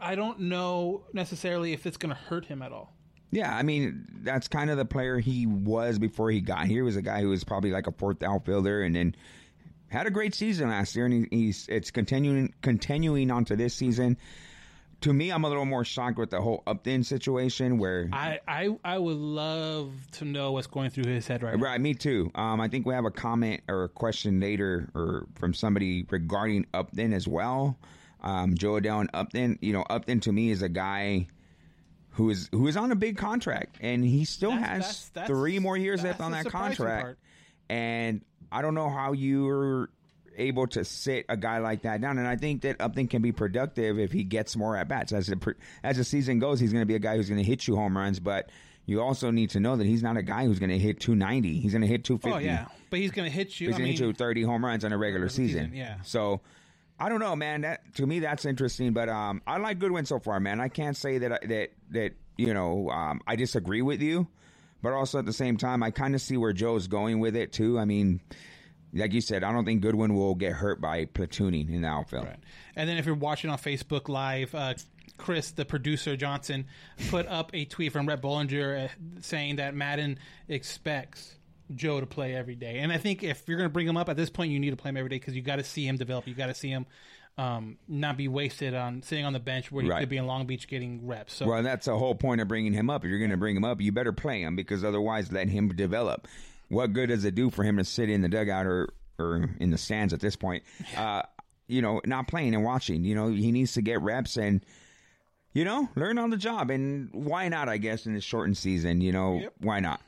I 0.00 0.14
don't 0.14 0.40
know 0.40 1.04
necessarily 1.12 1.72
if 1.72 1.86
it's 1.86 1.96
going 1.96 2.14
to 2.14 2.20
hurt 2.20 2.46
him 2.46 2.62
at 2.62 2.72
all. 2.72 2.92
Yeah, 3.30 3.54
I 3.54 3.62
mean 3.62 4.06
that's 4.22 4.48
kind 4.48 4.70
of 4.70 4.76
the 4.76 4.84
player 4.84 5.18
he 5.18 5.46
was 5.46 5.98
before 5.98 6.30
he 6.30 6.40
got 6.40 6.66
here. 6.66 6.78
He 6.78 6.82
was 6.82 6.96
a 6.96 7.02
guy 7.02 7.20
who 7.20 7.28
was 7.28 7.44
probably 7.44 7.70
like 7.70 7.86
a 7.86 7.92
fourth 7.92 8.22
outfielder, 8.22 8.82
and 8.82 8.94
then 8.94 9.14
had 9.88 10.06
a 10.06 10.10
great 10.10 10.34
season 10.34 10.68
last 10.68 10.94
year, 10.94 11.06
and 11.06 11.26
he, 11.30 11.36
he's 11.36 11.66
it's 11.68 11.90
continuing 11.90 12.54
continuing 12.62 13.30
onto 13.30 13.56
this 13.56 13.74
season. 13.74 14.16
To 15.02 15.12
me, 15.12 15.30
I'm 15.30 15.44
a 15.44 15.48
little 15.48 15.64
more 15.64 15.84
shocked 15.84 16.18
with 16.18 16.30
the 16.30 16.40
whole 16.40 16.64
Upton 16.66 17.04
situation 17.04 17.78
where. 17.78 18.08
I, 18.12 18.40
I 18.48 18.76
I 18.84 18.98
would 18.98 19.16
love 19.16 19.92
to 20.12 20.24
know 20.24 20.50
what's 20.52 20.66
going 20.66 20.90
through 20.90 21.04
his 21.12 21.26
head 21.28 21.42
right 21.44 21.54
now. 21.56 21.62
Right, 21.62 21.80
me 21.80 21.94
too. 21.94 22.32
Um, 22.34 22.60
I 22.60 22.66
think 22.66 22.84
we 22.84 22.94
have 22.94 23.04
a 23.04 23.10
comment 23.12 23.60
or 23.68 23.84
a 23.84 23.88
question 23.88 24.40
later, 24.40 24.88
or 24.96 25.26
from 25.36 25.54
somebody 25.54 26.04
regarding 26.10 26.66
Upton 26.74 27.12
as 27.12 27.28
well. 27.28 27.78
Um, 28.22 28.56
Jo 28.56 28.72
Adell 28.80 29.00
and 29.00 29.10
Upton. 29.14 29.58
You 29.62 29.72
know, 29.72 29.84
Upton 29.88 30.18
to 30.20 30.32
me 30.32 30.50
is 30.50 30.62
a 30.62 30.68
guy 30.68 31.28
who 32.10 32.30
is 32.30 32.48
who 32.50 32.66
is 32.66 32.76
on 32.76 32.90
a 32.90 32.96
big 32.96 33.16
contract, 33.16 33.76
and 33.80 34.04
he 34.04 34.24
still 34.24 34.50
That's- 34.50 34.68
has 34.68 34.78
that's- 34.80 35.08
that's- 35.10 35.28
three 35.28 35.60
more 35.60 35.76
years 35.76 36.02
left 36.02 36.20
on 36.20 36.32
that 36.32 36.46
contract. 36.46 37.02
part. 37.04 37.18
And 37.70 38.24
I 38.50 38.62
don't 38.62 38.74
know 38.74 38.88
how 38.90 39.12
you're 39.12 39.90
able 40.38 40.66
to 40.68 40.84
sit 40.84 41.26
a 41.28 41.36
guy 41.36 41.58
like 41.58 41.82
that 41.82 42.00
down. 42.00 42.18
And 42.18 42.26
I 42.26 42.36
think 42.36 42.62
that 42.62 42.80
Upton 42.80 43.08
can 43.08 43.22
be 43.22 43.32
productive 43.32 43.98
if 43.98 44.12
he 44.12 44.24
gets 44.24 44.56
more 44.56 44.76
at 44.76 44.88
bats. 44.88 45.12
As 45.12 45.26
the 45.26 45.54
as 45.82 45.96
the 45.96 46.04
season 46.04 46.38
goes, 46.38 46.60
he's 46.60 46.72
going 46.72 46.82
to 46.82 46.86
be 46.86 46.94
a 46.94 46.98
guy 47.00 47.16
who's 47.16 47.28
going 47.28 47.38
to 47.42 47.44
hit 47.48 47.66
you 47.66 47.76
home 47.76 47.96
runs, 47.96 48.20
but. 48.20 48.50
You 48.86 49.02
also 49.02 49.30
need 49.30 49.50
to 49.50 49.60
know 49.60 49.76
that 49.76 49.86
he's 49.86 50.02
not 50.02 50.16
a 50.16 50.22
guy 50.22 50.46
who's 50.46 50.58
going 50.58 50.70
to 50.70 50.78
hit 50.78 50.98
290. 50.98 51.60
He's 51.60 51.72
going 51.72 51.82
to 51.82 51.86
hit 51.86 52.04
250. 52.04 52.34
Oh 52.34 52.38
yeah, 52.42 52.68
but 52.88 52.98
he's 52.98 53.10
going 53.10 53.28
to 53.30 53.30
hit 53.30 53.60
you. 53.60 53.66
He's 53.66 53.76
going 53.76 53.84
to 53.84 53.92
hit 53.92 54.00
you 54.00 54.14
30 54.14 54.40
home 54.44 54.64
runs 54.64 54.82
on 54.82 54.94
a 54.94 54.96
regular 54.96 55.28
season. 55.28 55.64
season, 55.64 55.76
yeah. 55.76 55.96
So 56.04 56.40
I 56.98 57.10
don't 57.10 57.20
know, 57.20 57.36
man. 57.36 57.60
That 57.60 57.82
to 57.96 58.06
me 58.06 58.20
that's 58.20 58.46
interesting, 58.46 58.94
but 58.94 59.10
um, 59.10 59.42
I 59.46 59.58
like 59.58 59.78
Goodwin 59.78 60.06
so 60.06 60.18
far, 60.20 60.40
man. 60.40 60.58
I 60.58 60.68
can't 60.68 60.96
say 60.96 61.18
that 61.18 61.32
I- 61.32 61.46
that 61.48 61.68
that 61.90 62.12
you 62.38 62.54
know 62.54 62.88
um, 62.88 63.20
I 63.26 63.36
disagree 63.36 63.82
with 63.82 64.00
you, 64.00 64.26
but 64.80 64.94
also 64.94 65.18
at 65.18 65.26
the 65.26 65.34
same 65.34 65.58
time 65.58 65.82
I 65.82 65.90
kind 65.90 66.14
of 66.14 66.22
see 66.22 66.38
where 66.38 66.54
Joe's 66.54 66.86
going 66.86 67.20
with 67.20 67.36
it 67.36 67.52
too. 67.52 67.78
I 67.78 67.84
mean, 67.84 68.20
like 68.94 69.12
you 69.12 69.20
said, 69.20 69.44
I 69.44 69.52
don't 69.52 69.64
think 69.64 69.80
Goodwin 69.82 70.14
will 70.14 70.34
get 70.34 70.52
hurt 70.52 70.80
by 70.80 71.04
platooning 71.06 71.68
in 71.72 71.82
the 71.82 71.88
outfield. 71.88 72.28
And 72.76 72.88
then 72.88 72.96
if 72.96 73.06
you're 73.06 73.14
watching 73.14 73.50
on 73.50 73.58
Facebook 73.58 74.08
Live, 74.08 74.54
uh, 74.54 74.74
Chris, 75.16 75.50
the 75.50 75.64
producer 75.64 76.16
Johnson, 76.16 76.66
put 77.10 77.26
up 77.26 77.50
a 77.54 77.64
tweet 77.64 77.92
from 77.92 78.06
Rhett 78.06 78.22
Bollinger 78.22 78.86
uh, 78.86 78.88
saying 79.20 79.56
that 79.56 79.74
Maddon 79.74 80.18
expects 80.48 81.34
Joe 81.74 82.00
to 82.00 82.06
play 82.06 82.34
every 82.34 82.54
day. 82.54 82.78
And 82.78 82.92
I 82.92 82.98
think 82.98 83.22
if 83.22 83.42
you're 83.46 83.58
going 83.58 83.68
to 83.68 83.72
bring 83.72 83.86
him 83.86 83.96
up 83.96 84.08
at 84.08 84.16
this 84.16 84.30
point, 84.30 84.52
you 84.52 84.58
need 84.60 84.70
to 84.70 84.76
play 84.76 84.88
him 84.90 84.96
every 84.96 85.10
day 85.10 85.16
because 85.16 85.34
you 85.36 85.42
got 85.42 85.56
to 85.56 85.64
see 85.64 85.86
him 85.86 85.96
develop. 85.96 86.26
You 86.26 86.34
got 86.34 86.46
to 86.46 86.54
see 86.54 86.70
him 86.70 86.86
um, 87.36 87.78
not 87.86 88.16
be 88.16 88.26
wasted 88.28 88.74
on 88.74 89.02
sitting 89.02 89.24
on 89.24 89.32
the 89.32 89.38
bench 89.40 89.70
where 89.70 89.84
he 89.84 89.90
Right. 89.90 90.00
could 90.00 90.08
be 90.08 90.16
in 90.16 90.26
Long 90.26 90.46
Beach 90.46 90.66
getting 90.66 91.06
reps. 91.06 91.34
So 91.34 91.46
well, 91.46 91.62
that's 91.62 91.86
the 91.86 91.96
whole 91.96 92.14
point 92.14 92.40
of 92.40 92.48
bringing 92.48 92.72
him 92.72 92.88
up. 92.90 93.04
If 93.04 93.10
you're 93.10 93.18
going 93.20 93.30
to 93.30 93.36
bring 93.36 93.56
him 93.56 93.64
up, 93.64 93.80
you 93.80 93.92
better 93.92 94.12
play 94.12 94.40
him 94.42 94.56
because 94.56 94.82
otherwise, 94.84 95.30
let 95.30 95.48
him 95.48 95.68
develop. 95.68 96.26
What 96.68 96.92
good 96.92 97.08
does 97.08 97.24
it 97.24 97.34
do 97.34 97.50
for 97.50 97.64
him 97.64 97.78
to 97.78 97.84
sit 97.84 98.10
in 98.10 98.22
the 98.22 98.28
dugout 98.28 98.66
or 98.66 98.88
or 99.18 99.48
in 99.58 99.70
the 99.70 99.78
stands 99.78 100.12
at 100.12 100.20
this 100.20 100.36
point? 100.36 100.62
Uh, 100.96 101.22
you 101.66 101.82
know, 101.82 102.00
not 102.04 102.28
playing 102.28 102.54
and 102.54 102.64
watching. 102.64 103.04
You 103.04 103.14
know, 103.14 103.28
he 103.28 103.52
needs 103.52 103.72
to 103.74 103.82
get 103.82 104.00
reps 104.00 104.36
and 104.36 104.64
you 105.52 105.64
know 105.64 105.88
learn 105.96 106.18
on 106.18 106.30
the 106.30 106.36
job. 106.36 106.70
And 106.70 107.10
why 107.12 107.48
not? 107.48 107.68
I 107.68 107.78
guess 107.78 108.06
in 108.06 108.14
this 108.14 108.24
shortened 108.24 108.56
season, 108.58 109.00
you 109.00 109.12
know, 109.12 109.42
why 109.58 109.80
not? 109.80 110.00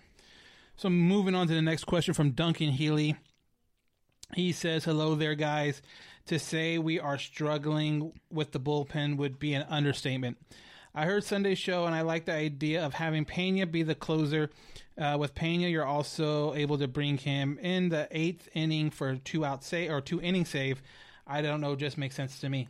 So 0.77 0.89
moving 0.89 1.35
on 1.35 1.47
to 1.49 1.55
the 1.55 1.63
next 1.63 1.85
question 1.85 2.15
from 2.15 2.31
Duncan 2.31 2.71
Healy. 2.71 3.17
He 4.35 4.53
says, 4.53 4.85
"Hello 4.85 5.15
there, 5.15 5.35
guys. 5.35 5.83
To 6.27 6.39
say 6.39 6.79
we 6.79 7.01
are 7.01 7.19
struggling 7.19 8.13
with 8.31 8.53
the 8.53 8.61
bullpen 8.61 9.17
would 9.17 9.39
be 9.39 9.55
an 9.55 9.67
understatement. 9.69 10.37
I 10.95 11.07
heard 11.07 11.25
Sunday's 11.25 11.59
show, 11.59 11.87
and 11.87 11.95
I 11.95 12.03
like 12.03 12.25
the 12.25 12.33
idea 12.33 12.85
of 12.85 12.95
having 12.95 13.25
Pena 13.25 13.67
be 13.67 13.83
the 13.83 13.95
closer. 13.95 14.51
Uh, 15.01 15.17
with 15.19 15.35
Pena, 15.35 15.67
you're 15.67 15.85
also 15.85 16.55
able 16.55 16.77
to 16.79 16.87
bring 16.87 17.17
him 17.17 17.59
in 17.63 17.89
the 17.89 18.07
eighth 18.11 18.49
inning 18.55 18.91
for 18.91 19.17
two 19.17 19.45
out 19.45 19.65
save 19.65 19.91
or 19.91 20.01
two 20.03 20.21
inning 20.21 20.45
save. 20.45 20.83
I 21.27 21.41
don't 21.41 21.61
know, 21.61 21.75
just 21.75 21.97
makes 21.97 22.15
sense 22.15 22.39
to 22.41 22.51
me. 22.51 22.69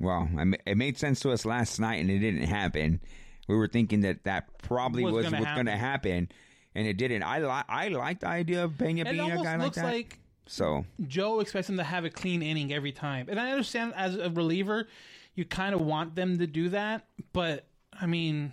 Well, 0.00 0.28
it 0.66 0.76
made 0.76 0.98
sense 0.98 1.20
to 1.20 1.32
us 1.32 1.44
last 1.44 1.78
night, 1.78 2.00
and 2.00 2.10
it 2.10 2.18
didn't 2.18 2.44
happen. 2.44 3.00
We 3.48 3.56
were 3.56 3.68
thinking 3.68 4.00
that 4.00 4.24
that 4.24 4.58
probably 4.58 5.04
Was 5.04 5.14
was, 5.14 5.30
going 5.30 5.66
to 5.66 5.76
happen, 5.76 6.30
and 6.74 6.86
it 6.86 6.96
didn't. 6.96 7.22
I 7.22 7.40
li- 7.40 7.64
I 7.68 7.88
like 7.88 8.20
the 8.20 8.28
idea 8.28 8.64
of 8.64 8.76
Pena 8.78 9.02
It 9.02 9.10
being 9.10 9.30
a 9.30 9.42
guy 9.42 9.56
like 9.56 9.74
that. 9.74 9.84
like 9.84 10.18
so 10.46 10.84
Joe 11.06 11.40
expects 11.40 11.68
him 11.68 11.76
to 11.76 11.84
have 11.84 12.04
a 12.04 12.10
clean 12.10 12.42
inning 12.42 12.72
every 12.72 12.92
time. 12.92 13.26
And 13.28 13.38
I 13.38 13.50
understand 13.50 13.94
as 13.96 14.16
a 14.16 14.30
reliever, 14.30 14.88
you 15.34 15.44
kind 15.44 15.74
of 15.74 15.80
want 15.80 16.14
them 16.14 16.38
to 16.38 16.46
do 16.46 16.68
that. 16.70 17.06
But, 17.32 17.66
I 17.92 18.06
mean, 18.06 18.52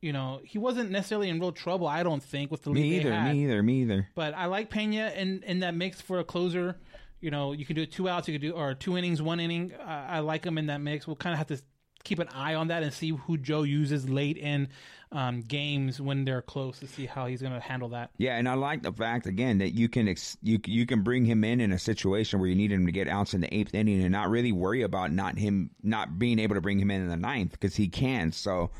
you 0.00 0.12
know, 0.12 0.40
he 0.44 0.58
wasn't 0.58 0.90
necessarily 0.90 1.28
in 1.28 1.40
real 1.40 1.52
trouble, 1.52 1.86
I 1.86 2.02
don't 2.02 2.22
think, 2.22 2.50
with 2.50 2.62
the 2.62 2.70
lead 2.70 2.82
me 2.82 2.96
either, 3.00 3.12
had. 3.12 3.32
me 3.32 3.44
either, 3.44 3.62
me 3.62 3.82
either. 3.82 4.08
But 4.14 4.34
I 4.34 4.46
like 4.46 4.70
Pena 4.70 5.12
in, 5.16 5.42
in 5.44 5.60
that 5.60 5.74
mix 5.74 6.00
for 6.00 6.18
a 6.18 6.24
closer. 6.24 6.76
You 7.20 7.30
know, 7.30 7.52
you 7.52 7.64
can 7.64 7.74
do 7.74 7.84
two 7.84 8.08
outs, 8.08 8.28
you 8.28 8.34
could 8.34 8.42
do, 8.42 8.52
or 8.52 8.74
two 8.74 8.96
innings, 8.96 9.20
one 9.20 9.40
inning. 9.40 9.72
I, 9.84 10.16
I 10.16 10.18
like 10.20 10.44
him 10.44 10.56
in 10.56 10.66
that 10.66 10.80
mix. 10.80 11.06
We'll 11.06 11.16
kind 11.16 11.32
of 11.32 11.38
have 11.38 11.48
to 11.48 11.62
keep 12.04 12.18
an 12.20 12.28
eye 12.28 12.54
on 12.54 12.68
that 12.68 12.82
and 12.82 12.92
see 12.92 13.10
who 13.10 13.36
Joe 13.36 13.62
uses 13.62 14.08
late 14.08 14.36
in 14.36 14.68
um, 15.10 15.40
games 15.40 16.00
when 16.00 16.24
they're 16.24 16.42
close 16.42 16.78
to 16.80 16.86
see 16.86 17.06
how 17.06 17.26
he's 17.26 17.40
going 17.40 17.54
to 17.54 17.60
handle 17.60 17.88
that. 17.90 18.10
Yeah, 18.18 18.36
and 18.36 18.48
I 18.48 18.54
like 18.54 18.82
the 18.82 18.92
fact 18.92 19.26
again 19.26 19.58
that 19.58 19.70
you 19.70 19.88
can 19.88 20.08
ex- 20.08 20.36
you 20.42 20.60
you 20.66 20.86
can 20.86 21.02
bring 21.02 21.24
him 21.24 21.44
in 21.44 21.60
in 21.60 21.72
a 21.72 21.78
situation 21.78 22.40
where 22.40 22.48
you 22.48 22.54
need 22.54 22.72
him 22.72 22.86
to 22.86 22.92
get 22.92 23.08
outs 23.08 23.34
in 23.34 23.40
the 23.40 23.52
eighth 23.54 23.74
inning 23.74 24.02
and 24.02 24.12
not 24.12 24.30
really 24.30 24.52
worry 24.52 24.82
about 24.82 25.12
not 25.12 25.38
him 25.38 25.70
not 25.82 26.18
being 26.18 26.38
able 26.38 26.54
to 26.54 26.60
bring 26.60 26.78
him 26.78 26.90
in 26.90 27.02
in 27.02 27.08
the 27.08 27.16
ninth 27.16 27.52
because 27.52 27.74
he 27.74 27.88
can. 27.88 28.32
So 28.32 28.70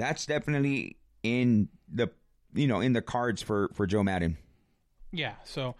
that's 0.00 0.26
definitely 0.26 0.96
in 1.22 1.68
the 1.92 2.10
you 2.54 2.66
know 2.66 2.80
in 2.80 2.92
the 2.92 3.02
cards 3.02 3.42
for 3.42 3.70
for 3.74 3.86
Joe 3.86 4.02
Maddon. 4.02 4.36
Yeah, 5.12 5.34
so 5.44 5.74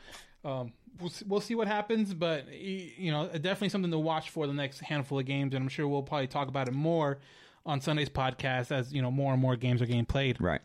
um, 0.44 0.72
we'll 1.00 1.10
see, 1.10 1.24
we'll 1.26 1.40
see 1.40 1.54
what 1.54 1.68
happens, 1.68 2.14
but 2.14 2.52
you 2.52 3.10
know, 3.10 3.28
definitely 3.28 3.68
something 3.68 3.90
to 3.90 3.98
watch 3.98 4.30
for 4.30 4.46
the 4.46 4.52
next 4.52 4.80
handful 4.80 5.18
of 5.18 5.26
games, 5.26 5.54
and 5.54 5.62
I'm 5.62 5.68
sure 5.68 5.86
we'll 5.86 6.02
probably 6.02 6.26
talk 6.26 6.48
about 6.48 6.68
it 6.68 6.74
more 6.74 7.18
on 7.66 7.80
Sunday's 7.80 8.08
podcast 8.08 8.72
as 8.72 8.92
you 8.92 9.02
know 9.02 9.10
more 9.10 9.32
and 9.32 9.40
more 9.40 9.56
games 9.56 9.82
are 9.82 9.86
getting 9.86 10.06
played. 10.06 10.40
Right. 10.40 10.60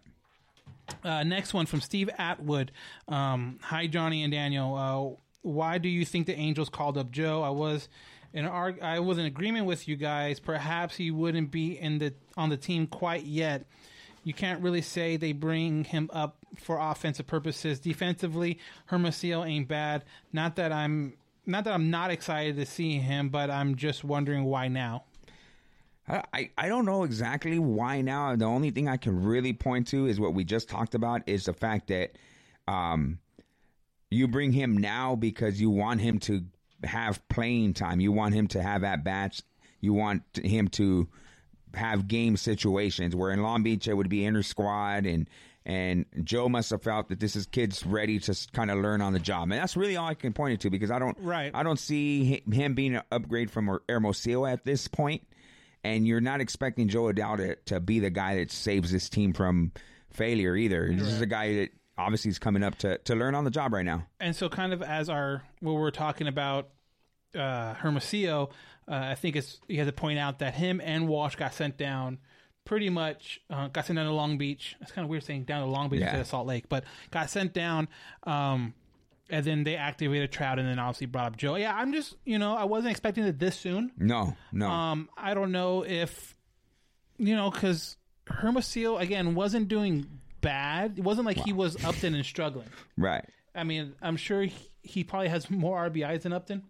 Uh, 1.04 1.24
next 1.24 1.54
one 1.54 1.66
from 1.66 1.82
Steve 1.82 2.10
Atwood. 2.18 2.72
Um, 3.08 3.60
Hi, 3.64 3.88
Johnny 3.88 4.24
and 4.24 4.32
Daniel. 4.32 4.76
Uh, 4.76 5.22
why 5.42 5.78
do 5.78 5.90
you 5.90 6.06
think 6.06 6.28
the 6.28 6.36
Angels 6.36 6.70
called 6.70 6.98
up 6.98 7.12
Joe? 7.12 7.42
I 7.42 7.50
was 7.50 7.90
in 8.36 8.46
arg- 8.46 8.82
I 8.82 9.00
was 9.00 9.18
in 9.18 9.26
agreement 9.26 9.66
with 9.66 9.88
you 9.88 9.96
guys. 9.96 10.40
Perhaps 10.40 10.96
he 10.98 11.10
wouldn't 11.10 11.50
be 11.52 11.80
in 11.80 11.98
the 11.98 12.14
on 12.38 12.50
the 12.50 12.58
team 12.58 12.86
quite 12.86 13.24
yet. 13.24 13.66
You 14.24 14.34
can't 14.34 14.62
really 14.62 14.82
say 14.82 15.18
they 15.18 15.32
bring 15.34 15.84
him 15.86 16.10
up 16.14 16.38
for 16.58 16.78
offensive 16.80 17.28
purposes. 17.28 17.80
Defensively, 17.80 18.60
Hermosillo 18.88 19.46
ain't 19.46 19.68
bad. 19.68 20.04
Not 20.34 20.56
that 20.58 20.72
I'm 20.72 21.14
not 21.46 21.64
that 21.64 21.74
I'm 21.74 21.90
not 21.90 22.12
excited 22.12 22.56
to 22.58 22.66
see 22.66 22.98
him, 22.98 23.30
but 23.30 23.50
I'm 23.50 23.76
just 23.76 24.04
wondering 24.04 24.44
why 24.46 24.68
now. 24.68 25.04
I, 26.08 26.24
I- 26.34 26.50
I 26.58 26.68
don't 26.68 26.86
know 26.86 27.04
exactly 27.04 27.58
why 27.60 28.02
now. 28.02 28.36
The 28.36 28.46
only 28.46 28.72
thing 28.72 28.88
I 28.90 28.98
can 28.98 29.24
really 29.24 29.54
point 29.54 29.88
to 29.88 30.08
is 30.08 30.20
what 30.20 30.34
we 30.34 30.44
just 30.44 30.70
talked 30.70 30.94
about 30.96 31.22
is 31.28 31.46
the 31.46 31.54
fact 31.54 31.88
that 31.88 32.18
um, 32.68 33.20
you 34.10 34.28
bring 34.28 34.52
him 34.52 34.76
now 34.78 35.16
because 35.16 35.62
you 35.62 35.70
want 35.70 36.02
him 36.02 36.20
to 36.20 36.44
have 36.84 37.26
playing 37.30 37.74
time. 37.74 38.00
You 38.00 38.12
want 38.12 38.34
him 38.34 38.48
to 38.50 38.62
have 38.62 38.84
at 38.84 39.04
bats. 39.04 39.44
You 39.82 39.94
want 39.94 40.24
him 40.36 40.68
to 40.70 41.08
have 41.74 42.08
game 42.08 42.38
situations 42.38 43.16
where 43.16 43.32
in 43.32 43.42
Long 43.42 43.64
Beach 43.64 43.88
it 43.88 43.94
would 43.94 44.10
be 44.10 44.26
inter 44.26 44.42
squad 44.42 45.06
and 45.06 45.30
and 45.68 46.06
Joe 46.24 46.48
must 46.48 46.70
have 46.70 46.84
felt 46.84 47.10
that 47.10 47.20
this 47.20 47.36
is 47.36 47.48
kids 47.48 47.84
ready 47.86 48.20
to 48.20 48.48
kind 48.54 48.70
of 48.70 48.78
learn 48.78 49.02
on 49.02 49.14
the 49.14 49.20
job, 49.20 49.44
and 49.44 49.54
that's 49.54 49.76
really 49.76 49.98
all 49.98 50.08
I 50.08 50.14
can 50.14 50.32
point 50.32 50.54
it 50.54 50.60
to 50.62 50.70
because 50.70 50.92
I 50.92 51.00
don't 51.00 51.18
Right. 51.20 51.52
I 51.54 51.64
don't 51.64 51.80
see 51.80 52.44
him 52.52 52.76
being 52.76 52.96
an 52.96 53.02
upgrade 53.12 53.50
from 53.50 53.80
Hermosillo 53.90 54.46
at 54.46 54.64
this 54.64 54.88
point, 54.88 55.28
and 55.84 56.06
you're 56.08 56.22
not 56.22 56.40
expecting 56.40 56.88
Jo 56.88 57.06
Adell 57.06 57.38
to, 57.38 57.56
to 57.74 57.80
be 57.80 58.00
the 58.00 58.12
guy 58.12 58.36
that 58.36 58.52
saves 58.52 58.92
this 58.92 59.10
team 59.10 59.34
from 59.34 59.72
failure 60.14 60.56
either. 60.56 60.92
This 60.94 61.08
is 61.08 61.22
a 61.22 61.26
guy 61.26 61.56
that 61.56 61.70
obviously 61.98 62.30
is 62.30 62.40
coming 62.40 62.64
up 62.64 62.78
to 62.80 62.98
to 63.00 63.16
learn 63.16 63.36
on 63.36 63.44
the 63.44 63.52
job 63.52 63.74
right 63.74 63.86
now. 63.86 64.06
And 64.20 64.36
so, 64.36 64.50
kind 64.50 64.74
of 64.74 64.82
as 64.82 65.10
our 65.10 65.44
what 65.60 65.74
we're 65.74 65.92
talking 65.92 66.28
about, 66.28 66.70
uh, 67.36 67.74
Hermosillo, 67.76 68.50
uh, 68.88 68.96
I 68.96 69.16
think 69.16 69.36
it's 69.36 69.60
you 69.68 69.78
have 69.80 69.88
to 69.88 69.94
point 69.94 70.20
out 70.20 70.40
that 70.40 70.56
him 70.56 70.82
and 70.84 71.08
Walsh 71.08 71.36
got 71.36 71.54
sent 71.54 71.78
down. 71.78 72.20
Pretty 72.66 72.90
much 72.90 73.42
uh, 73.52 73.68
got 73.68 73.86
sent 73.86 73.98
down 73.98 74.08
to 74.08 74.12
Long 74.12 74.40
Beach. 74.40 74.76
It's 74.82 74.92
kind 74.92 75.06
of 75.06 75.10
weird 75.10 75.24
saying 75.24 75.44
down 75.44 75.62
to 75.62 75.68
Long 75.70 75.88
Beach 75.90 76.00
Yeah. 76.00 76.08
instead 76.08 76.22
of 76.22 76.28
Salt 76.28 76.48
Lake, 76.48 76.68
but 76.68 76.84
got 77.12 77.30
sent 77.30 77.54
down. 77.54 77.88
Um, 78.24 78.74
and 79.30 79.46
then 79.46 79.64
they 79.64 79.76
activated 79.76 80.32
Trout, 80.32 80.58
and 80.60 80.68
then 80.68 80.80
obviously 80.80 81.06
brought 81.08 81.28
up 81.28 81.38
Joe. 81.38 81.56
Yeah, 81.58 81.76
I'm 81.76 81.94
just 81.94 82.16
you 82.26 82.40
know 82.40 82.56
I 82.56 82.64
wasn't 82.64 82.92
expecting 82.92 83.24
it 83.24 83.38
this 83.40 83.56
soon. 83.56 83.92
No, 83.98 84.36
no. 84.52 84.68
Um, 84.68 85.10
I 85.16 85.34
don't 85.36 85.52
know 85.52 85.84
if 85.86 86.36
you 87.20 87.36
know 87.36 87.52
because 87.52 87.98
Hermosillo 88.28 88.98
again 88.98 89.36
wasn't 89.36 89.68
doing 89.68 90.08
bad. 90.46 90.98
It 91.00 91.04
wasn't 91.04 91.26
like 91.26 91.38
he 91.38 91.52
was 91.54 91.84
Upton 91.84 92.16
and 92.16 92.26
struggling. 92.26 92.68
right. 92.98 93.26
I 93.54 93.64
mean, 93.64 93.94
I'm 94.02 94.16
sure 94.18 94.44
he, 94.44 94.56
he 94.84 95.04
probably 95.04 95.30
has 95.30 95.50
more 95.50 95.90
RBIs 95.90 96.22
than 96.22 96.34
Upton. 96.34 96.64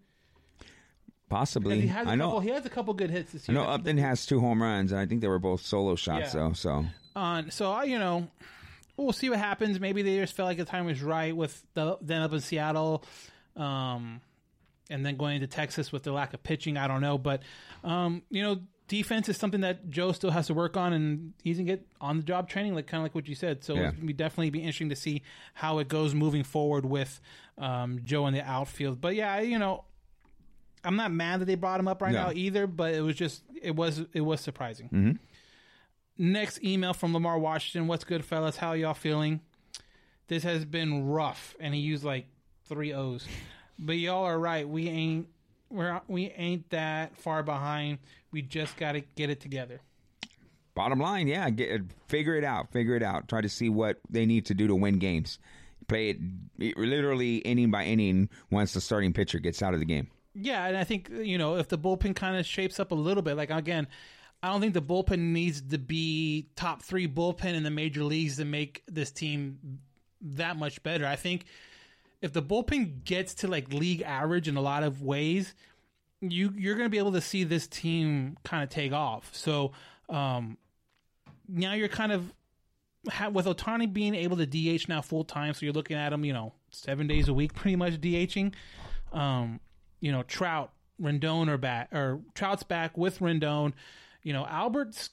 Possibly. 1.30 1.82
He 1.82 1.88
has 1.88 2.08
a 2.08 2.12
I 2.12 2.16
know. 2.16 2.26
couple. 2.28 2.40
He 2.42 2.50
has 2.50 2.66
a 2.66 2.70
couple 2.70 2.94
good 2.94 3.10
hits 3.10 3.32
this 3.32 3.50
I 3.50 3.54
year. 3.54 3.62
know 3.62 3.68
Upton 3.68 3.98
has 3.98 4.26
two 4.26 4.40
home 4.40 4.62
runs, 4.62 4.92
and 4.92 5.02
I 5.02 5.06
think 5.08 5.22
they 5.22 5.28
were 5.28 5.40
both 5.40 5.62
solo 5.62 5.96
shots, 5.96 6.34
Yeah. 6.34 6.40
though. 6.42 6.54
So 6.54 6.86
on. 7.16 7.50
So 7.52 7.72
I, 7.72 7.86
you 7.86 7.98
know, 7.98 8.28
we'll 8.96 9.12
see 9.12 9.30
what 9.30 9.40
happens. 9.40 9.80
Maybe 9.80 10.04
they 10.04 10.18
just 10.18 10.36
felt 10.36 10.46
like 10.48 10.58
the 10.60 10.66
time 10.66 10.86
was 10.86 11.02
right 11.02 11.36
with 11.36 11.64
the 11.74 11.98
then 12.02 12.22
up 12.22 12.32
in 12.32 12.42
Seattle, 12.42 13.04
um, 13.56 14.22
and 14.92 15.04
then 15.04 15.18
going 15.18 15.36
into 15.36 15.48
Texas 15.48 15.92
with 15.92 16.04
the 16.04 16.12
lack 16.12 16.34
of 16.36 16.44
pitching. 16.44 16.78
I 16.78 16.88
don't 16.88 17.02
know, 17.02 17.18
but 17.18 17.42
um, 17.84 18.22
you 18.30 18.44
know, 18.44 18.60
defense 18.88 19.28
is 19.30 19.38
something 19.38 19.62
that 19.62 19.90
Joe 19.90 20.12
still 20.12 20.32
has 20.32 20.48
to 20.48 20.54
work 20.54 20.78
on, 20.78 20.94
and 20.94 21.34
he's 21.44 21.58
gonna 21.58 21.66
get 21.68 21.88
on 22.02 22.18
the 22.18 22.24
job 22.24 22.48
training, 22.50 22.76
like 22.76 22.88
kind 22.88 23.00
of 23.02 23.04
like 23.06 23.16
what 23.16 23.28
you 23.28 23.36
said. 23.36 23.64
So 23.64 23.74
Yeah. 23.76 23.88
it's 23.88 23.96
gonna 23.96 24.06
be 24.08 24.14
definitely 24.14 24.50
be 24.52 24.60
interesting 24.60 24.90
to 24.90 24.96
see 24.96 25.22
how 25.56 25.80
it 25.80 25.88
goes 25.88 26.14
moving 26.14 26.44
forward 26.44 26.86
with 26.86 27.20
um, 27.58 28.02
Joe 28.04 28.28
in 28.28 28.34
the 28.34 28.42
outfield. 28.44 29.02
But 29.02 29.16
yeah, 29.16 29.40
you 29.42 29.60
know. 29.60 29.86
I'm 30.84 30.98
not 30.98 31.12
mad 31.12 31.42
that 31.42 31.46
they 31.46 31.56
brought 31.56 31.80
him 31.80 31.88
up 31.88 32.00
right 32.00 32.14
No. 32.14 32.26
now 32.28 32.32
either, 32.32 32.68
but 32.68 32.94
it 32.94 33.02
was 33.02 33.16
just 33.16 33.42
it 33.60 33.76
was 33.76 34.04
it 34.14 34.22
was 34.22 34.40
surprising. 34.40 34.90
Mhm. 34.90 35.18
Next 36.18 36.64
email 36.64 36.94
from 36.94 37.12
Lamar 37.12 37.40
Washington. 37.40 37.88
What's 37.88 38.04
good, 38.04 38.24
fellas? 38.24 38.58
How 38.58 38.74
y'all 38.74 38.94
feeling? 38.94 39.42
This 40.28 40.44
has 40.44 40.64
been 40.64 41.08
rough, 41.08 41.56
and 41.60 41.74
he 41.74 41.82
used 41.82 42.04
like 42.04 42.28
three 42.66 42.94
O's. 42.94 43.28
But 43.80 43.94
y'all 43.98 44.26
are 44.26 44.38
right. 44.40 44.70
We 44.70 44.88
ain't 44.88 45.28
we're 45.70 46.02
we 46.08 46.32
ain't 46.32 46.70
that 46.70 47.18
far 47.18 47.44
behind. 47.44 48.00
We 48.32 48.42
just 48.42 48.78
got 48.78 48.94
to 48.94 49.02
get 49.02 49.30
it 49.30 49.40
together. 49.40 49.82
Bottom 50.74 51.00
line, 51.00 51.28
yeah, 51.28 51.50
get, 51.50 51.82
figure 52.08 52.36
it 52.36 52.44
out. 52.44 52.72
Figure 52.72 52.96
it 52.96 53.04
out. 53.04 53.30
Try 53.30 53.42
to 53.42 53.48
see 53.50 53.70
what 53.70 53.98
they 54.10 54.26
need 54.26 54.46
to 54.48 54.54
do 54.54 54.68
to 54.68 54.76
win 54.76 55.00
games. 55.00 55.40
Play 55.88 56.10
it, 56.10 56.18
it 56.60 56.78
literally 56.78 57.38
inning 57.38 57.72
by 57.72 57.86
inning 57.86 58.30
once 58.52 58.74
the 58.74 58.82
starting 58.82 59.14
pitcher 59.14 59.40
gets 59.40 59.62
out 59.62 59.74
of 59.74 59.80
the 59.80 59.86
game. 59.86 60.08
Yeah, 60.34 60.66
and 60.66 60.76
I 60.76 60.84
think 60.84 61.10
you 61.10 61.38
know 61.38 61.56
if 61.56 61.70
the 61.70 61.78
bullpen 61.78 62.16
kind 62.16 62.38
of 62.38 62.46
shapes 62.46 62.80
up 62.80 62.92
a 62.92 62.96
little 62.96 63.24
bit. 63.24 63.38
Like 63.38 63.52
again, 63.52 63.88
I 64.44 64.50
don't 64.50 64.62
think 64.62 64.74
the 64.74 64.82
bullpen 64.82 65.20
needs 65.20 65.62
to 65.62 65.78
be 65.78 66.50
top 66.56 66.82
three 66.82 67.08
bullpen 67.08 67.54
in 67.54 67.64
the 67.64 67.72
major 67.72 68.04
leagues 68.04 68.38
to 68.38 68.46
make 68.46 68.84
this 68.88 69.12
team 69.12 69.80
that 70.22 70.58
much 70.58 70.84
better. 70.84 71.06
I 71.06 71.16
think 71.16 71.46
if 72.22 72.34
the 72.34 72.42
bullpen 72.42 73.04
gets 73.04 73.34
to 73.36 73.48
like 73.48 73.72
league 73.72 74.02
average 74.02 74.48
in 74.48 74.58
a 74.58 74.62
lot 74.62 74.84
of 74.84 75.02
ways, 75.02 75.54
you 76.22 76.54
you're 76.56 76.76
going 76.76 76.86
to 76.86 76.92
be 76.92 76.98
able 76.98 77.12
to 77.14 77.22
see 77.22 77.44
this 77.44 77.68
team 77.68 78.38
kind 78.44 78.64
of 78.64 78.70
take 78.70 78.94
off. 78.94 79.30
So 79.34 79.72
um, 80.10 80.58
now 81.48 81.74
you're 81.74 81.88
kind 81.88 82.12
of 82.12 82.34
with 83.32 83.46
Ohtani 83.46 83.92
being 83.92 84.16
able 84.16 84.38
to 84.38 84.46
DH 84.46 84.88
now 84.90 85.02
full 85.02 85.24
time, 85.24 85.54
so 85.54 85.66
you're 85.66 85.74
looking 85.74 85.98
at 85.98 86.12
him, 86.12 86.26
you 86.26 86.34
know, 86.34 86.54
seven 86.72 87.08
days 87.08 87.28
a 87.28 87.34
week, 87.34 87.54
pretty 87.54 87.76
much 87.76 88.02
DHing. 88.02 88.54
Um, 89.14 89.60
you 90.00 90.12
know, 90.12 90.24
Trout, 90.24 90.72
Rendon 91.02 91.48
are 91.48 91.58
back, 91.58 91.94
or 91.94 92.22
Trout's 92.34 92.64
back 92.64 92.98
with 92.98 93.20
Rendon. 93.20 93.74
You 94.24 94.34
know, 94.34 94.46
Albert's 94.46 95.12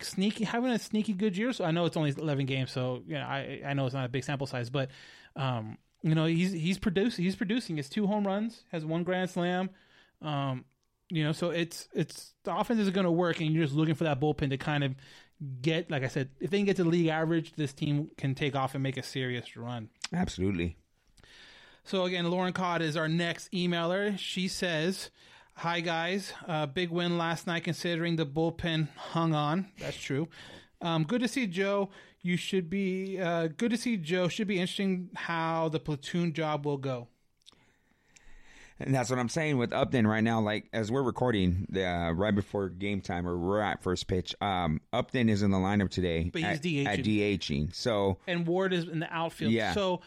sneaky 0.00 0.44
having 0.44 0.70
a 0.70 0.78
sneaky 0.78 1.12
good 1.12 1.36
year. 1.36 1.52
So 1.52 1.64
I 1.64 1.70
know 1.70 1.84
it's 1.84 1.96
only 1.96 2.12
11 2.16 2.46
games, 2.46 2.72
so 2.72 3.02
you 3.06 3.14
know, 3.14 3.20
I 3.20 3.62
I 3.64 3.74
know 3.74 3.86
it's 3.86 3.94
not 3.94 4.04
a 4.04 4.08
big 4.08 4.24
sample 4.24 4.46
size, 4.46 4.70
but 4.70 4.90
um, 5.36 5.78
you 6.02 6.14
know, 6.14 6.26
he's 6.26 6.52
he's 6.52 6.78
producing. 6.78 7.24
He's 7.24 7.36
producing. 7.36 7.76
His 7.76 7.88
two 7.88 8.06
home 8.06 8.26
runs, 8.26 8.64
has 8.70 8.84
one 8.84 9.02
grand 9.02 9.30
slam. 9.30 9.70
Um, 10.22 10.64
you 11.10 11.24
know, 11.24 11.32
so 11.32 11.50
it's 11.50 11.88
it's 11.92 12.34
the 12.44 12.54
offense 12.54 12.80
is 12.80 12.90
going 12.90 13.04
to 13.04 13.10
work, 13.10 13.40
and 13.40 13.50
you're 13.52 13.64
just 13.64 13.76
looking 13.76 13.94
for 13.94 14.04
that 14.04 14.20
bullpen 14.20 14.50
to 14.50 14.58
kind 14.58 14.84
of 14.84 14.94
get, 15.62 15.90
like 15.90 16.02
I 16.04 16.08
said, 16.08 16.30
if 16.40 16.50
they 16.50 16.58
can 16.58 16.66
get 16.66 16.76
to 16.76 16.84
league 16.84 17.08
average, 17.08 17.52
this 17.54 17.72
team 17.72 18.10
can 18.16 18.34
take 18.34 18.54
off 18.54 18.74
and 18.74 18.82
make 18.82 18.96
a 18.96 19.02
serious 19.02 19.56
run. 19.56 19.88
Absolutely. 20.12 20.76
So 21.84 22.04
again, 22.04 22.30
Lauren 22.30 22.52
Codd 22.52 22.82
is 22.82 22.96
our 22.96 23.08
next 23.08 23.50
emailer. 23.52 24.18
She 24.18 24.46
says, 24.46 25.10
"Hi 25.54 25.80
guys, 25.80 26.32
uh, 26.46 26.66
big 26.66 26.90
win 26.90 27.16
last 27.18 27.46
night 27.46 27.64
considering 27.64 28.16
the 28.16 28.26
bullpen 28.26 28.88
hung 28.96 29.34
on. 29.34 29.68
That's 29.78 29.96
true. 29.96 30.28
Um, 30.80 31.04
good 31.04 31.22
to 31.22 31.28
see 31.28 31.46
Joe. 31.46 31.90
You 32.22 32.36
should 32.36 32.68
be 32.68 33.18
uh, 33.20 33.48
good 33.56 33.70
to 33.70 33.76
see 33.76 33.96
Joe. 33.96 34.28
Should 34.28 34.48
be 34.48 34.58
interesting 34.58 35.10
how 35.14 35.68
the 35.68 35.78
platoon 35.80 36.32
job 36.32 36.66
will 36.66 36.76
go. 36.76 37.08
And 38.80 38.94
that's 38.94 39.10
what 39.10 39.18
I'm 39.18 39.28
saying 39.28 39.58
with 39.58 39.72
Upton 39.72 40.06
right 40.06 40.22
now. 40.22 40.40
Like 40.40 40.68
as 40.72 40.90
we're 40.90 41.02
recording, 41.02 41.66
uh, 41.76 42.12
right 42.14 42.34
before 42.34 42.68
game 42.68 43.00
time, 43.00 43.26
or 43.26 43.36
we're 43.36 43.60
at 43.60 43.82
first 43.82 44.06
pitch. 44.06 44.34
Um, 44.40 44.80
Upton 44.92 45.28
is 45.28 45.42
in 45.42 45.50
the 45.50 45.58
lineup 45.58 45.90
today, 45.90 46.30
But 46.32 46.42
he's 46.42 46.58
at, 46.58 46.62
DHing. 46.62 46.86
at 46.86 46.98
DHing. 47.00 47.74
So 47.74 48.18
And 48.26 48.46
Ward 48.46 48.72
is 48.72 48.86
in 48.88 49.00
the 49.00 49.12
outfield. 49.12 49.52
Yeah. 49.52 49.72
So." 49.74 50.00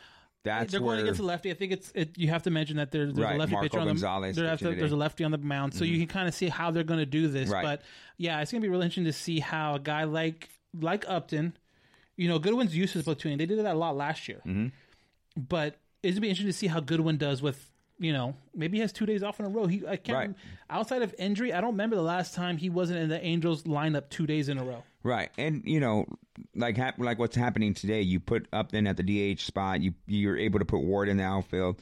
that's 0.43 0.71
they're 0.71 0.79
going 0.79 0.95
where 0.95 0.99
against 1.01 1.19
the 1.19 1.23
lefty. 1.25 1.51
I 1.51 1.53
think 1.53 1.71
it's 1.71 1.91
it, 1.93 2.17
you 2.17 2.29
have 2.29 2.41
to 2.43 2.49
mention 2.49 2.77
that 2.77 2.89
there's, 2.89 3.13
there's 3.13 3.23
Right, 3.25 3.35
a 3.35 3.39
lefty 3.39 3.51
Marco 3.53 3.67
pitcher 3.67 3.79
on 3.79 3.85
the 3.85 3.93
Gonzalez 3.93 4.35
there- 4.35 4.49
pitching 4.57 4.75
there's 4.79 4.91
a 4.91 4.95
lefty 4.95 5.23
on 5.23 5.29
the 5.29 5.37
mound, 5.37 5.75
so 5.75 5.83
you 5.85 5.99
can 5.99 6.07
kind 6.07 6.27
of 6.27 6.33
see 6.33 6.47
how 6.49 6.71
they're 6.71 6.83
going 6.83 6.99
to 6.99 7.05
do 7.05 7.27
this. 7.27 7.47
Right. 7.47 7.61
But 7.63 7.83
yeah, 8.17 8.41
it's 8.41 8.51
going 8.51 8.59
to 8.61 8.65
be 8.65 8.69
really 8.69 8.85
interesting 8.85 9.03
to 9.05 9.13
see 9.13 9.39
how 9.39 9.75
a 9.75 9.79
guy 9.79 10.05
like 10.05 10.49
like 10.73 11.05
Upton, 11.07 11.55
you 12.21 12.27
know, 12.29 12.37
Goodwin's 12.39 12.75
used 12.75 12.91
to 12.93 12.99
the 12.99 13.03
platoon. 13.03 13.37
They 13.37 13.45
did 13.45 13.57
that 13.59 13.75
a 13.75 13.79
lot 13.79 13.95
last 13.95 14.27
year, 14.27 14.41
Mm-hmm. 14.45 14.67
but 15.35 15.77
it's 16.03 16.13
going 16.13 16.15
to 16.15 16.21
be 16.21 16.29
interesting 16.29 16.47
to 16.47 16.53
see 16.53 16.67
how 16.67 16.79
Goodwin 16.79 17.17
does 17.17 17.41
with. 17.41 17.67
You 17.99 18.13
know, 18.13 18.35
maybe 18.55 18.77
he 18.77 18.81
has 18.81 18.91
two 18.91 19.05
days 19.05 19.21
off 19.21 19.39
in 19.39 19.45
a 19.45 19.49
row. 19.49 19.67
He 19.67 19.85
I 19.87 19.95
can't 19.95 20.17
Right. 20.17 20.35
outside 20.71 21.03
of 21.03 21.13
injury. 21.19 21.53
I 21.53 21.61
don't 21.61 21.73
remember 21.73 21.95
the 21.95 22.01
last 22.01 22.33
time 22.33 22.57
he 22.57 22.67
wasn't 22.67 22.97
in 22.97 23.09
the 23.09 23.23
Angels 23.23 23.61
lineup 23.63 24.09
two 24.09 24.25
days 24.25 24.49
in 24.49 24.57
a 24.57 24.63
row. 24.63 24.83
Right, 25.03 25.29
and 25.37 25.61
you 25.65 25.79
know, 25.79 26.07
like 26.55 26.77
hap- 26.77 26.97
like 26.97 27.19
what's 27.19 27.35
happening 27.35 27.75
today, 27.75 28.01
you 28.01 28.19
put 28.19 28.47
Upton 28.51 28.87
at 28.87 28.97
the 28.97 29.03
DH 29.35 29.41
spot. 29.41 29.81
You 29.81 29.93
you're 30.07 30.35
able 30.37 30.57
to 30.57 30.65
put 30.65 30.79
Ward 30.81 31.09
in 31.09 31.17
the 31.17 31.23
outfield. 31.23 31.75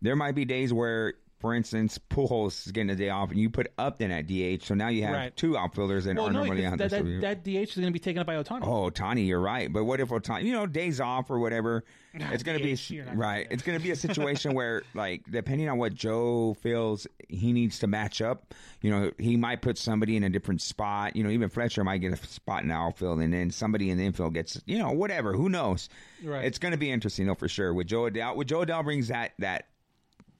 There 0.00 0.16
might 0.16 0.34
be 0.34 0.46
days 0.46 0.72
where, 0.72 1.12
for 1.40 1.54
instance, 1.54 1.98
Pujols 2.10 2.66
is 2.66 2.72
getting 2.72 2.90
a 2.90 2.94
day 2.94 3.08
off, 3.08 3.30
and 3.30 3.40
you 3.40 3.50
put 3.50 3.72
Upton 3.78 4.10
at 4.10 4.26
DH. 4.26 4.62
So 4.64 4.74
now 4.74 4.88
you 4.88 5.02
have 5.04 5.14
Right. 5.14 5.36
two 5.36 5.56
outfielders 5.56 6.04
that 6.04 6.16
Well, 6.16 6.28
are 6.28 6.32
no, 6.32 6.44
normally 6.44 6.66
out 6.66 6.78
that, 6.78 6.90
that, 6.90 7.20
that 7.22 7.44
DH 7.44 7.70
is 7.70 7.74
going 7.76 7.86
to 7.86 7.90
be 7.92 7.98
taken 7.98 8.20
up 8.20 8.26
by 8.26 8.34
Ohtani. 8.34 8.60
Oh, 8.62 8.90
Tani, 8.90 9.22
you're 9.22 9.40
right. 9.40 9.72
But 9.72 9.84
what 9.84 10.00
if 10.00 10.10
Ohtani, 10.10 10.44
you 10.44 10.52
know, 10.52 10.66
days 10.66 11.00
off 11.00 11.30
or 11.30 11.38
whatever? 11.38 11.84
Ah, 12.20 12.30
it's 12.32 12.42
going 12.42 12.58
to 12.58 12.64
be 12.64 12.74
DH, 12.74 12.90
you're 12.90 13.04
not 13.04 13.16
right. 13.16 13.46
It's 13.52 13.62
going 13.62 13.78
to 13.78 13.82
be 13.84 13.92
a 13.92 13.96
situation 13.96 14.52
where, 14.56 14.82
like, 14.94 15.22
depending 15.30 15.68
on 15.68 15.78
what 15.78 15.94
Joe 15.94 16.54
feels 16.54 17.06
he 17.28 17.52
needs 17.52 17.78
to 17.78 17.86
match 17.86 18.20
up, 18.20 18.52
you 18.82 18.90
know, 18.90 19.12
he 19.16 19.36
might 19.36 19.62
put 19.62 19.78
somebody 19.78 20.16
in 20.16 20.24
a 20.24 20.28
different 20.28 20.60
spot. 20.60 21.14
You 21.14 21.22
know, 21.22 21.30
even 21.30 21.48
Fletcher 21.50 21.84
might 21.84 21.98
get 21.98 22.12
a 22.12 22.16
spot 22.26 22.62
in 22.62 22.68
the 22.70 22.74
outfield, 22.74 23.20
and 23.20 23.32
then 23.32 23.52
somebody 23.52 23.90
in 23.90 23.96
the 23.96 24.04
infield 24.06 24.34
gets, 24.34 24.60
you 24.66 24.76
know, 24.76 24.90
whatever. 24.90 25.34
Who 25.34 25.48
knows? 25.48 25.88
Right. 26.20 26.44
It's 26.44 26.58
going 26.58 26.72
to 26.72 26.78
be 26.78 26.90
interesting, 26.90 27.28
though, 27.28 27.36
for 27.36 27.46
sure. 27.46 27.72
With 27.72 27.86
Jo 27.86 28.10
Adell, 28.10 28.34
with 28.34 28.48
Jo 28.48 28.64
Adell 28.64 28.82
brings 28.82 29.06
that 29.06 29.30
that 29.38 29.66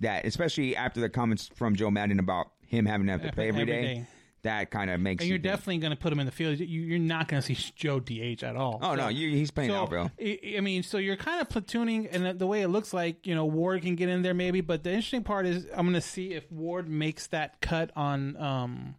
that, 0.01 0.25
especially 0.25 0.77
after 0.77 1.01
the 1.01 1.09
comments 1.09 1.51
from 1.55 1.77
Joe 1.77 1.91
Maddon 1.91 2.19
about 2.19 2.51
him 2.67 2.87
having 2.87 3.07
to 3.07 3.13
have 3.13 3.23
to 3.23 3.33
play 3.33 3.49
every 3.49 3.67
day. 3.67 3.83
day. 3.83 4.07
that 4.43 4.71
kind 4.71 4.91
of 4.91 5.01
makes 5.01 5.23
and 5.23 5.29
you 5.29 5.35
you're 5.35 5.43
definitely 5.43 5.79
going 5.79 5.91
to 5.91 5.97
put 5.97 6.13
him 6.13 6.21
in 6.21 6.27
the 6.27 6.33
field. 6.33 6.59
You, 6.59 6.67
you're 6.67 6.99
not 6.99 7.29
going 7.29 7.43
to 7.43 7.55
see 7.55 7.73
Joe 7.77 8.01
DH 8.01 8.43
at 8.43 8.57
all. 8.57 8.79
Oh, 8.81 8.95
no, 8.95 9.09
you- 9.09 9.31
he's 9.31 9.51
playing 9.51 9.71
so, 9.71 9.77
outfield. 9.77 10.11
I, 10.21 10.39
I 10.57 10.61
mean, 10.61 10.83
so 10.83 10.99
you're 10.99 11.17
kind 11.17 11.41
of 11.41 11.49
platooning, 11.49 12.09
and 12.11 12.39
the 12.39 12.47
way 12.47 12.63
it 12.63 12.69
looks 12.69 12.95
like, 12.95 13.27
you 13.27 13.35
know, 13.35 13.45
Ward 13.45 13.83
can 13.83 13.97
get 13.97 14.09
in 14.09 14.23
there 14.23 14.35
maybe. 14.35 14.61
But 14.61 14.85
the 14.85 14.91
interesting 14.91 15.25
part 15.25 15.47
is, 15.47 15.67
I'm 15.75 15.85
going 15.85 15.95
to 15.95 16.01
see 16.01 16.33
if 16.33 16.51
Ward 16.51 16.89
makes 16.89 17.27
that 17.29 17.61
cut 17.61 17.91
on 17.97 18.37
um, 18.37 18.95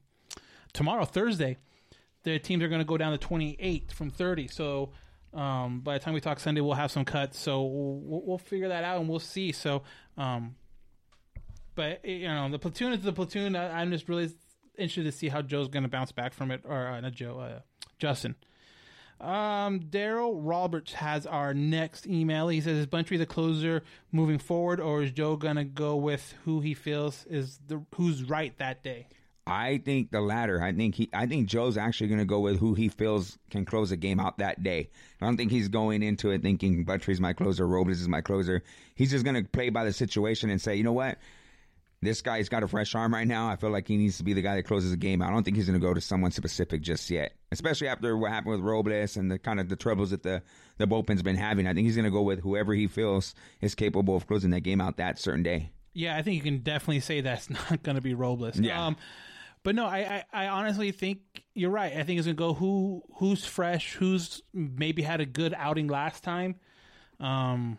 tomorrow, 0.74 1.06
Thursday. 1.06 1.58
The 2.24 2.38
teams 2.38 2.64
are 2.64 2.68
going 2.68 2.82
to 2.82 2.86
go 2.86 2.98
down 2.98 3.14
to 3.14 3.18
28 3.18 3.94
from 3.94 4.12
30. 4.12 4.48
So 4.50 4.92
um, 5.34 5.80
by 5.80 5.94
the 5.98 6.04
time 6.04 6.14
we 6.14 6.22
talk 6.22 6.40
Sunday, 6.40 6.62
we'll 6.62 6.74
have 6.74 6.92
some 6.92 7.06
cuts. 7.06 7.40
So 7.40 7.64
we'll, 7.64 8.22
we'll 8.26 8.38
figure 8.38 8.68
that 8.68 8.84
out 8.84 9.00
and 9.00 9.10
we'll 9.10 9.20
see. 9.20 9.52
So, 9.52 9.84
um, 10.18 10.56
but 11.76 12.06
you 12.06 12.28
know, 12.28 12.50
the 12.50 12.60
platoon 12.60 12.94
is 12.94 13.02
the 13.02 13.14
platoon. 13.14 13.56
I, 13.56 13.82
I'm 13.82 13.92
just 13.92 14.10
really 14.10 14.30
interested 14.78 15.04
to 15.06 15.12
see 15.12 15.30
how 15.30 15.42
Joe's 15.42 15.68
going 15.68 15.84
to 15.84 15.90
bounce 15.90 16.12
back 16.12 16.34
from 16.34 16.52
it, 16.52 16.62
or 16.66 16.88
uh, 16.88 17.02
not 17.02 17.14
Joe, 17.14 17.40
uh, 17.40 17.60
Justin. 18.00 18.36
Um, 19.20 19.82
Daryl 19.82 20.34
Roberts 20.36 20.94
has 20.94 21.28
our 21.28 21.54
next 21.54 22.08
email. 22.08 22.48
He 22.48 22.60
says, 22.60 22.78
"Is 22.78 22.88
Buttrey 22.88 23.18
the 23.18 23.26
closer 23.26 23.84
moving 24.12 24.40
forward, 24.40 24.80
or 24.80 25.04
is 25.04 25.12
Joe 25.12 25.36
gonna 25.36 25.64
go 25.64 25.96
with 25.96 26.34
who 26.46 26.62
he 26.62 26.74
feels 26.74 27.26
is 27.26 27.60
the 27.68 27.84
who's 27.96 28.24
right 28.24 28.58
that 28.58 28.84
day?" 28.84 29.08
I 29.48 29.80
think 29.84 30.12
the 30.12 30.22
latter. 30.22 30.62
I 30.62 30.72
think 30.72 30.96
he. 30.96 31.10
I 31.14 31.26
think 31.26 31.48
Joe's 31.48 31.78
actually 31.78 32.08
going 32.08 32.20
to 32.20 32.26
go 32.26 32.40
with 32.40 32.60
who 32.60 32.74
he 32.74 32.90
feels 32.90 33.38
can 33.50 33.66
close 33.66 33.90
the 33.90 33.98
game 33.98 34.20
out 34.20 34.38
that 34.38 34.62
day. 34.62 34.90
I 35.20 35.26
don't 35.26 35.36
think 35.36 35.52
he's 35.52 35.68
going 35.68 36.04
into 36.04 36.30
it 36.30 36.42
thinking 36.44 36.86
Buttrey's 36.86 37.20
my 37.20 37.34
closer, 37.34 37.68
Robles 37.68 38.00
is 38.00 38.08
my 38.08 38.22
closer. 38.22 38.64
He's 38.96 39.12
just 39.12 39.26
going 39.26 39.44
to 39.44 39.50
play 39.50 39.70
by 39.70 39.84
the 39.84 39.94
situation 39.94 40.50
and 40.52 40.62
say, 40.62 40.76
you 40.76 40.84
know 40.84 40.94
what, 40.94 41.18
this 42.02 42.22
guy's 42.22 42.50
got 42.50 42.64
a 42.64 42.68
fresh 42.68 42.96
arm 42.96 43.14
right 43.14 43.28
now. 43.28 43.48
I 43.48 43.56
feel 43.56 43.70
like 43.70 43.88
he 43.88 43.96
needs 43.96 44.18
to 44.18 44.24
be 44.24 44.34
the 44.34 44.42
guy 44.42 44.56
that 44.56 44.64
closes 44.64 44.92
the 44.92 44.98
game. 44.98 45.22
I 45.22 45.30
don't 45.30 45.44
think 45.44 45.56
he's 45.56 45.68
going 45.68 45.80
to 45.80 45.86
go 45.86 45.94
to 45.94 46.02
someone 46.02 46.32
specific 46.32 46.82
just 46.82 47.10
yet, 47.10 47.34
especially 47.52 47.88
after 47.88 48.18
what 48.18 48.32
happened 48.32 48.54
with 48.54 48.62
Robles 48.62 49.18
and 49.18 49.32
the 49.32 49.38
kind 49.38 49.60
of 49.60 49.70
the 49.70 49.76
troubles 49.76 50.10
that 50.10 50.24
the 50.24 50.42
the 50.78 50.88
bullpen's 50.88 51.22
been 51.22 51.36
having. 51.36 51.68
I 51.68 51.74
think 51.74 51.86
he's 51.86 51.96
going 51.96 52.06
to 52.06 52.12
go 52.12 52.24
with 52.24 52.40
whoever 52.40 52.74
he 52.74 52.88
feels 52.88 53.36
is 53.62 53.76
capable 53.76 54.16
of 54.16 54.26
closing 54.26 54.50
that 54.52 54.62
game 54.62 54.82
out 54.82 54.98
that 54.98 55.20
certain 55.20 55.44
day. 55.44 55.72
Yeah, 55.94 56.18
I 56.18 56.22
think 56.24 56.38
you 56.38 56.42
can 56.42 56.60
definitely 56.60 57.02
say 57.02 57.22
that's 57.22 57.50
not 57.72 57.84
going 57.84 57.96
to 57.96 58.02
be 58.02 58.14
Robles. 58.16 58.60
Yeah. 58.60 58.88
Um, 58.88 58.98
but 59.64 59.76
no, 59.76 59.86
I, 59.86 60.24
I, 60.34 60.46
I 60.46 60.48
honestly 60.48 60.92
think 60.92 61.20
you're 61.54 61.70
right. 61.70 61.94
I 61.94 62.04
think 62.04 62.18
it's 62.18 62.26
going 62.26 62.36
to 62.36 62.40
go 62.40 62.54
who 62.56 63.04
who's 63.18 63.46
fresh, 63.46 63.94
who's 63.94 64.42
maybe 64.54 65.04
had 65.04 65.22
a 65.22 65.26
good 65.26 65.54
outing 65.56 65.88
last 65.88 66.24
time. 66.24 66.56
Um, 67.20 67.78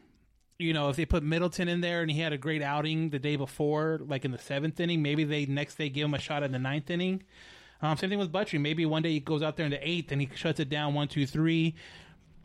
you 0.59 0.73
know, 0.73 0.89
if 0.89 0.97
they 0.97 1.05
put 1.05 1.23
Middleton 1.23 1.69
in 1.69 1.81
there 1.81 2.03
and 2.03 2.11
he 2.11 2.21
had 2.21 2.33
a 2.33 2.39
great 2.39 2.63
outing 2.63 3.11
the 3.11 3.19
day 3.19 3.37
before, 3.37 4.01
like 4.07 4.25
in 4.25 4.31
the 4.31 4.39
seventh 4.39 4.79
inning, 4.81 5.03
maybe 5.03 5.25
they 5.25 5.47
next 5.47 5.77
day 5.77 5.89
give 5.89 6.05
him 6.05 6.15
a 6.15 6.19
shot 6.19 6.43
in 6.43 6.53
the 6.53 6.59
ninth 6.59 6.91
inning. 6.91 7.23
Um, 7.81 7.97
same 7.97 8.11
thing 8.11 8.19
with 8.19 8.31
Buttrey. 8.31 8.61
Maybe 8.61 8.87
one 8.87 9.03
day 9.03 9.11
he 9.11 9.21
goes 9.21 9.43
out 9.43 9.57
there 9.57 9.67
in 9.67 9.73
the 9.73 9.89
eighth 9.89 10.13
and 10.13 10.21
he 10.21 10.29
shuts 10.35 10.61
it 10.61 10.69
down 10.69 10.95
one, 10.95 11.09
two, 11.09 11.27
three. 11.27 11.75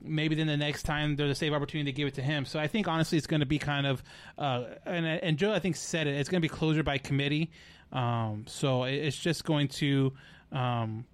Maybe 0.02 0.36
then 0.36 0.48
the 0.48 0.58
next 0.58 0.84
time 0.84 1.16
there's 1.16 1.32
a 1.32 1.36
save 1.36 1.54
opportunity 1.54 1.92
to 1.92 1.96
give 1.96 2.08
it 2.08 2.16
to 2.16 2.22
him. 2.22 2.46
So 2.46 2.60
I 2.60 2.68
think 2.68 2.88
honestly 2.88 3.18
it's 3.18 3.28
going 3.28 3.40
to 3.42 3.46
be 3.46 3.60
kind 3.60 3.86
of, 3.86 4.04
uh, 4.38 4.66
and 4.86 5.06
and 5.06 5.38
Joe 5.38 5.54
I 5.54 5.60
think 5.60 5.76
said 5.76 6.08
it. 6.08 6.16
It's 6.16 6.30
going 6.30 6.42
to 6.42 6.48
be 6.48 6.54
closure 6.54 6.84
by 6.84 6.98
committee. 6.98 7.52
Um, 7.92 8.46
so 8.48 8.84
it's 8.84 9.18
just 9.18 9.44
going 9.46 9.68
to 9.70 10.14
um, 10.52 11.06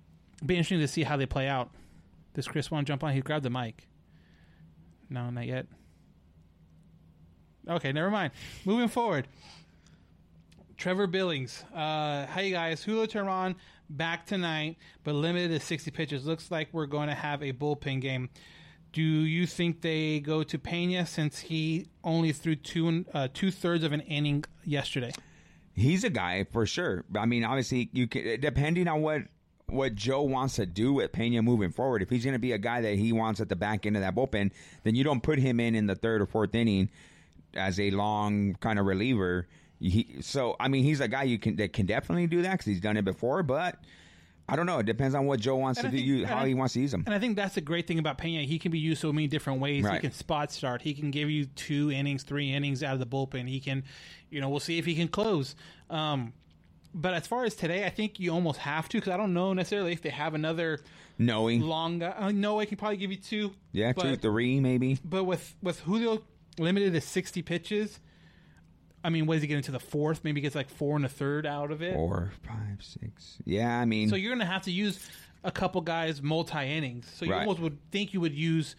be 0.45 0.55
interesting 0.55 0.79
to 0.79 0.87
see 0.87 1.03
how 1.03 1.17
they 1.17 1.25
play 1.25 1.47
out. 1.47 1.69
Does 2.33 2.47
Chris 2.47 2.71
want 2.71 2.87
to 2.87 2.91
jump 2.91 3.03
on? 3.03 3.13
He 3.13 3.21
grabbed 3.21 3.45
the 3.45 3.49
mic. 3.49 3.87
No, 5.09 5.29
not 5.29 5.45
yet. 5.45 5.67
Okay, 7.67 7.91
never 7.91 8.11
mind. 8.11 8.31
Moving 8.65 8.89
forward. 8.89 9.27
Trevor 10.77 11.07
Billings. 11.07 11.63
Uh, 11.73 12.25
hey 12.27 12.51
guys, 12.51 12.83
Julio 12.83 13.05
Teheran 13.05 13.55
back 13.89 14.25
tonight, 14.25 14.77
but 15.03 15.15
limited 15.15 15.49
to 15.49 15.65
60 15.65 15.91
pitches. 15.91 16.25
Looks 16.25 16.51
like 16.51 16.69
we're 16.73 16.87
going 16.87 17.07
to 17.07 17.15
have 17.15 17.41
a 17.41 17.53
bullpen 17.53 18.01
game. 18.01 18.29
Do 18.91 19.01
you 19.01 19.47
think 19.47 19.81
they 19.81 20.19
go 20.19 20.43
to 20.43 20.59
Pena 20.59 21.05
since 21.05 21.39
he 21.39 21.87
only 22.03 22.31
threw 22.31 22.55
two 22.55 23.05
uh, 23.13 23.27
two 23.33 23.49
thirds 23.49 23.83
of 23.83 23.91
an 23.91 24.01
inning 24.01 24.43
yesterday? 24.65 25.11
He's 25.73 26.03
a 26.03 26.09
guy 26.09 26.45
for 26.51 26.65
sure. 26.65 27.03
I 27.15 27.25
mean, 27.25 27.43
obviously, 27.43 27.89
you 27.93 28.07
can 28.07 28.39
depending 28.39 28.87
on 28.87 29.01
what 29.01 29.21
what 29.67 29.95
Joe 29.95 30.21
wants 30.21 30.57
to 30.57 30.67
do 30.67 30.93
with 30.93 31.11
Pena 31.11 31.41
moving 31.41 31.71
forward. 31.71 32.03
If 32.03 32.09
he's 32.09 32.23
going 32.23 32.33
to 32.33 32.39
be 32.39 32.51
a 32.51 32.59
guy 32.59 32.81
that 32.81 32.95
he 32.95 33.11
wants 33.11 33.41
at 33.41 33.49
the 33.49 33.55
back 33.55 33.87
end 33.87 33.95
of 33.95 34.03
that 34.03 34.13
bullpen, 34.13 34.51
then 34.83 34.93
you 34.93 35.03
don't 35.03 35.23
put 35.23 35.39
him 35.39 35.59
in 35.59 35.73
in 35.73 35.87
the 35.87 35.95
third 35.95 36.21
or 36.21 36.27
fourth 36.27 36.53
inning 36.53 36.89
as 37.55 37.79
a 37.79 37.91
long 37.91 38.55
kind 38.59 38.79
of 38.79 38.85
reliever. 38.85 39.47
He, 39.79 40.17
so 40.21 40.55
I 40.59 40.67
mean, 40.69 40.83
he's 40.83 41.01
a 41.01 41.07
guy 41.07 41.23
you 41.23 41.37
can 41.37 41.55
that 41.57 41.73
can 41.73 41.85
definitely 41.85 42.27
do 42.27 42.41
that 42.43 42.51
because 42.53 42.65
he's 42.67 42.79
done 42.81 42.95
it 42.97 43.03
before. 43.05 43.43
But 43.43 43.77
I 44.47 44.55
don't 44.55 44.65
know. 44.65 44.79
It 44.79 44.85
depends 44.85 45.15
on 45.15 45.25
what 45.25 45.39
Joe 45.39 45.55
wants 45.55 45.79
And 45.79 45.91
to 45.91 45.97
do, 45.97 46.03
think- 46.03 46.17
and 46.19 46.27
how 46.27 46.43
I- 46.43 46.47
he 46.47 46.53
wants 46.53 46.73
to 46.73 46.81
use 46.81 46.93
him. 46.93 47.03
And 47.05 47.13
I 47.15 47.19
think 47.19 47.35
that's 47.35 47.55
the 47.55 47.61
great 47.61 47.87
thing 47.87 47.99
about 47.99 48.17
Pena. 48.17 48.43
He 48.43 48.59
can 48.59 48.71
be 48.71 48.79
used 48.79 49.01
so 49.01 49.11
many 49.13 49.27
different 49.27 49.59
ways. 49.61 49.83
Right. 49.83 49.95
He 49.95 49.99
can 50.01 50.11
spot 50.11 50.51
start. 50.51 50.81
He 50.81 50.93
can 50.93 51.11
give 51.11 51.29
you 51.29 51.45
two 51.45 51.91
innings, 51.91 52.23
three 52.23 52.51
innings 52.53 52.83
out 52.83 52.93
of 52.93 52.99
the 52.99 53.05
bullpen. 53.05 53.47
He 53.47 53.59
can, 53.59 53.83
you 54.29 54.41
know, 54.41 54.49
we'll 54.49 54.59
see 54.59 54.77
if 54.77 54.85
he 54.85 54.95
can 54.95 55.07
close. 55.07 55.55
Um, 55.89 56.33
but 56.93 57.13
as 57.13 57.25
far 57.25 57.43
as 57.43 57.55
today, 57.55 57.85
I 57.85 57.89
think 57.89 58.19
you 58.19 58.31
almost 58.31 58.59
have 58.59 58.87
to 58.89 58.97
because 58.97 59.11
I 59.11 59.17
don't 59.17 59.33
know 59.33 59.53
necessarily 59.53 59.93
if 59.93 60.01
they 60.01 60.09
have 60.11 60.33
another 60.33 60.79
Knowing, 61.17 61.61
long 61.61 61.99
guy. 61.99 62.09
Uh, 62.17 62.31
no, 62.31 62.59
I 62.59 62.65
can 62.65 62.77
probably 62.77 62.97
give 62.97 63.11
you 63.11 63.17
two. 63.17 63.51
yeah, 63.71 63.93
two, 63.93 64.15
three, 64.17 64.59
maybe. 64.59 64.99
But 65.03 65.23
with 65.23 65.55
with 65.61 65.79
Julio 65.81 66.21
limited 66.59 66.93
to 66.93 67.01
sixty 67.01 67.41
pitches, 67.41 67.99
I 69.03 69.09
mean, 69.09 69.25
what 69.25 69.35
does 69.35 69.41
he 69.41 69.47
get 69.47 69.57
into 69.57 69.71
the 69.71 69.79
fourth? 69.79 70.23
Maybe 70.23 70.39
he 70.39 70.43
gets 70.43 70.55
like 70.55 70.69
four 70.69 70.95
and 70.95 71.05
a 71.05 71.09
third 71.09 71.45
out 71.45 71.71
of 71.71 71.81
it. 71.81 71.93
Four, 71.93 72.31
five, 72.47 72.81
six. 72.81 73.37
Yeah, 73.45 73.77
I 73.77 73.85
mean, 73.85 74.09
So 74.09 74.15
you're 74.15 74.29
going 74.31 74.39
to 74.39 74.45
have 74.51 74.63
to 74.63 74.71
use 74.71 74.99
a 75.43 75.51
couple 75.51 75.81
guys 75.81 76.21
multi 76.21 76.57
innings. 76.57 77.11
So 77.13 77.25
you 77.25 77.31
Right. 77.31 77.39
almost 77.39 77.59
would 77.59 77.77
think 77.91 78.13
you 78.13 78.21
would 78.21 78.33
use, 78.33 78.75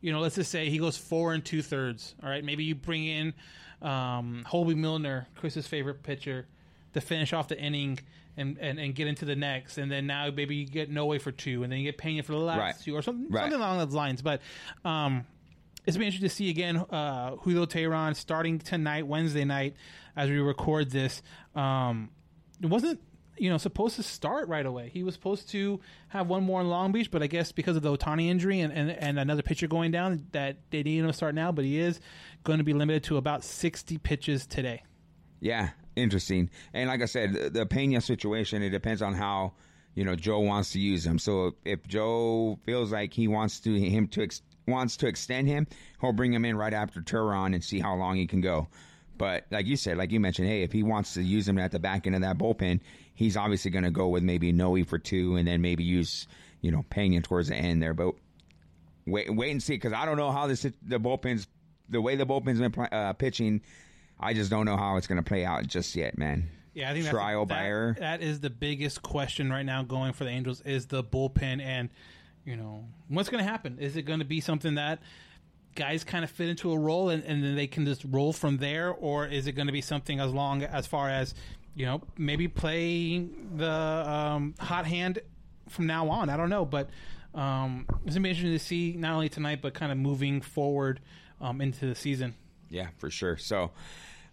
you 0.00 0.12
know, 0.12 0.20
let's 0.20 0.36
just 0.36 0.50
say 0.50 0.70
he 0.70 0.78
goes 0.78 0.96
four 0.96 1.34
and 1.34 1.44
two 1.44 1.60
thirds. 1.60 2.14
All 2.22 2.28
right, 2.30 2.42
maybe 2.42 2.64
you 2.64 2.74
bring 2.74 3.04
in 3.04 3.34
um, 3.82 4.44
Hoby 4.48 4.74
Milner, 4.74 5.26
Chris's 5.34 5.66
favorite 5.66 6.02
pitcher, 6.02 6.46
to 6.94 7.00
finish 7.02 7.34
off 7.34 7.48
the 7.48 7.58
inning 7.60 7.98
and, 8.38 8.56
and, 8.58 8.78
and 8.78 8.94
get 8.94 9.06
into 9.06 9.26
the 9.26 9.36
next, 9.36 9.76
and 9.76 9.90
then 9.92 10.06
now 10.06 10.30
maybe 10.34 10.56
you 10.56 10.66
get 10.66 10.90
Noe 10.90 11.18
for 11.18 11.32
two, 11.32 11.62
and 11.62 11.70
then 11.70 11.78
you 11.80 11.84
get 11.84 11.98
Pena 11.98 12.22
for 12.22 12.32
the 12.32 12.38
last 12.38 12.58
Right. 12.58 12.74
two, 12.82 12.94
or 12.96 13.02
something 13.02 13.26
Right. 13.30 13.42
something 13.42 13.60
along 13.60 13.78
those 13.78 13.92
lines. 13.94 14.22
But 14.22 14.40
um, 14.84 15.26
it's 15.86 15.96
been 15.96 16.06
interesting 16.06 16.28
to 16.28 16.34
see 16.34 16.50
again 16.50 16.76
uh, 16.76 17.36
Julio 17.36 17.64
Teheran 17.64 18.16
starting 18.16 18.58
tonight, 18.58 19.06
Wednesday 19.06 19.44
night, 19.44 19.76
as 20.16 20.28
we 20.28 20.38
record 20.38 20.90
this. 20.90 21.22
Um, 21.54 22.10
it 22.60 22.66
wasn't 22.66 23.00
you 23.38 23.50
know 23.50 23.58
supposed 23.58 23.96
to 23.96 24.02
start 24.02 24.48
right 24.48 24.66
away. 24.66 24.90
He 24.92 25.02
was 25.02 25.14
supposed 25.14 25.48
to 25.50 25.80
have 26.08 26.26
one 26.26 26.42
more 26.42 26.60
in 26.60 26.68
Long 26.68 26.90
Beach, 26.90 27.10
but 27.10 27.22
I 27.22 27.28
guess 27.28 27.52
because 27.52 27.76
of 27.76 27.82
the 27.82 27.96
Ohtani 27.96 28.28
injury 28.28 28.60
and, 28.60 28.72
and, 28.72 28.90
and 28.90 29.18
another 29.18 29.42
pitcher 29.42 29.68
going 29.68 29.92
down, 29.92 30.26
that 30.32 30.58
they 30.70 30.82
need 30.82 30.98
him 30.98 31.12
start 31.12 31.34
now. 31.34 31.52
But 31.52 31.64
he 31.64 31.78
is 31.78 32.00
going 32.44 32.58
to 32.58 32.64
be 32.64 32.72
limited 32.72 33.04
to 33.04 33.16
about 33.16 33.44
sixty 33.44 33.96
pitches 33.96 34.46
today. 34.46 34.82
Yeah, 35.38 35.70
interesting. 35.94 36.50
And 36.74 36.88
like 36.88 37.02
I 37.02 37.06
said, 37.06 37.34
the, 37.34 37.50
the 37.50 37.66
Pena 37.66 38.00
situation, 38.00 38.62
it 38.62 38.70
depends 38.70 39.02
on 39.02 39.14
how 39.14 39.52
you 39.94 40.04
know 40.04 40.16
Joe 40.16 40.40
wants 40.40 40.72
to 40.72 40.80
use 40.80 41.06
him. 41.06 41.20
So 41.20 41.54
if 41.64 41.86
Joe 41.86 42.58
feels 42.64 42.90
like 42.90 43.12
he 43.12 43.28
wants 43.28 43.60
to 43.60 43.72
him 43.72 44.08
to 44.08 44.22
ex, 44.22 44.42
wants 44.66 44.96
to 44.98 45.06
extend 45.06 45.48
him, 45.48 45.66
he'll 46.00 46.12
bring 46.12 46.32
him 46.32 46.44
in 46.44 46.56
right 46.56 46.72
after 46.72 47.00
Teheran 47.00 47.54
and 47.54 47.62
see 47.62 47.80
how 47.80 47.94
long 47.94 48.16
he 48.16 48.26
can 48.26 48.40
go. 48.40 48.68
But 49.18 49.46
like 49.50 49.66
you 49.66 49.76
said, 49.76 49.96
like 49.96 50.12
you 50.12 50.20
mentioned, 50.20 50.48
hey, 50.48 50.62
if 50.62 50.72
he 50.72 50.82
wants 50.82 51.14
to 51.14 51.22
use 51.22 51.48
him 51.48 51.58
at 51.58 51.72
the 51.72 51.78
back 51.78 52.06
end 52.06 52.14
of 52.14 52.22
that 52.22 52.38
bullpen, 52.38 52.80
he's 53.14 53.36
obviously 53.36 53.70
going 53.70 53.84
to 53.84 53.90
go 53.90 54.08
with 54.08 54.22
maybe 54.22 54.52
Noe 54.52 54.84
for 54.84 54.98
two, 54.98 55.36
and 55.36 55.48
then 55.48 55.62
maybe 55.62 55.84
use 55.84 56.26
you 56.60 56.70
know 56.70 56.84
Pena 56.90 57.20
towards 57.22 57.48
the 57.48 57.56
end 57.56 57.82
there. 57.82 57.94
But 57.94 58.14
wait, 59.06 59.34
wait 59.34 59.50
and 59.50 59.62
see 59.62 59.74
because 59.74 59.92
I 59.92 60.04
don't 60.04 60.16
know 60.16 60.32
how 60.32 60.46
this 60.46 60.62
the 60.62 60.98
bullpen's 60.98 61.46
the 61.88 62.00
way 62.00 62.16
the 62.16 62.26
bullpen's 62.26 62.60
been 62.60 62.88
uh, 62.92 63.14
pitching. 63.14 63.62
I 64.18 64.34
just 64.34 64.50
don't 64.50 64.66
know 64.66 64.76
how 64.76 64.96
it's 64.96 65.06
going 65.06 65.22
to 65.22 65.26
play 65.28 65.44
out 65.44 65.66
just 65.66 65.94
yet, 65.94 66.16
man. 66.16 66.48
Yeah, 66.74 66.90
I 66.90 66.94
think 66.94 67.06
trial 67.06 67.46
that's, 67.46 67.58
by 67.58 67.66
error. 67.66 67.96
That 67.98 68.22
is 68.22 68.40
the 68.40 68.50
biggest 68.50 69.02
question 69.02 69.50
right 69.50 69.64
now 69.64 69.82
going 69.82 70.12
for 70.12 70.24
the 70.24 70.30
Angels 70.30 70.60
is 70.62 70.86
the 70.86 71.02
bullpen 71.02 71.62
and 71.62 71.88
you 72.46 72.56
know 72.56 72.84
what's 73.08 73.28
going 73.28 73.44
to 73.44 73.50
happen. 73.50 73.78
Is 73.78 73.96
it 73.96 74.02
going 74.02 74.20
to 74.20 74.24
be 74.24 74.40
something 74.40 74.76
that 74.76 75.00
guys 75.74 76.04
kind 76.04 76.24
of 76.24 76.30
fit 76.30 76.48
into 76.48 76.72
a 76.72 76.78
role 76.78 77.10
and, 77.10 77.22
and 77.24 77.44
then 77.44 77.54
they 77.54 77.66
can 77.66 77.84
just 77.84 78.02
roll 78.08 78.32
from 78.32 78.56
there, 78.56 78.90
or 78.92 79.26
is 79.26 79.46
it 79.46 79.52
going 79.52 79.66
to 79.66 79.72
be 79.72 79.82
something 79.82 80.20
as 80.20 80.32
long 80.32 80.62
as 80.62 80.86
far 80.86 81.10
as 81.10 81.34
you 81.74 81.84
know 81.84 82.00
maybe 82.16 82.48
play 82.48 83.18
the 83.54 83.70
um, 83.70 84.54
hot 84.58 84.86
hand 84.86 85.18
from 85.68 85.86
now 85.86 86.08
on? 86.08 86.30
I 86.30 86.36
don't 86.36 86.48
know, 86.48 86.64
but 86.64 86.88
um, 87.34 87.84
it's 88.06 88.14
gonna 88.14 88.20
be 88.20 88.30
interesting 88.30 88.52
to 88.52 88.64
see 88.64 88.94
not 88.96 89.12
only 89.12 89.28
tonight 89.28 89.60
but 89.60 89.74
kind 89.74 89.92
of 89.92 89.98
moving 89.98 90.40
forward 90.40 91.00
um, 91.40 91.60
into 91.60 91.86
the 91.86 91.94
season. 91.94 92.34
Yeah, 92.70 92.88
for 92.98 93.10
sure. 93.10 93.36
So, 93.36 93.72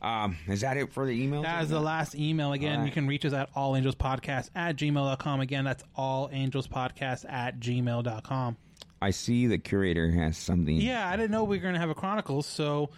um, 0.04 0.38
is 0.48 0.62
that 0.62 0.76
it 0.78 0.92
for 0.92 1.06
the 1.06 1.12
email? 1.12 1.44
That 1.44 1.64
is 1.64 1.70
the 1.70 1.80
last 1.80 2.14
email. 2.16 2.52
Again, 2.52 2.74
All 2.74 2.78
right. 2.80 2.86
you 2.86 2.92
can 2.92 3.08
reach 3.08 3.24
us 3.26 3.34
at 3.34 3.54
allangelspodcast 3.56 4.50
at 4.54 4.76
gmail.com. 4.76 5.40
Again, 5.40 5.64
that's 5.64 5.84
allangelspodcast 5.98 7.32
at 7.32 7.60
gmail.com. 7.60 8.58
I 9.02 9.12
see 9.12 9.48
the 9.48 9.58
curator 9.58 10.12
has 10.12 10.38
something. 10.38 10.76
Yeah, 10.76 11.08
I 11.10 11.16
didn't 11.16 11.32
know 11.32 11.44
we 11.44 11.58
were 11.58 11.62
going 11.62 11.74
to 11.74 11.80
have 11.80 11.90
a 11.90 11.96
Chronicles, 11.96 12.46
so 12.46 12.90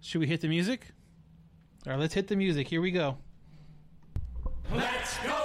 should 0.00 0.20
we 0.20 0.26
hit 0.26 0.40
the 0.40 0.48
music? 0.48 0.86
All 1.86 1.92
right, 1.92 2.00
let's 2.00 2.14
hit 2.14 2.28
the 2.28 2.36
music. 2.36 2.66
Here 2.68 2.80
we 2.80 2.90
go. 2.90 3.18
Let's 4.72 5.18
go 5.18 5.43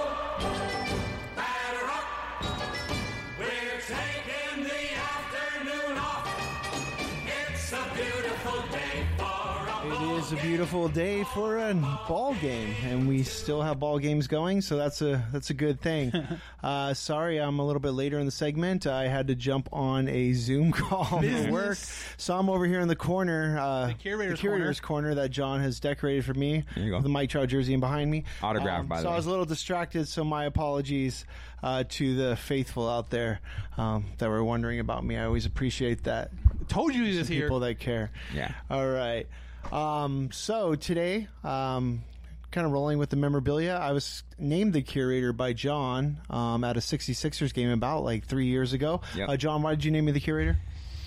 is 10.32 10.38
a 10.38 10.42
beautiful 10.44 10.88
day 10.88 11.24
for 11.24 11.58
a 11.58 11.74
ball 12.08 12.36
game, 12.36 12.76
and 12.84 13.08
we 13.08 13.24
still 13.24 13.62
have 13.64 13.80
ball 13.80 13.98
games 13.98 14.28
going, 14.28 14.62
so 14.62 14.78
that's 14.78 15.02
a 15.02 15.26
that's 15.32 15.50
a 15.50 15.54
good 15.56 15.82
thing. 15.82 16.12
uh, 16.64 16.94
sorry, 16.94 17.38
I'm 17.40 17.58
a 17.58 17.66
little 17.66 17.80
bit 17.80 17.92
later 17.92 18.20
in 18.20 18.26
the 18.26 18.32
segment. 18.32 18.86
I 18.86 19.08
had 19.08 19.28
to 19.28 19.36
jump 19.36 19.70
on 19.72 20.08
a 20.08 20.34
Zoom 20.34 20.72
call 20.74 21.06
for 21.22 21.52
work, 21.52 21.78
so 22.18 22.38
I'm 22.38 22.48
over 22.50 22.66
here 22.66 22.80
in 22.80 22.88
the 22.88 22.96
corner, 22.96 23.58
uh, 23.60 23.88
the 23.88 23.94
curator's 23.96 24.40
curator's 24.40 24.80
corner. 24.80 25.16
that 25.16 25.30
John 25.32 25.62
has 25.62 25.80
decorated 25.80 26.26
for 26.26 26.34
me. 26.36 26.64
There 26.76 26.84
you 26.84 26.90
go. 26.92 26.98
with 26.98 27.04
The 27.04 27.10
Mike 27.10 27.30
Trout 27.32 27.48
jersey 27.48 27.74
and 27.74 27.82
behind 27.82 28.12
me, 28.12 28.26
Autographed, 28.44 28.82
Um, 28.82 28.88
by 28.88 28.98
the 28.98 29.04
so. 29.04 29.10
I 29.10 29.16
was 29.16 29.26
a 29.26 29.30
little 29.32 29.46
distracted, 29.46 30.08
so 30.08 30.24
my 30.24 30.46
apologies 30.46 31.26
uh, 31.64 31.86
to 31.90 32.16
the 32.16 32.36
faithful 32.36 32.88
out 32.88 33.10
there 33.10 33.40
um, 33.78 34.06
that 34.20 34.30
were 34.30 34.44
wondering 34.44 34.80
about 34.80 35.04
me. 35.04 35.18
I 35.18 35.26
always 35.26 35.48
appreciate 35.48 36.04
that. 36.04 36.30
Told 36.68 36.94
you 36.94 37.04
he 37.06 37.18
was 37.18 37.28
Some 37.28 37.36
here. 37.36 37.46
People 37.48 37.62
that 37.62 37.80
care. 37.80 38.12
Yeah. 38.36 38.54
All 38.70 38.88
right. 38.88 39.26
Um, 39.72 40.32
so 40.32 40.76
today, 40.76 41.28
um, 41.44 42.04
kind 42.52 42.66
of 42.66 42.74
rolling 42.74 42.98
with 42.98 43.10
the 43.10 43.16
memorabilia, 43.16 43.74
I 43.74 43.92
was 43.92 44.24
named 44.38 44.74
the 44.74 44.82
curator 44.82 45.34
by 45.34 45.54
John 45.54 46.20
um, 46.30 46.64
at 46.64 46.78
a 46.78 46.80
66ers 46.80 47.54
game 47.54 47.70
about 47.70 48.04
like 48.04 48.26
three 48.26 48.48
years 48.48 48.74
ago. 48.74 49.02
Yep. 49.16 49.30
Uh, 49.30 49.38
John, 49.38 49.62
why 49.62 49.76
did 49.76 49.86
you 49.86 49.92
name 49.92 50.06
me 50.06 50.12
the 50.12 50.20
curator? 50.20 50.58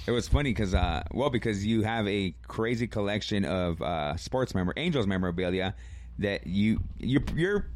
It 0.07 0.11
was 0.11 0.29
funny 0.29 0.51
because, 0.51 0.75
uh, 0.75 1.05
well, 1.13 1.31
because 1.31 1.65
you 1.65 1.83
have 1.83 2.07
a 2.09 2.35
crazy 2.49 2.87
collection 2.87 3.45
of 3.45 3.81
uh, 3.81 4.17
sports 4.17 4.55
member 4.55 4.73
Angels 4.77 5.07
memorabilia 5.07 5.75
that 6.19 6.47
you 6.47 6.81
your 6.99 7.23
your 7.35 7.67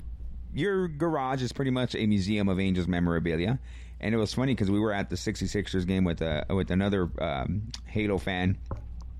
your 0.52 0.88
garage 0.88 1.42
is 1.42 1.52
pretty 1.52 1.70
much 1.70 1.94
a 1.94 2.06
museum 2.06 2.48
of 2.48 2.58
Angels 2.58 2.88
memorabilia. 2.88 3.58
And 4.00 4.14
it 4.14 4.18
was 4.18 4.34
funny 4.34 4.54
because 4.54 4.70
we 4.70 4.80
were 4.80 4.92
at 4.92 5.08
the 5.08 5.16
66ers 5.16 5.86
game 5.86 6.04
with 6.04 6.20
uh, 6.20 6.44
with 6.50 6.70
another 6.70 7.08
um, 7.20 7.70
Halo 7.86 8.18
fan, 8.18 8.58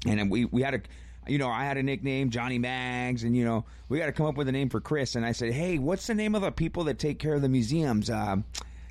and 0.06 0.30
we 0.30 0.44
we 0.46 0.62
had 0.62 0.74
a. 0.74 0.80
You 1.26 1.38
know, 1.38 1.48
I 1.48 1.64
had 1.64 1.76
a 1.76 1.82
nickname, 1.82 2.30
Johnny 2.30 2.58
Mags, 2.58 3.24
and 3.24 3.36
you 3.36 3.44
know, 3.44 3.64
we 3.88 3.98
got 3.98 4.06
to 4.06 4.12
come 4.12 4.26
up 4.26 4.36
with 4.36 4.48
a 4.48 4.52
name 4.52 4.68
for 4.68 4.80
Chris. 4.80 5.14
And 5.14 5.24
I 5.24 5.32
said, 5.32 5.52
"Hey, 5.52 5.78
what's 5.78 6.06
the 6.06 6.14
name 6.14 6.34
of 6.34 6.42
the 6.42 6.52
people 6.52 6.84
that 6.84 6.98
take 6.98 7.18
care 7.18 7.34
of 7.34 7.42
the 7.42 7.48
museums?" 7.48 8.10
Um, 8.10 8.44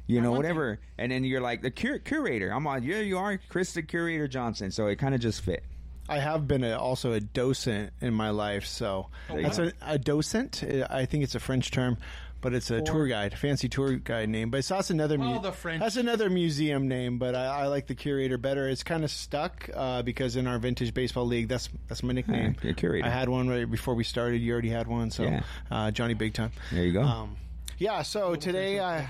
you 0.08 0.22
know, 0.22 0.32
whatever. 0.32 0.80
And 0.98 1.12
then 1.12 1.24
you're 1.24 1.42
like 1.42 1.62
the 1.62 1.72
cur- 1.72 2.00
curator. 2.00 2.50
I'm 2.52 2.68
on. 2.68 2.84
Yeah, 2.84 3.00
you 3.00 3.18
are 3.18 3.40
Chris 3.50 3.74
the 3.74 3.82
curator 3.82 4.28
Johnson. 4.28 4.72
So 4.72 4.88
it 4.88 4.98
kind 4.98 5.16
of 5.16 5.22
just 5.22 5.42
fit. 5.42 5.64
I 6.08 6.20
have 6.20 6.48
been 6.48 6.64
a, 6.64 6.78
also 6.78 7.14
a 7.14 7.20
docent 7.20 7.92
in 8.02 8.14
my 8.14 8.30
life, 8.30 8.66
so 8.66 9.08
that's 9.28 9.58
a, 9.58 9.74
a 9.82 9.98
docent. 9.98 10.64
Uh, 10.64 10.86
I 10.90 11.06
think 11.06 11.24
it's 11.24 11.34
a 11.36 11.40
French 11.40 11.72
term, 11.72 11.98
but 12.42 12.54
it's 12.54 12.70
a 12.70 12.80
tour 12.82 13.08
guide, 13.08 13.36
fancy 13.36 13.68
tour 13.68 13.94
guide 13.96 14.30
name. 14.30 14.52
But 14.52 14.64
so 14.66 14.76
that's 14.76 14.92
another. 14.92 15.18
Oh, 15.20 15.40
the 15.42 15.52
French. 15.52 15.82
That's 15.82 15.96
another 15.96 16.30
museum 16.30 16.88
name, 16.88 17.18
but 17.18 17.34
I, 17.34 17.46
I 17.64 17.68
like 17.68 17.88
the 17.88 17.96
curator 17.96 18.38
better. 18.38 18.70
It's 18.70 18.84
kind 18.84 19.04
of 19.04 19.10
stuck 19.10 19.68
uh, 19.74 20.04
because 20.04 20.36
in 20.36 20.46
our 20.46 20.60
vintage 20.60 20.94
baseball 20.94 21.26
league, 21.26 21.48
that's 21.48 21.70
that's 21.88 22.04
my 22.04 22.14
nickname. 22.14 22.54
Curator. 22.54 23.08
I 23.08 23.10
had 23.10 23.28
one 23.30 23.48
right 23.50 23.70
before 23.70 23.96
we 23.96 24.04
started. 24.04 24.42
You 24.42 24.54
already 24.54 24.70
had 24.70 24.86
one, 24.88 25.10
so 25.10 25.24
Yeah. 25.24 25.42
uh, 25.72 25.90
Johnny 25.90 26.14
Big 26.14 26.36
Time. 26.36 26.52
There 26.72 26.84
you 26.84 26.94
go. 26.94 27.02
Um, 27.02 27.36
yeah. 27.80 28.04
So 28.04 28.36
today, 28.36 28.78
uh, 28.78 29.02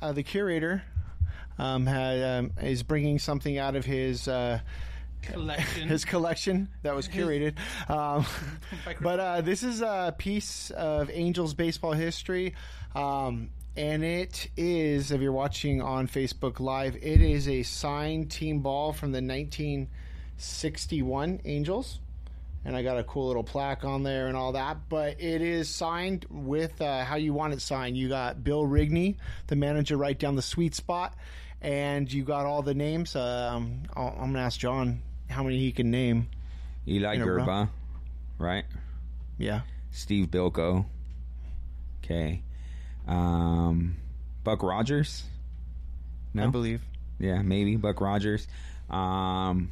uh, 0.00 0.12
the 0.12 0.22
curator 0.22 0.82
um, 1.58 1.84
had 1.84 2.22
um, 2.22 2.52
is 2.62 2.82
bringing 2.82 3.18
something 3.18 3.58
out 3.58 3.76
of 3.76 3.84
his. 3.84 4.28
Collection. 5.32 5.88
his 5.88 6.04
collection 6.04 6.68
that 6.82 6.94
was 6.94 7.08
curated. 7.08 7.54
Um, 7.88 8.26
but 9.00 9.20
uh, 9.20 9.40
this 9.40 9.62
is 9.62 9.80
a 9.80 10.14
piece 10.16 10.70
of 10.70 11.10
Angels 11.12 11.54
baseball 11.54 11.92
history. 11.92 12.54
Um, 12.94 13.50
and 13.76 14.02
it 14.02 14.48
is, 14.56 15.12
if 15.12 15.20
you're 15.20 15.30
watching 15.30 15.80
on 15.80 16.08
Facebook 16.08 16.58
Live, 16.58 16.96
it 16.96 17.20
is 17.20 17.48
a 17.48 17.62
signed 17.62 18.28
team 18.30 18.58
ball 18.58 18.92
from 18.92 19.12
the 19.12 19.22
1961 19.22 21.40
Angels. 21.44 22.00
And 22.64 22.74
I 22.74 22.82
got 22.82 22.98
a 22.98 23.04
cool 23.04 23.28
little 23.28 23.44
plaque 23.44 23.84
on 23.84 24.02
there 24.02 24.26
and 24.26 24.36
all 24.36 24.50
that. 24.52 24.88
But 24.88 25.20
it 25.20 25.42
is 25.42 25.68
signed 25.68 26.26
with 26.28 26.82
uh, 26.82 27.04
how 27.04 27.14
you 27.14 27.32
want 27.32 27.52
it 27.52 27.60
signed. 27.60 27.96
You 27.96 28.08
got 28.08 28.42
Bill 28.42 28.64
Rigney, 28.64 29.14
the 29.46 29.54
manager, 29.54 29.96
right 29.96 30.18
down 30.18 30.34
the 30.34 30.42
sweet 30.42 30.74
spot. 30.74 31.14
And 31.62 32.12
you 32.12 32.24
got 32.24 32.46
all 32.46 32.62
the 32.62 32.74
names. 32.74 33.14
Um, 33.14 33.84
I'm 33.94 34.16
going 34.16 34.34
to 34.34 34.40
ask 34.40 34.58
John 34.58 35.02
how 35.28 35.42
many 35.42 35.58
he 35.58 35.72
can 35.72 35.90
name. 35.90 36.28
Eli 36.86 37.14
in 37.14 37.22
a 37.22 37.26
row. 37.26 37.44
Grba, 37.44 37.68
right? 38.38 38.64
Yeah. 39.38 39.60
Steve 39.90 40.26
Bilko. 40.28 40.86
Okay. 42.04 42.42
Um, 43.06 43.96
Buck 44.44 44.62
Rogers. 44.62 45.24
No, 46.34 46.44
I 46.44 46.46
believe. 46.48 46.82
Yeah, 47.18 47.42
maybe 47.42 47.76
Buck 47.76 48.00
Rogers. 48.00 48.46
Um, 48.88 49.70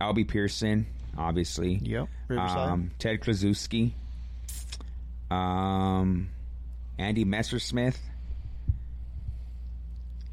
Albie 0.00 0.26
Pearson, 0.28 0.86
obviously. 1.16 1.74
Yep. 1.76 2.08
Riverside. 2.28 2.58
Um, 2.58 2.90
Ted 2.98 3.20
Kluszewski. 3.20 3.92
Um, 5.30 6.28
Andy 6.98 7.24
Messersmith. 7.24 7.96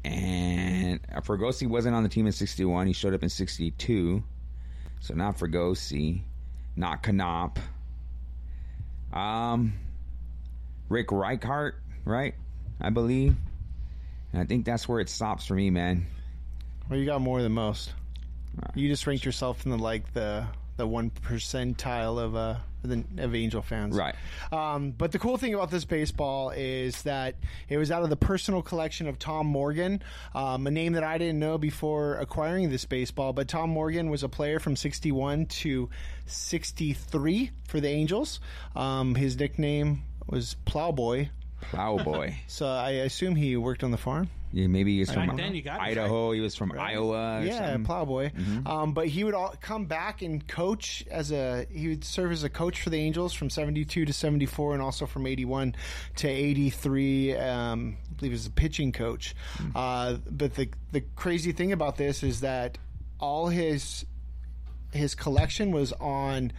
And 0.04 1.00
uh, 1.14 1.20
Fregosi 1.20 1.66
wasn't 1.66 1.94
on 1.94 2.02
the 2.02 2.08
team 2.10 2.26
in 2.26 2.32
61. 2.32 2.86
He 2.86 2.92
showed 2.92 3.14
up 3.14 3.22
in 3.22 3.30
62. 3.30 4.22
So 5.04 5.12
not 5.12 5.36
Fregosi. 5.36 6.22
Not 6.76 7.02
Canop. 7.02 7.58
Um, 9.12 9.74
Rick 10.88 11.12
Reichardt, 11.12 11.74
right? 12.06 12.34
I 12.80 12.88
believe. 12.88 13.36
And 14.32 14.40
I 14.40 14.46
think 14.46 14.64
that's 14.64 14.88
where 14.88 15.00
it 15.00 15.10
stops 15.10 15.44
for 15.44 15.56
me, 15.56 15.68
man. 15.68 16.06
Well, 16.88 16.98
you 16.98 17.04
got 17.04 17.20
more 17.20 17.42
than 17.42 17.52
most. 17.52 17.92
You 18.74 18.88
just 18.88 19.06
ranked 19.06 19.26
yourself 19.26 19.66
in 19.66 19.72
the 19.72 19.76
like 19.76 20.10
the 20.14 20.46
the 20.78 20.86
one 20.86 21.10
percentile 21.10 22.18
of 22.18 22.34
uh 22.34 22.56
the, 22.88 23.04
of 23.18 23.34
Angel 23.34 23.62
fans, 23.62 23.96
Right. 23.96 24.14
Um, 24.52 24.92
but 24.92 25.12
the 25.12 25.18
cool 25.18 25.36
thing 25.36 25.54
about 25.54 25.70
this 25.70 25.84
baseball 25.84 26.50
is 26.50 27.02
that 27.02 27.36
it 27.68 27.76
was 27.76 27.90
out 27.90 28.02
of 28.02 28.10
the 28.10 28.16
personal 28.16 28.62
collection 28.62 29.08
of 29.08 29.18
Tom 29.18 29.46
Morgan, 29.46 30.02
um, 30.34 30.66
a 30.66 30.70
name 30.70 30.94
that 30.94 31.04
I 31.04 31.18
didn't 31.18 31.38
know 31.38 31.58
before 31.58 32.16
acquiring 32.16 32.70
this 32.70 32.84
baseball. 32.84 33.32
But 33.32 33.48
Tom 33.48 33.70
Morgan 33.70 34.10
was 34.10 34.22
a 34.22 34.28
player 34.28 34.60
from 34.60 34.76
'61 34.76 35.46
to 35.46 35.90
'63 36.26 37.50
for 37.68 37.80
the 37.80 37.88
Angels. 37.88 38.40
Um, 38.76 39.14
his 39.14 39.38
nickname 39.38 40.02
was 40.26 40.56
Plowboy. 40.64 41.28
Plowboy. 41.70 42.34
So 42.46 42.66
I 42.66 42.90
assume 42.90 43.36
he 43.36 43.56
worked 43.56 43.82
on 43.82 43.90
the 43.90 43.96
farm. 43.98 44.28
Yeah, 44.54 44.68
maybe 44.68 44.98
he's 44.98 45.10
Back 45.10 45.26
from 45.26 45.36
then 45.36 45.52
you 45.56 45.62
got 45.62 45.80
it, 45.80 45.82
Idaho. 45.82 46.30
He 46.30 46.40
was 46.40 46.54
from 46.54 46.70
Iowa. 46.78 47.40
Or 47.40 47.44
yeah, 47.44 47.72
something. 47.72 47.84
plowboy. 47.84 48.30
Mhm. 48.30 48.66
Um, 48.66 48.92
but 48.92 49.08
he 49.08 49.24
would 49.24 49.34
all 49.34 49.52
come 49.60 49.86
back 49.86 50.22
and 50.22 50.46
coach 50.46 51.04
as 51.10 51.32
a 51.32 51.66
he 51.70 51.88
would 51.88 52.04
serve 52.04 52.30
as 52.30 52.44
a 52.44 52.48
coach 52.48 52.80
for 52.80 52.90
the 52.90 52.98
Angels 52.98 53.32
from 53.32 53.50
seventy 53.50 53.84
two 53.84 54.04
to 54.04 54.12
seventy 54.12 54.46
four, 54.46 54.72
and 54.72 54.80
also 54.80 55.06
from 55.06 55.26
eighty 55.26 55.44
one 55.44 55.74
to 56.16 56.28
eighty 56.28 56.70
three. 56.70 57.36
Um, 57.36 57.96
I 58.08 58.14
believe 58.14 58.32
as 58.32 58.46
a 58.46 58.50
pitching 58.50 58.92
coach. 58.92 59.34
Hmm. 59.56 59.70
Uh, 59.74 60.16
but 60.30 60.54
the 60.54 60.68
the 60.92 61.00
crazy 61.16 61.50
thing 61.50 61.72
about 61.72 61.96
this 61.96 62.22
is 62.22 62.40
that 62.42 62.78
all 63.18 63.48
his 63.48 64.06
his 64.92 65.16
collection 65.16 65.72
was 65.72 65.92
on 65.94 66.52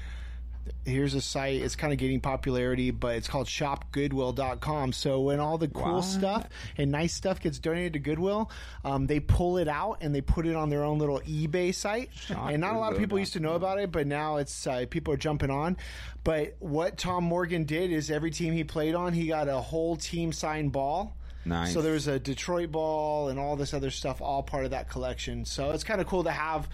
here's 0.86 1.14
a 1.14 1.22
site 1.22 1.62
it's 1.62 1.76
kind 1.76 1.94
of 1.94 2.00
getting 2.00 2.20
popularity 2.20 2.92
but 2.92 3.16
it's 3.16 3.28
called 3.28 3.48
shopgoodwill.com 3.48 4.92
so 4.94 5.22
when 5.22 5.40
all 5.40 5.58
the 5.58 5.68
cool 5.68 5.96
What? 5.96 6.02
stuff 6.04 6.48
and 6.78 6.92
nice 6.92 7.14
stuff 7.14 7.40
gets 7.40 7.60
donated 7.60 7.94
to 7.94 8.00
goodwill 8.00 8.50
um, 8.84 9.08
they 9.08 9.20
pull 9.20 9.58
it 9.58 9.68
out 9.68 9.98
and 10.02 10.14
they 10.14 10.22
put 10.22 10.46
it 10.46 10.56
on 10.56 10.70
their 10.70 10.84
own 10.84 10.98
little 11.00 11.20
ebay 11.22 11.74
site 11.74 12.10
and 12.30 12.62
not 12.62 12.76
a 12.76 12.80
lot 12.80 12.94
of 12.94 13.00
people 13.00 13.20
used 13.20 13.34
to 13.34 13.40
know 13.40 13.54
about 13.54 13.80
it 13.80 13.92
but 13.92 14.08
now 14.08 14.38
it's 14.38 14.68
uh, 14.68 14.86
people 14.90 15.14
are 15.14 15.18
jumping 15.18 15.50
on 15.50 15.78
but 16.24 16.56
what 16.60 16.98
tom 16.98 17.24
morgan 17.24 17.64
did 17.64 17.92
is 17.92 18.10
every 18.12 18.32
team 18.32 18.54
he 18.54 18.64
played 18.64 18.96
on 18.96 19.14
he 19.14 19.28
got 19.28 19.48
a 19.48 19.58
whole 19.60 19.96
team 19.96 20.32
signed 20.32 20.72
ball 20.72 21.16
Nice. 21.48 21.74
so 21.74 21.84
there 21.84 21.94
was 21.94 22.08
a 22.08 22.18
Detroit 22.18 22.72
ball 22.72 23.30
and 23.30 23.38
all 23.38 23.56
this 23.56 23.76
other 23.76 23.92
stuff, 23.92 24.20
all 24.20 24.42
part 24.42 24.66
of 24.66 24.72
that 24.72 24.90
collection. 24.90 25.46
So 25.46 25.70
it's 25.74 25.84
kind 25.84 26.02
of 26.02 26.08
cool 26.08 26.24
to 26.24 26.32
have 26.32 26.68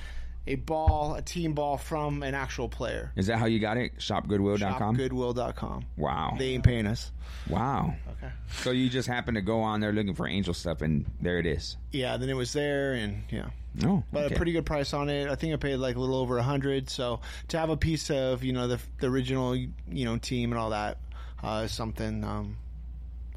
a 0.48 0.56
ball, 0.56 1.16
a 1.16 1.22
team 1.22 1.54
ball 1.54 1.78
from 1.78 2.24
an 2.24 2.34
actual 2.34 2.68
player. 2.68 3.12
Is 3.16 3.28
that 3.28 3.38
how 3.38 3.46
you 3.46 3.60
got 3.60 3.78
it? 3.78 3.98
Shopgoodwill.com? 4.00 4.98
Shopgoodwill.com. 4.98 5.86
Wow. 5.98 6.36
They 6.38 6.50
ain't 6.50 6.64
paying 6.64 6.88
us. 6.88 7.12
Wow. 7.50 7.96
Okay. 8.18 8.32
So 8.62 8.72
you 8.72 8.89
just 8.89 9.08
happen 9.08 9.36
to 9.36 9.42
go 9.42 9.62
on 9.62 9.80
there 9.82 9.92
looking 9.92 10.14
for 10.16 10.28
angel 10.28 10.54
stuff, 10.54 10.82
and 10.82 11.06
there 11.22 11.38
it 11.39 11.46
is. 11.46 11.78
Yeah, 11.92 12.18
then 12.18 12.30
it 12.30 12.36
was 12.36 12.54
there, 12.54 12.94
and 12.94 13.24
yeah. 13.30 13.50
Oh, 13.86 14.04
But 14.12 14.26
okay. 14.26 14.34
a 14.36 14.38
pretty 14.38 14.52
good 14.52 14.66
price 14.66 14.94
on 14.94 15.10
it. 15.10 15.30
I 15.30 15.36
think 15.36 15.54
I 15.54 15.56
paid 15.56 15.78
like 15.78 15.96
a 15.96 16.00
little 16.00 16.16
over 16.18 16.38
a 16.38 16.44
hundred. 16.44 16.89
So 16.89 17.22
to 17.50 17.58
have 17.60 17.70
a 17.70 17.78
piece 17.78 18.10
of 18.12 18.44
you 18.44 18.52
know 18.52 18.68
the 18.68 18.80
the 19.00 19.08
original 19.08 19.56
you 19.56 19.70
know 19.89 20.18
team 20.18 20.52
and 20.52 20.60
all 20.60 20.72
that 20.72 20.98
uh, 21.42 21.62
is 21.66 21.72
something 21.72 22.24
um, 22.26 22.58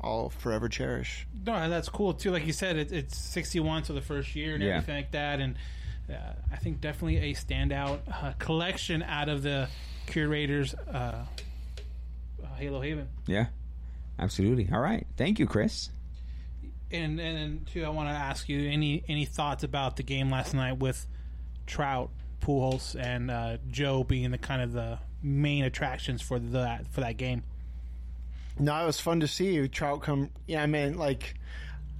I'll 0.03 0.31
forever 0.31 0.69
cherish. 0.69 1.27
No, 1.47 1.53
and 1.55 1.73
that's 1.73 1.89
cool 1.89 2.15
too. 2.15 2.33
Like 2.33 2.47
you 2.47 2.53
said, 2.53 2.77
it, 2.77 2.91
it's 2.93 3.17
61 3.17 3.85
to 3.85 3.93
the 3.93 4.01
first 4.03 4.35
year 4.35 4.55
and 4.55 4.63
Yeah. 4.63 4.71
everything 4.77 4.97
like 4.97 5.13
that. 5.13 5.39
And 5.41 5.57
uh, 6.11 6.33
I 6.53 6.57
think 6.57 6.81
definitely 6.81 7.31
a 7.31 7.35
standout 7.35 8.01
uh, 8.11 8.33
collection 8.39 9.03
out 9.03 9.29
of 9.29 9.43
the 9.43 9.69
curators. 10.07 10.75
Uh, 10.75 11.25
uh, 12.43 12.55
Halo 12.57 12.81
Haven. 12.81 13.09
Yeah, 13.27 13.47
absolutely. 14.19 14.69
All 14.73 14.81
right. 14.81 15.07
Thank 15.17 15.39
you, 15.39 15.47
Chris. 15.47 15.91
And 16.91 17.19
and 17.19 17.37
then 17.37 17.67
too, 17.73 17.85
I 17.85 17.89
want 17.89 18.09
to 18.09 18.15
ask 18.15 18.49
you 18.49 18.71
any 18.71 19.03
any 19.09 19.25
thoughts 19.25 19.65
about 19.65 19.97
the 19.97 20.03
game 20.03 20.31
last 20.31 20.55
night 20.55 20.79
with 20.79 21.07
Trout 21.67 22.11
Pujols 22.41 22.95
and 23.01 23.31
uh, 23.31 23.57
Joe 23.71 24.05
being 24.05 24.31
the 24.31 24.39
kind 24.39 24.63
of 24.63 24.73
the 24.73 24.99
main 25.23 25.65
attractions 25.65 26.21
for 26.23 26.39
the 26.39 26.81
for 26.91 27.01
that 27.01 27.17
game. 27.17 27.43
No, 28.59 28.83
it 28.83 28.87
was 28.87 29.01
fun 29.01 29.21
to 29.21 29.27
see 29.27 29.67
Trout 29.69 30.03
come. 30.03 30.31
Yeah, 30.47 30.63
I 30.63 30.67
mean, 30.67 30.97
like, 30.97 31.35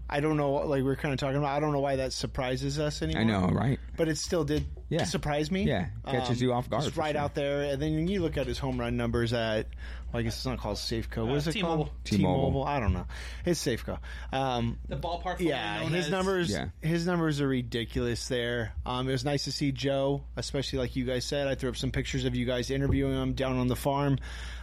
I 0.09 0.21
don't 0.21 0.37
know, 0.37 0.53
like 0.53 0.83
we 0.85 0.91
are 0.91 0.97
kind 0.97 1.13
of 1.15 1.19
talking 1.19 1.37
about. 1.39 1.57
I 1.57 1.61
don't 1.61 1.73
know 1.73 1.81
why 1.81 1.97
that 1.97 2.13
surprises 2.13 2.79
us 2.79 3.01
anymore. 3.03 3.23
I 3.23 3.25
know, 3.25 3.47
right? 3.49 3.81
But 3.97 4.09
it 4.09 4.19
still 4.19 4.45
did 4.45 4.67
Yeah. 4.91 5.05
surprise 5.05 5.51
me. 5.51 5.63
Um, 5.63 5.69
Yeah, 5.69 5.87
catches 6.21 6.41
you 6.43 6.53
off 6.53 6.69
guard, 6.69 6.85
Just 6.85 6.97
right 6.97 7.15
sure. 7.15 7.21
out 7.23 7.35
there, 7.35 7.63
and 7.73 7.81
then 7.81 8.07
you 8.07 8.21
look 8.21 8.37
at 8.37 8.47
his 8.47 8.59
home 8.59 8.79
run 8.79 8.97
numbers 8.97 9.33
at. 9.33 9.67
Well, 10.13 10.21
I 10.21 10.23
guess 10.23 10.37
it's 10.37 10.47
not 10.47 10.59
called 10.59 10.77
Safeco. 10.77 11.27
What 11.27 11.39
is 11.39 11.49
it 11.49 11.53
T-Mobile. 11.55 11.85
called? 11.87 11.91
T-Mobile. 12.05 12.65
I 12.65 12.79
don't 12.79 12.93
know. 12.93 13.07
It's 13.45 13.65
Safeco. 13.65 13.99
Um, 14.33 14.79
The 14.89 14.97
ballpark. 14.97 15.41
yeah, 15.41 15.79
formerly 15.81 15.85
known 15.91 15.93
his 15.97 16.05
as- 16.07 16.11
numbers. 16.13 16.51
Yeah. 16.51 16.67
His 16.83 17.07
numbers 17.07 17.41
are 17.41 17.49
ridiculous. 17.49 18.29
There. 18.29 18.73
Um, 18.87 19.09
it 19.09 19.13
was 19.13 19.25
nice 19.25 19.45
to 19.45 19.53
see 19.53 19.73
Joe, 19.73 20.23
especially 20.37 20.79
like 20.79 20.95
you 20.95 21.05
guys 21.05 21.25
said. 21.25 21.49
I 21.49 21.55
threw 21.57 21.71
up 21.71 21.77
some 21.77 21.91
pictures 21.91 22.25
of 22.27 22.37
you 22.37 22.45
guys 22.47 22.71
interviewing 22.71 23.15
him 23.21 23.33
down 23.33 23.57
on 23.59 23.67
the 23.69 23.75
farm. 23.77 24.19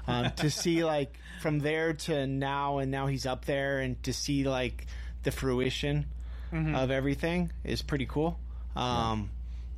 Um, 0.08 0.32
to 0.38 0.50
see 0.50 0.84
like 0.86 1.18
from 1.42 1.60
there 1.60 1.94
to 1.94 2.28
now, 2.28 2.78
and 2.78 2.90
now 2.92 3.08
he's 3.08 3.26
up 3.26 3.44
there, 3.46 3.80
and 3.80 4.02
to 4.04 4.14
see 4.14 4.48
like 4.48 4.86
the 5.24 5.32
fruition 5.32 6.06
of 6.52 6.92
everything 6.92 7.52
is 7.64 7.82
pretty 7.82 8.06
cool. 8.06 8.38
Um, 8.76 9.30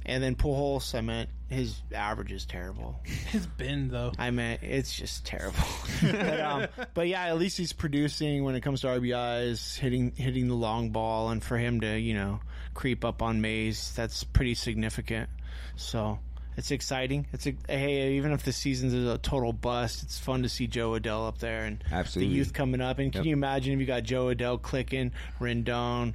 and 0.05 0.21
then 0.23 0.35
Pujols, 0.35 0.95
I 0.95 1.01
meant 1.01 1.29
his 1.49 1.81
average 1.93 2.31
is 2.31 2.45
terrible. 2.45 2.99
His 3.31 3.45
bin 3.45 3.89
though. 3.89 4.11
I 4.17 4.31
meant 4.31 4.63
it's 4.63 4.93
just 4.93 5.25
terrible. 5.25 5.59
but, 6.01 6.39
um, 6.39 6.67
but 6.93 7.07
yeah, 7.07 7.25
at 7.27 7.37
least 7.37 7.57
he's 7.57 7.73
producing 7.73 8.43
when 8.43 8.55
it 8.55 8.61
comes 8.61 8.81
to 8.81 8.87
RBIs, 8.87 9.77
hitting 9.77 10.11
hitting 10.15 10.47
the 10.47 10.55
long 10.55 10.89
ball, 10.89 11.29
and 11.29 11.43
for 11.43 11.57
him 11.57 11.81
to 11.81 11.97
you 11.97 12.15
know 12.15 12.39
creep 12.73 13.05
up 13.05 13.21
on 13.21 13.39
Mays, 13.39 13.93
that's 13.95 14.23
pretty 14.23 14.55
significant. 14.55 15.29
So 15.75 16.19
it's 16.57 16.71
exciting. 16.71 17.25
It's 17.33 17.47
a, 17.47 17.55
hey, 17.67 18.13
even 18.13 18.31
if 18.31 18.43
the 18.43 18.51
season's 18.51 18.93
a 18.93 19.17
total 19.17 19.53
bust, 19.53 20.03
it's 20.03 20.19
fun 20.19 20.43
to 20.43 20.49
see 20.49 20.67
Jo 20.67 20.91
Adell 20.91 21.27
up 21.27 21.37
there 21.39 21.65
and 21.65 21.83
Absolutely. 21.91 22.29
the 22.33 22.37
youth 22.37 22.53
coming 22.53 22.81
up. 22.81 22.99
And 22.99 23.11
can 23.11 23.19
Yep. 23.19 23.25
you 23.27 23.33
imagine 23.33 23.73
if 23.73 23.79
you 23.79 23.85
got 23.85 24.03
Jo 24.03 24.27
Adell 24.33 24.61
clicking, 24.61 25.11
Rendon, 25.39 26.13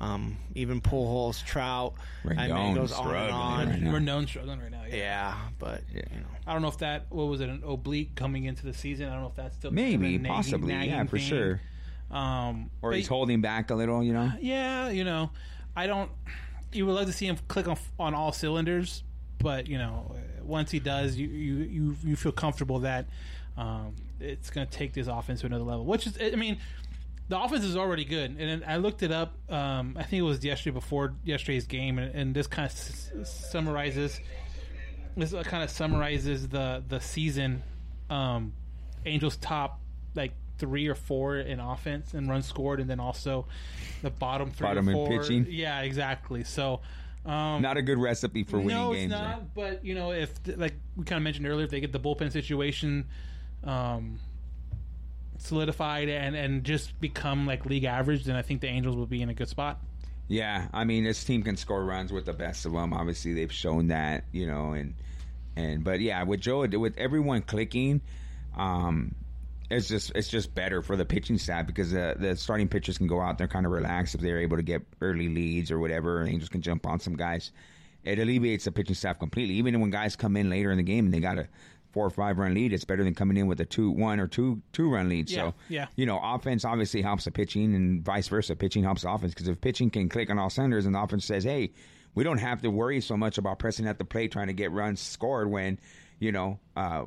um, 0.00 0.36
even 0.54 0.80
Pujols, 0.80 1.44
Trout? 1.44 1.94
I 2.24 2.28
mean, 2.28 2.38
it 2.38 2.50
Rendon's 2.50 2.76
goes 2.76 2.92
on 2.92 3.06
and 3.06 3.08
struggling 3.08 3.32
on. 3.32 3.68
right 3.68 3.80
now. 3.82 3.92
We're 3.92 4.26
struggling 4.26 4.60
right 4.60 4.70
now. 4.70 4.82
Yeah. 4.88 4.96
Yeah, 4.96 5.34
but 5.58 5.82
you 5.92 6.00
know. 6.02 6.26
I 6.46 6.52
don't 6.52 6.62
know 6.62 6.68
if 6.68 6.78
that 6.78 7.06
what 7.10 7.24
was 7.24 7.40
it 7.40 7.48
an 7.48 7.62
oblique 7.66 8.14
coming 8.14 8.44
into 8.44 8.64
the 8.64 8.74
season. 8.74 9.08
I 9.08 9.12
don't 9.12 9.22
know 9.22 9.28
if 9.28 9.34
that's 9.36 9.56
still 9.56 9.70
kind 9.70 9.78
of 9.94 10.00
Maybe, 10.00 10.18
nagging- 10.18 10.26
possibly, 10.26 10.72
yeah, 10.74 11.04
for 11.04 11.18
thing. 11.18 11.26
sure. 11.26 11.60
Um, 12.10 12.70
Or 12.82 12.92
he's 12.92 13.08
holding 13.08 13.40
back 13.40 13.70
a 13.70 13.74
little, 13.74 14.02
you 14.04 14.12
know. 14.12 14.30
Yeah, 14.40 14.88
you 14.90 15.04
know, 15.04 15.30
I 15.74 15.86
don't. 15.86 16.10
You 16.72 16.86
would 16.86 16.92
love 16.92 17.06
to 17.06 17.12
see 17.12 17.26
him 17.26 17.36
click 17.48 17.66
on 17.66 17.76
on 17.98 18.14
all 18.14 18.30
cylinders, 18.32 19.02
but 19.38 19.66
you 19.66 19.78
know, 19.78 20.14
once 20.42 20.70
he 20.70 20.78
does, 20.80 21.16
you 21.16 21.28
you 21.28 21.54
you, 21.64 21.96
you 22.04 22.16
feel 22.16 22.32
comfortable 22.32 22.80
that 22.80 23.06
um, 23.56 23.94
it's 24.20 24.50
going 24.50 24.66
to 24.66 24.72
take 24.72 24.92
this 24.92 25.06
offense 25.06 25.40
to 25.40 25.46
another 25.46 25.64
level. 25.64 25.84
Which 25.84 26.06
is, 26.06 26.18
I 26.20 26.36
mean, 26.36 26.58
the 27.28 27.40
offense 27.40 27.64
is 27.64 27.76
already 27.76 28.04
good, 28.04 28.36
and 28.38 28.64
I 28.64 28.76
looked 28.76 29.02
it 29.02 29.12
up. 29.12 29.34
Um, 29.50 29.96
I 29.98 30.02
think 30.02 30.20
it 30.20 30.24
was 30.24 30.44
yesterday 30.44 30.74
before 30.74 31.14
yesterday's 31.24 31.66
game, 31.66 31.98
and, 31.98 32.14
and 32.14 32.34
this 32.34 32.46
kind 32.46 32.66
of 32.66 32.72
s- 32.72 33.10
summarizes. 33.50 34.20
This 35.16 35.32
kind 35.44 35.62
of 35.62 35.70
summarizes 35.70 36.48
the 36.48 36.82
the 36.88 37.00
season. 37.00 37.62
Um, 38.10 38.52
Angels 39.06 39.36
top 39.36 39.80
like 40.14 40.32
three 40.58 40.86
or 40.88 40.94
four 40.94 41.36
in 41.36 41.60
offense 41.60 42.14
and 42.14 42.28
runs 42.28 42.46
scored, 42.46 42.80
and 42.80 42.88
then 42.88 43.00
also 43.00 43.46
the 44.02 44.10
bottom 44.10 44.50
three 44.50 44.66
Bottom 44.66 44.88
or 44.88 44.92
in 44.92 44.96
four. 44.96 45.08
pitching. 45.08 45.46
Yeah, 45.48 45.80
exactly. 45.82 46.44
So. 46.44 46.80
Um, 47.26 47.62
Not 47.62 47.76
a 47.78 47.82
good 47.82 47.98
recipe 47.98 48.44
for 48.44 48.58
winning 48.58 48.76
no, 48.76 48.92
games. 48.92 49.12
it's 49.12 49.20
there. 49.20 49.28
not. 49.28 49.54
But 49.54 49.84
you 49.84 49.94
know, 49.94 50.12
if 50.12 50.30
like 50.56 50.74
we 50.96 51.04
kind 51.04 51.16
of 51.16 51.22
mentioned 51.22 51.46
earlier, 51.46 51.64
if 51.64 51.70
they 51.70 51.80
get 51.80 51.92
the 51.92 52.00
bullpen 52.00 52.30
situation 52.30 53.06
um, 53.64 54.18
solidified 55.38 56.08
and 56.08 56.36
and 56.36 56.64
just 56.64 56.98
become 57.00 57.46
like 57.46 57.64
league 57.66 57.84
average, 57.84 58.24
then 58.24 58.36
I 58.36 58.42
think 58.42 58.60
the 58.60 58.68
Angels 58.68 58.96
will 58.96 59.06
be 59.06 59.22
in 59.22 59.30
a 59.30 59.34
good 59.34 59.48
spot. 59.48 59.80
Yeah, 60.28 60.68
I 60.72 60.84
mean, 60.84 61.04
this 61.04 61.22
team 61.22 61.42
can 61.42 61.56
score 61.56 61.84
runs 61.84 62.10
with 62.12 62.24
the 62.24 62.32
best 62.32 62.64
of 62.64 62.72
them. 62.72 62.92
Obviously, 62.94 63.34
they've 63.34 63.52
shown 63.52 63.88
that, 63.88 64.24
you 64.32 64.46
know, 64.46 64.72
and 64.72 64.94
and 65.56 65.84
but 65.84 66.00
yeah, 66.00 66.22
with 66.24 66.40
Joe, 66.40 66.66
with 66.66 66.96
everyone 66.98 67.42
clicking, 67.42 68.00
um, 68.56 69.14
it's 69.74 69.88
just 69.88 70.12
it's 70.14 70.28
just 70.28 70.54
better 70.54 70.82
for 70.82 70.96
the 70.96 71.04
pitching 71.04 71.38
staff 71.38 71.66
because 71.66 71.90
the 71.90 72.14
the 72.18 72.36
starting 72.36 72.68
pitchers 72.68 72.98
can 72.98 73.06
go 73.06 73.20
out 73.20 73.38
there 73.38 73.48
kind 73.48 73.66
of 73.66 73.72
relax 73.72 74.14
if 74.14 74.20
they're 74.20 74.40
able 74.40 74.56
to 74.56 74.62
get 74.62 74.82
early 75.00 75.28
leads 75.28 75.70
or 75.70 75.78
whatever, 75.78 76.20
and 76.20 76.28
Angels 76.28 76.48
can 76.48 76.62
jump 76.62 76.86
on 76.86 77.00
some 77.00 77.16
guys. 77.16 77.52
It 78.04 78.18
alleviates 78.18 78.64
the 78.64 78.72
pitching 78.72 78.94
staff 78.94 79.18
completely. 79.18 79.54
Even 79.54 79.80
when 79.80 79.90
guys 79.90 80.14
come 80.14 80.36
in 80.36 80.50
later 80.50 80.70
in 80.70 80.76
the 80.76 80.82
game 80.82 81.06
and 81.06 81.14
they 81.14 81.20
got 81.20 81.38
a 81.38 81.48
four 81.92 82.06
or 82.06 82.10
five 82.10 82.38
run 82.38 82.54
lead, 82.54 82.72
it's 82.72 82.84
better 82.84 83.04
than 83.04 83.14
coming 83.14 83.36
in 83.36 83.46
with 83.46 83.60
a 83.60 83.64
two 83.64 83.90
one 83.90 84.20
or 84.20 84.26
two 84.26 84.60
two 84.72 84.90
run 84.90 85.08
lead. 85.08 85.30
Yeah, 85.30 85.36
so 85.36 85.54
yeah. 85.68 85.86
you 85.96 86.06
know, 86.06 86.20
offense 86.22 86.64
obviously 86.64 87.02
helps 87.02 87.24
the 87.24 87.30
pitching, 87.30 87.74
and 87.74 88.04
vice 88.04 88.28
versa. 88.28 88.54
Pitching 88.54 88.84
helps 88.84 89.02
the 89.02 89.10
offense 89.10 89.32
because 89.32 89.48
if 89.48 89.60
pitching 89.60 89.90
can 89.90 90.08
click 90.08 90.30
on 90.30 90.38
all 90.38 90.50
cylinders, 90.50 90.86
and 90.86 90.94
the 90.94 91.00
offense 91.00 91.24
says, 91.24 91.44
"Hey, 91.44 91.72
we 92.14 92.24
don't 92.24 92.38
have 92.38 92.62
to 92.62 92.70
worry 92.70 93.00
so 93.00 93.16
much 93.16 93.38
about 93.38 93.58
pressing 93.58 93.86
at 93.86 93.98
the 93.98 94.04
plate 94.04 94.32
trying 94.32 94.48
to 94.48 94.52
get 94.52 94.72
runs 94.72 95.00
scored 95.00 95.50
when 95.50 95.78
you 96.18 96.32
know 96.32 96.58
uh, 96.76 97.04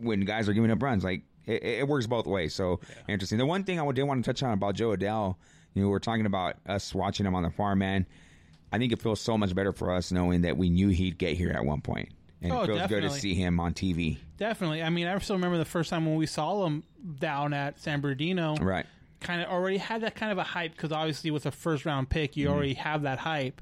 when 0.00 0.20
guys 0.22 0.48
are 0.48 0.52
giving 0.52 0.70
up 0.70 0.82
runs." 0.82 1.04
Like 1.04 1.22
it, 1.48 1.62
it 1.64 1.88
works 1.88 2.06
both 2.06 2.26
ways. 2.26 2.54
So 2.54 2.80
interesting. 3.08 3.38
The 3.38 3.46
one 3.46 3.64
thing 3.64 3.80
I 3.80 3.92
did 3.92 4.02
want 4.04 4.24
to 4.24 4.28
touch 4.32 4.42
on 4.42 4.52
about 4.52 4.74
Jo 4.74 4.90
Adell, 4.90 5.36
you 5.74 5.82
know, 5.82 5.88
we're 5.88 5.98
talking 5.98 6.26
about 6.26 6.56
us 6.66 6.94
watching 6.94 7.26
him 7.26 7.34
on 7.34 7.42
the 7.42 7.50
farm, 7.50 7.78
man. 7.78 8.06
I 8.70 8.78
think 8.78 8.92
it 8.92 9.00
feels 9.00 9.20
so 9.20 9.38
much 9.38 9.54
better 9.54 9.72
for 9.72 9.90
us 9.90 10.12
knowing 10.12 10.42
that 10.42 10.56
we 10.56 10.68
knew 10.68 10.88
he'd 10.88 11.16
get 11.16 11.36
here 11.36 11.50
at 11.50 11.64
one 11.64 11.80
point. 11.80 12.10
And 12.42 12.52
Oh, 12.52 12.62
it 12.62 12.66
feels 12.66 12.86
good 12.86 13.02
to 13.02 13.10
see 13.10 13.34
him 13.34 13.58
on 13.58 13.72
TV. 13.72 14.18
Definitely. 14.36 14.82
I 14.82 14.90
mean, 14.90 15.06
I 15.06 15.18
still 15.18 15.36
remember 15.36 15.58
the 15.58 15.64
first 15.64 15.90
time 15.90 16.06
when 16.06 16.16
we 16.16 16.26
saw 16.26 16.66
him 16.66 16.84
down 17.18 17.52
at 17.52 17.80
San 17.80 18.00
Bernardino. 18.00 18.56
Right. 18.56 18.86
Kind 19.20 19.42
of 19.42 19.48
already 19.48 19.78
had 19.78 20.02
that 20.02 20.14
kind 20.14 20.30
of 20.30 20.38
a 20.38 20.44
hype 20.44 20.72
because 20.72 20.92
obviously 20.92 21.32
with 21.32 21.46
a 21.46 21.50
first 21.50 21.84
round 21.84 22.08
pick, 22.08 22.36
you 22.36 22.46
mm-hmm. 22.46 22.54
already 22.54 22.74
have 22.74 23.02
that 23.02 23.18
hype. 23.18 23.60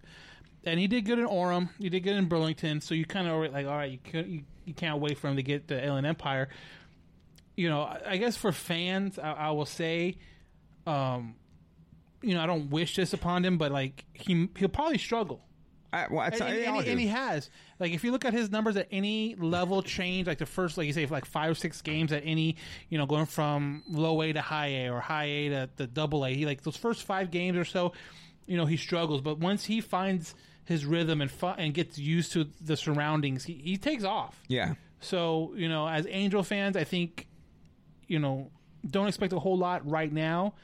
And 0.64 0.80
he 0.80 0.88
did 0.88 1.04
good 1.06 1.18
in 1.18 1.26
Orem. 1.26 1.70
He 1.78 1.88
did 1.88 2.00
good 2.00 2.16
in 2.16 2.26
Burlington. 2.26 2.80
So 2.80 2.94
you 2.94 3.06
kind 3.06 3.28
of 3.28 3.34
already 3.34 3.52
like, 3.52 3.66
all 3.66 3.76
right, 3.76 3.90
you 3.90 3.98
can't, 4.02 4.26
you, 4.26 4.42
you 4.64 4.74
can't 4.74 4.98
wait 4.98 5.16
for 5.16 5.28
him 5.28 5.36
to 5.36 5.42
get 5.42 5.68
the 5.68 5.82
Inland 5.82 6.06
Empire. 6.06 6.48
You 7.56 7.68
know, 7.70 7.82
I 7.82 8.00
I 8.10 8.16
guess 8.18 8.36
for 8.36 8.52
fans, 8.52 9.18
I, 9.18 9.32
I 9.32 9.50
will 9.50 9.66
say, 9.66 10.18
um, 10.86 11.34
you 12.22 12.34
know, 12.34 12.42
I 12.42 12.46
don't 12.46 12.70
wish 12.70 12.96
this 12.96 13.12
upon 13.12 13.44
him, 13.44 13.58
but 13.58 13.72
like 13.72 14.04
he 14.12 14.48
he'll 14.56 14.68
probably 14.68 14.98
struggle. 14.98 15.42
I, 15.92 16.08
well, 16.10 16.20
and, 16.22 16.34
and- 16.34 16.58
and 16.66 16.76
he- 16.84 16.90
and 16.90 17.00
he 17.00 17.06
has. 17.06 17.50
Like 17.78 17.92
if 17.92 18.04
you 18.04 18.12
look 18.12 18.24
at 18.24 18.32
his 18.32 18.50
numbers 18.50 18.76
at 18.76 18.88
any 18.90 19.34
level 19.36 19.82
change, 19.82 20.26
like 20.26 20.38
the 20.38 20.44
first, 20.46 20.76
like 20.76 20.86
you 20.86 20.92
say, 20.92 21.06
like 21.06 21.24
five 21.24 21.50
or 21.52 21.54
six 21.54 21.80
games 21.80 22.12
at 22.12 22.22
any, 22.24 22.56
you 22.88 22.98
know, 22.98 23.06
going 23.06 23.26
from 23.26 23.82
low 23.88 24.20
A 24.22 24.32
to 24.32 24.40
high 24.40 24.66
A 24.68 24.88
or 24.90 25.00
high 25.00 25.24
A 25.24 25.48
to 25.50 25.70
the 25.76 25.86
double 25.86 26.24
A. 26.26 26.34
He 26.34 26.44
like 26.44 26.62
those 26.62 26.76
first 26.76 27.04
five 27.04 27.30
games 27.30 27.56
or 27.56 27.64
so, 27.64 27.92
you 28.46 28.56
know, 28.56 28.66
he 28.66 28.76
struggles. 28.76 29.20
But 29.20 29.38
once 29.38 29.64
he 29.64 29.80
finds 29.80 30.34
his 30.64 30.84
rhythm 30.84 31.20
and 31.22 31.30
fu- 31.30 31.46
and 31.46 31.72
gets 31.72 31.96
used 31.98 32.32
to 32.32 32.48
the 32.60 32.76
surroundings, 32.76 33.44
he, 33.44 33.54
he 33.54 33.76
takes 33.76 34.04
off. 34.04 34.42
Yeah. 34.48 34.74
So 35.00 35.52
you 35.56 35.68
know, 35.68 35.86
as 35.88 36.06
Angel 36.10 36.42
fans, 36.42 36.76
I 36.76 36.84
think, 36.84 37.28
you 38.08 38.18
know, 38.18 38.50
don't 38.88 39.08
expect 39.08 39.32
a 39.32 39.38
whole 39.38 39.58
lot 39.58 39.88
right 39.88 40.12
now, 40.12 40.54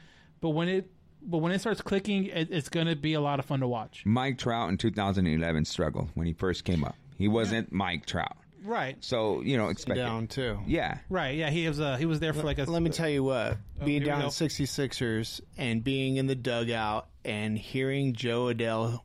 but 0.41 0.49
when 0.49 0.67
it 0.67 0.89
but 1.25 1.37
when 1.37 1.51
it 1.53 1.59
starts 1.59 1.81
clicking, 1.81 2.25
it, 2.25 2.49
it's 2.51 2.67
going 2.69 2.87
to 2.87 2.95
be 2.97 3.13
a 3.13 3.21
lot 3.21 3.39
of 3.39 3.45
fun 3.45 3.61
to 3.61 3.67
watch. 3.67 4.03
Mike 4.05 4.37
Trout 4.37 4.69
in 4.69 4.77
2011 4.77 5.63
struggled 5.65 6.09
when 6.15 6.27
he 6.27 6.33
first 6.33 6.65
came 6.65 6.83
up. 6.83 6.95
He 7.17 7.29
wasn't 7.29 7.71
Mike 7.71 8.05
Trout. 8.05 8.35
Right. 8.65 8.97
So, 9.01 9.41
you 9.41 9.55
know, 9.57 9.69
expect 9.69 9.99
it. 9.99 10.03
down 10.03 10.27
too. 10.27 10.59
Yeah. 10.67 10.97
Right. 11.09 11.35
Yeah. 11.37 11.49
He 11.49 11.67
was. 11.67 11.79
Uh, 11.79 11.95
he 11.97 12.05
was 12.05 12.19
there 12.19 12.33
for 12.33 12.43
like 12.43 12.59
a. 12.59 12.63
Let 12.63 12.81
me 12.81 12.89
tell 12.89 13.07
you 13.09 13.23
what, 13.23 13.57
Oh, 13.81 13.85
being 13.85 14.03
down 14.03 14.21
go. 14.21 14.27
at 14.27 14.31
66ers 14.33 15.41
and 15.57 15.83
being 15.83 16.17
in 16.17 16.27
the 16.27 16.35
dugout 16.35 17.07
and 17.25 17.57
hearing 17.57 18.13
Jo 18.13 18.45
Adell 18.53 19.01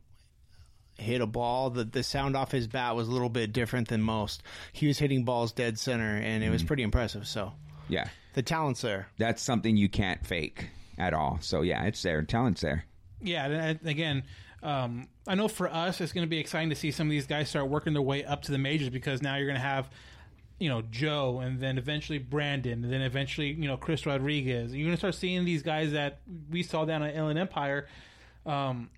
hit 0.97 1.21
a 1.21 1.27
ball, 1.27 1.71
the, 1.71 1.85
the 1.85 2.03
sound 2.03 2.37
off 2.37 2.51
his 2.51 2.67
bat 2.67 2.97
was 2.97 3.07
a 3.09 3.11
little 3.13 3.29
bit 3.29 3.53
different 3.53 3.89
than 3.89 4.03
most. 4.03 4.43
He 4.73 4.87
was 4.89 4.99
hitting 4.99 5.25
balls 5.25 5.53
dead 5.53 5.79
center, 5.79 6.17
and 6.17 6.43
it 6.43 6.51
was 6.51 6.63
pretty 6.65 6.83
impressive. 6.83 7.27
So, 7.29 7.53
Yeah. 7.89 8.09
The 8.39 8.43
talent's 8.45 8.83
there. 8.83 9.09
That's 9.19 9.43
something 9.43 9.77
you 9.77 9.89
can't 9.89 10.25
fake 10.25 10.71
at 10.97 11.13
all. 11.13 11.39
So, 11.41 11.63
yeah, 11.63 11.83
it's 11.87 12.01
there. 12.05 12.23
Talent's 12.23 12.61
there. 12.61 12.85
Yeah. 13.21 13.47
And 13.47 13.55
and 13.81 13.81
again, 13.85 14.23
um, 14.63 15.09
I 15.27 15.35
know 15.35 15.49
for 15.49 15.67
us, 15.67 16.01
it's 16.01 16.13
going 16.13 16.25
to 16.25 16.31
be 16.31 16.39
exciting 16.39 16.71
to 16.71 16.77
see 16.77 16.93
some 16.93 17.09
of 17.09 17.11
these 17.11 17.27
guys 17.27 17.49
start 17.49 17.69
working 17.69 17.95
their 17.95 18.03
way 18.03 18.25
up 18.25 18.43
to 18.43 18.53
the 18.53 18.59
majors 18.59 18.91
because 18.91 19.23
now 19.23 19.35
you're 19.35 19.49
going 19.49 19.59
to 19.59 19.61
have. 19.61 19.91
You 20.61 20.69
know 20.69 20.83
Joe, 20.83 21.41
and 21.41 21.61
then 21.61 21.79
eventually 21.79 22.19
Brandon, 22.19 22.85
and 22.85 22.93
then 22.93 23.01
eventually 23.03 23.53
you 23.53 23.69
know 23.69 23.77
Chris 23.77 24.07
Rodriguez. 24.07 24.75
You're 24.75 24.87
gonna 24.87 24.97
start 24.97 25.15
seeing 25.15 25.45
these 25.45 25.63
guys 25.63 25.93
that 25.93 26.19
we 26.51 26.65
saw 26.65 26.85
down 26.85 27.05
at 27.05 27.15
Inland 27.15 27.39
Empire, 27.39 27.87
um, 28.45 28.91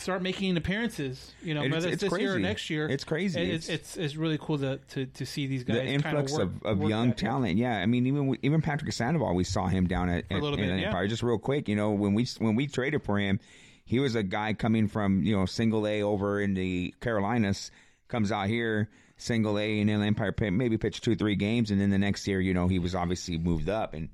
start 0.00 0.22
making 0.22 0.56
appearances. 0.56 1.32
You 1.42 1.54
know, 1.54 1.60
It's- 1.62 1.72
whether 1.74 1.88
it's, 1.92 2.02
it's 2.02 2.10
this 2.12 2.20
year 2.20 2.30
or 2.30 2.32
crazy. 2.34 2.42
next 2.48 2.70
year. 2.70 2.88
It's 2.88 3.04
crazy. 3.04 3.40
It- 3.40 3.48
It's 3.54 3.68
it's, 3.68 3.96
it's 3.96 4.16
really 4.16 4.38
cool 4.38 4.58
to, 4.58 4.78
to, 4.90 5.06
to 5.06 5.26
see 5.26 5.46
these 5.46 5.62
guys. 5.64 5.76
the 5.76 5.84
influx 5.86 6.32
work- 6.32 6.50
of, 6.64 6.80
of 6.82 6.88
young 6.88 7.12
talent. 7.12 7.56
Yeah, 7.58 7.76
I 7.78 7.86
mean, 7.86 8.06
even 8.06 8.36
even 8.42 8.62
Patrick 8.62 8.92
Sandoval, 8.92 9.34
we 9.34 9.44
saw 9.44 9.66
him 9.66 9.86
down 9.86 10.08
at, 10.08 10.26
For 10.28 10.34
a 10.34 10.40
little 10.40 10.58
at 10.58 10.66
bit, 10.66 10.80
yeah. 10.80 10.86
Empire. 10.86 11.06
Just 11.08 11.22
real 11.22 11.38
quick, 11.38 11.68
you 11.68 11.76
know, 11.76 11.90
when 11.90 12.14
we 12.14 12.26
when 12.38 12.56
we 12.56 12.66
traded 12.66 13.02
for 13.04 13.18
him, 13.18 13.40
he 13.84 13.98
was 14.00 14.14
a 14.14 14.22
guy 14.22 14.52
coming 14.54 14.88
from 14.88 15.22
you 15.22 15.36
know 15.36 15.46
single 15.46 15.86
A 15.86 16.02
over 16.02 16.40
in 16.40 16.54
the 16.54 16.94
Carolinas, 17.00 17.70
comes 18.08 18.32
out 18.32 18.48
here, 18.48 18.88
single 19.16 19.58
A 19.58 19.80
and 19.80 19.90
Empire, 19.90 20.34
maybe 20.50 20.78
pitched 20.78 21.04
two, 21.04 21.14
three 21.16 21.36
games, 21.36 21.70
and 21.70 21.80
then 21.80 21.90
the 21.90 21.98
next 21.98 22.26
year, 22.26 22.40
you 22.40 22.54
know, 22.54 22.68
he 22.68 22.78
was 22.78 22.94
obviously 22.94 23.36
moved 23.38 23.68
up, 23.68 23.94
and 23.94 24.08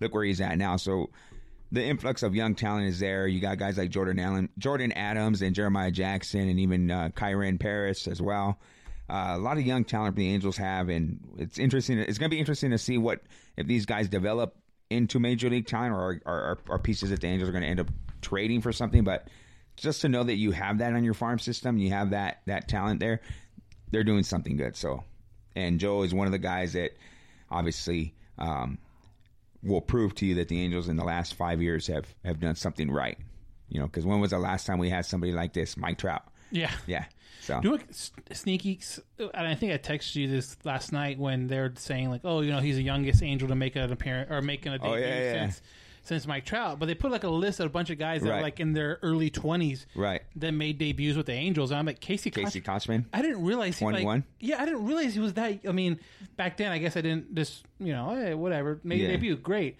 look 0.00 0.14
where 0.14 0.24
he's 0.24 0.40
at 0.40 0.56
now. 0.58 0.76
So 0.76 1.10
the 1.72 1.82
influx 1.82 2.22
of 2.22 2.34
young 2.34 2.54
talent 2.54 2.86
is 2.86 3.00
there. 3.00 3.26
You 3.26 3.40
got 3.40 3.56
guys 3.56 3.78
like 3.78 3.88
Jordan 3.90 4.18
Allen, 4.18 4.50
Jordyn 4.60 4.92
Adams, 4.94 5.40
and 5.40 5.54
Jeremiah 5.54 5.90
Jackson, 5.90 6.48
and 6.48 6.60
even 6.60 6.90
uh, 6.90 7.08
Kyren 7.16 7.58
Paris 7.58 8.06
as 8.06 8.20
well. 8.20 8.58
Uh, 9.08 9.32
a 9.34 9.38
lot 9.38 9.56
of 9.56 9.64
young 9.64 9.82
talent 9.82 10.14
the 10.14 10.28
Angels 10.28 10.58
have, 10.58 10.90
and 10.90 11.18
it's 11.38 11.58
interesting. 11.58 11.98
It's 11.98 12.18
going 12.18 12.30
to 12.30 12.34
be 12.34 12.38
interesting 12.38 12.70
to 12.70 12.78
see 12.78 12.98
what 12.98 13.22
if 13.56 13.66
these 13.66 13.86
guys 13.86 14.08
develop 14.08 14.54
into 14.90 15.18
major 15.18 15.48
league 15.48 15.66
talent, 15.66 15.94
or 15.94 16.20
are, 16.26 16.58
are, 16.68 16.78
pieces 16.78 17.08
that 17.08 17.22
the 17.22 17.26
Angels 17.26 17.48
are 17.48 17.52
going 17.52 17.62
to 17.62 17.68
end 17.68 17.80
up 17.80 17.88
trading 18.20 18.60
for 18.60 18.72
something. 18.72 19.02
But 19.02 19.28
just 19.76 20.02
to 20.02 20.10
know 20.10 20.22
that 20.24 20.36
you 20.36 20.50
have 20.50 20.78
that 20.78 20.92
on 20.92 21.02
your 21.02 21.14
farm 21.14 21.38
system, 21.38 21.78
you 21.78 21.88
have 21.90 22.10
that 22.10 22.42
that 22.46 22.68
talent 22.68 23.00
there, 23.00 23.22
they're 23.90 24.04
doing 24.04 24.24
something 24.24 24.58
good. 24.58 24.76
So, 24.76 25.04
and 25.56 25.80
Joe 25.80 26.02
is 26.02 26.12
one 26.12 26.26
of 26.26 26.32
the 26.32 26.38
guys 26.38 26.74
that 26.74 26.90
obviously 27.50 28.14
um, 28.38 28.76
will 29.62 29.80
prove 29.80 30.14
to 30.16 30.26
you 30.26 30.34
that 30.36 30.48
the 30.48 30.60
Angels 30.60 30.88
in 30.88 30.96
the 30.96 31.04
last 31.04 31.34
five 31.34 31.62
years 31.62 31.86
have 31.86 32.14
have 32.24 32.40
done 32.40 32.56
something 32.56 32.90
right. 32.90 33.18
You 33.68 33.80
know, 33.80 33.86
because 33.86 34.04
when 34.04 34.20
was 34.20 34.30
the 34.30 34.38
last 34.38 34.66
time 34.66 34.78
we 34.78 34.90
had 34.90 35.06
somebody 35.06 35.32
like 35.32 35.52
this, 35.52 35.76
Mike 35.76 35.98
Trout? 35.98 36.22
Yeah. 36.50 36.70
Yeah. 36.86 37.06
So 37.40 37.60
Do 37.60 37.78
sneaky? 38.30 38.80
And 39.18 39.46
I 39.48 39.54
think 39.54 39.72
I 39.72 39.78
texted 39.78 40.16
you 40.16 40.28
this 40.28 40.56
last 40.64 40.92
night 40.92 41.18
when 41.18 41.48
they're 41.48 41.72
saying 41.76 42.10
like, 42.10 42.20
oh, 42.24 42.40
you 42.40 42.52
know, 42.52 42.60
he's 42.60 42.76
the 42.76 42.82
youngest 42.82 43.22
angel 43.22 43.48
to 43.48 43.54
make 43.56 43.74
an 43.74 43.90
appearance 43.90 44.30
or 44.30 44.42
making 44.42 44.72
a 44.72 44.78
debut 44.78 44.92
Oh, 44.92 44.96
yeah, 44.96 45.06
yeah, 45.06 45.34
yeah. 45.34 45.50
Since 46.04 46.26
Mike 46.26 46.44
Trout. 46.44 46.78
But 46.80 46.86
they 46.86 46.94
put 46.96 47.10
like 47.12 47.22
a 47.24 47.28
list 47.30 47.60
of 47.60 47.66
a 47.66 47.68
bunch 47.68 47.88
of 47.90 47.96
guys 47.98 48.22
that 48.22 48.30
Right. 48.30 48.42
like 48.42 48.58
in 48.60 48.72
their 48.72 48.98
early 49.02 49.30
twenties 49.30 49.86
right, 49.94 50.22
that 50.36 50.52
made 50.52 50.78
debuts 50.78 51.16
with 51.16 51.26
the 51.26 51.32
Angels. 51.32 51.70
And 51.70 51.78
I'm 51.78 51.86
like 51.86 52.00
Casey. 52.00 52.30
Casey 52.30 52.60
Koch- 52.60 52.82
Kotchman. 52.84 53.04
I 53.12 53.22
didn't 53.22 53.44
realize 53.44 53.78
he 53.78 53.84
like 53.84 53.94
21? 53.94 54.24
yeah, 54.40 54.60
I 54.60 54.64
didn't 54.64 54.84
realize 54.84 55.14
he 55.14 55.20
was 55.20 55.34
that. 55.34 55.60
I 55.68 55.70
mean, 55.72 56.00
back 56.36 56.56
then 56.56 56.72
I 56.72 56.78
guess 56.78 56.96
I 56.96 57.02
didn't 57.02 57.34
just 57.34 57.64
you 57.78 57.92
know 57.92 58.36
whatever 58.36 58.80
made 58.82 59.00
Yeah. 59.00 59.08
a 59.08 59.10
debut 59.12 59.36
great. 59.36 59.76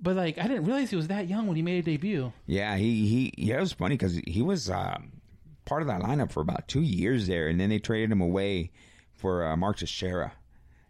But 0.00 0.16
like 0.16 0.38
I 0.38 0.46
didn't 0.46 0.64
realize 0.64 0.90
he 0.90 0.96
was 0.96 1.08
that 1.08 1.28
young 1.28 1.46
when 1.46 1.56
he 1.56 1.62
made 1.62 1.80
a 1.80 1.82
debut. 1.82 2.32
Yeah, 2.46 2.76
he 2.76 3.06
he 3.08 3.32
yeah, 3.36 3.58
it 3.58 3.60
was 3.60 3.72
funny 3.72 3.94
because 3.96 4.14
he 4.26 4.40
was 4.42 4.70
uh, 4.70 4.98
part 5.66 5.82
of 5.82 5.88
that 5.88 6.00
lineup 6.00 6.30
for 6.32 6.40
about 6.40 6.66
two 6.68 6.82
years 6.82 7.26
there, 7.26 7.48
and 7.48 7.60
then 7.60 7.68
they 7.68 7.78
traded 7.78 8.10
him 8.12 8.20
away 8.22 8.70
for 9.16 9.44
uh, 9.44 9.56
Mark 9.56 9.76
Teixeira, 9.78 10.32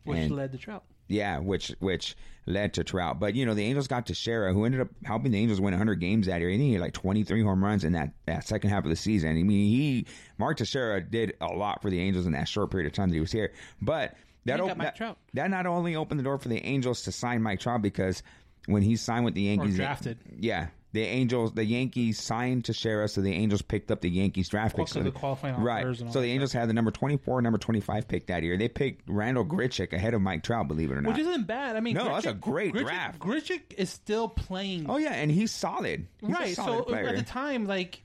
Which 0.04 0.18
And- 0.18 0.36
led 0.36 0.52
to 0.52 0.58
Trout. 0.58 0.84
Yeah, 1.08 1.38
which 1.38 1.74
which 1.80 2.16
led 2.46 2.74
to 2.74 2.84
Trout. 2.84 3.18
But 3.20 3.34
you 3.34 3.44
know, 3.46 3.54
the 3.54 3.64
Angels 3.64 3.88
got 3.88 4.06
to 4.06 4.12
Teixeira, 4.14 4.52
who 4.52 4.64
ended 4.64 4.80
up 4.80 4.88
helping 5.04 5.32
the 5.32 5.38
Angels 5.38 5.60
win 5.60 5.72
100 5.72 5.96
games 5.96 6.26
that 6.26 6.40
year. 6.40 6.50
I 6.50 6.52
think 6.52 6.62
he 6.62 6.72
had 6.74 6.82
like 6.82 6.92
23 6.94 7.42
home 7.42 7.62
runs 7.64 7.84
in 7.84 7.92
that, 7.92 8.12
that 8.26 8.46
second 8.46 8.70
half 8.70 8.84
of 8.84 8.90
the 8.90 8.96
season. 8.96 9.30
I 9.30 9.42
mean, 9.42 9.68
he 9.68 10.06
Mark 10.38 10.56
Teixeira 10.58 11.00
did 11.02 11.34
a 11.40 11.46
lot 11.46 11.82
for 11.82 11.90
the 11.90 12.00
Angels 12.00 12.26
in 12.26 12.32
that 12.32 12.48
short 12.48 12.70
period 12.70 12.86
of 12.86 12.92
time 12.92 13.08
that 13.08 13.14
he 13.14 13.20
was 13.20 13.32
here. 13.32 13.52
But 13.82 14.16
that 14.44 14.60
op- 14.60 14.78
that, 14.78 14.96
Trout. 14.96 15.18
that 15.34 15.50
not 15.50 15.66
only 15.66 15.96
opened 15.96 16.20
the 16.20 16.24
door 16.24 16.38
for 16.38 16.48
the 16.48 16.64
Angels 16.64 17.02
to 17.02 17.12
sign 17.12 17.42
Mike 17.42 17.60
Trout 17.60 17.82
because 17.82 18.22
when 18.66 18.82
he 18.82 18.96
signed 18.96 19.24
with 19.24 19.34
the 19.34 19.42
Yankees, 19.42 19.76
drafted. 19.76 20.18
yeah. 20.38 20.68
The 20.92 21.02
Angels, 21.02 21.52
the 21.52 21.64
Yankees 21.66 22.18
signed 22.18 22.64
Teixeira, 22.64 23.08
so 23.08 23.20
the 23.20 23.32
Angels 23.32 23.60
picked 23.60 23.90
up 23.90 24.00
the 24.00 24.08
Yankees 24.08 24.48
draft 24.48 24.74
pick. 24.74 24.80
Also 24.80 25.00
So 25.00 25.04
the 25.04 25.10
qualifying 25.10 25.56
right. 25.60 25.84
So 25.94 26.22
the 26.22 26.30
Angels 26.32 26.50
had 26.52 26.66
the 26.68 26.72
number 26.72 26.90
24, 26.90 27.42
number 27.42 27.58
25 27.58 28.08
pick 28.08 28.26
that 28.28 28.42
year. 28.42 28.56
They 28.56 28.68
picked 28.68 29.02
Randall 29.06 29.44
Grichuk 29.44 29.92
ahead 29.92 30.14
of 30.14 30.22
Mike 30.22 30.42
Trout, 30.44 30.66
believe 30.66 30.90
it 30.90 30.94
or 30.96 31.02
not. 31.02 31.10
Which 31.12 31.20
isn't 31.20 31.46
bad. 31.46 31.76
I 31.76 31.80
mean, 31.80 31.94
No, 31.94 32.04
that's 32.06 32.24
a 32.24 32.32
great 32.32 32.72
Grichuk- 32.72 32.80
draft. 32.86 33.18
Grichuk 33.18 33.60
is 33.76 33.90
still 33.90 34.28
playing. 34.28 34.86
Oh 34.88 34.96
yeah, 34.96 35.12
and 35.12 35.30
he's 35.30 35.52
solid. 35.52 36.06
He's 36.22 36.30
right. 36.30 36.56
solid 36.56 36.78
So 36.78 36.84
player. 36.84 37.06
at 37.08 37.16
the 37.16 37.22
time, 37.22 37.66
like, 37.66 38.00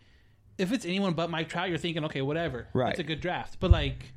if 0.58 0.74
it's 0.74 0.84
anyone 0.86 1.14
but 1.14 1.30
Mike 1.32 1.48
Trout, 1.48 1.70
you're 1.70 1.78
thinking, 1.78 2.04
okay, 2.06 2.22
whatever. 2.22 2.68
Right. 2.74 2.92
It's 2.92 3.00
a 3.00 3.04
good 3.04 3.22
draft. 3.22 3.62
But 3.62 3.72
like, 3.72 4.12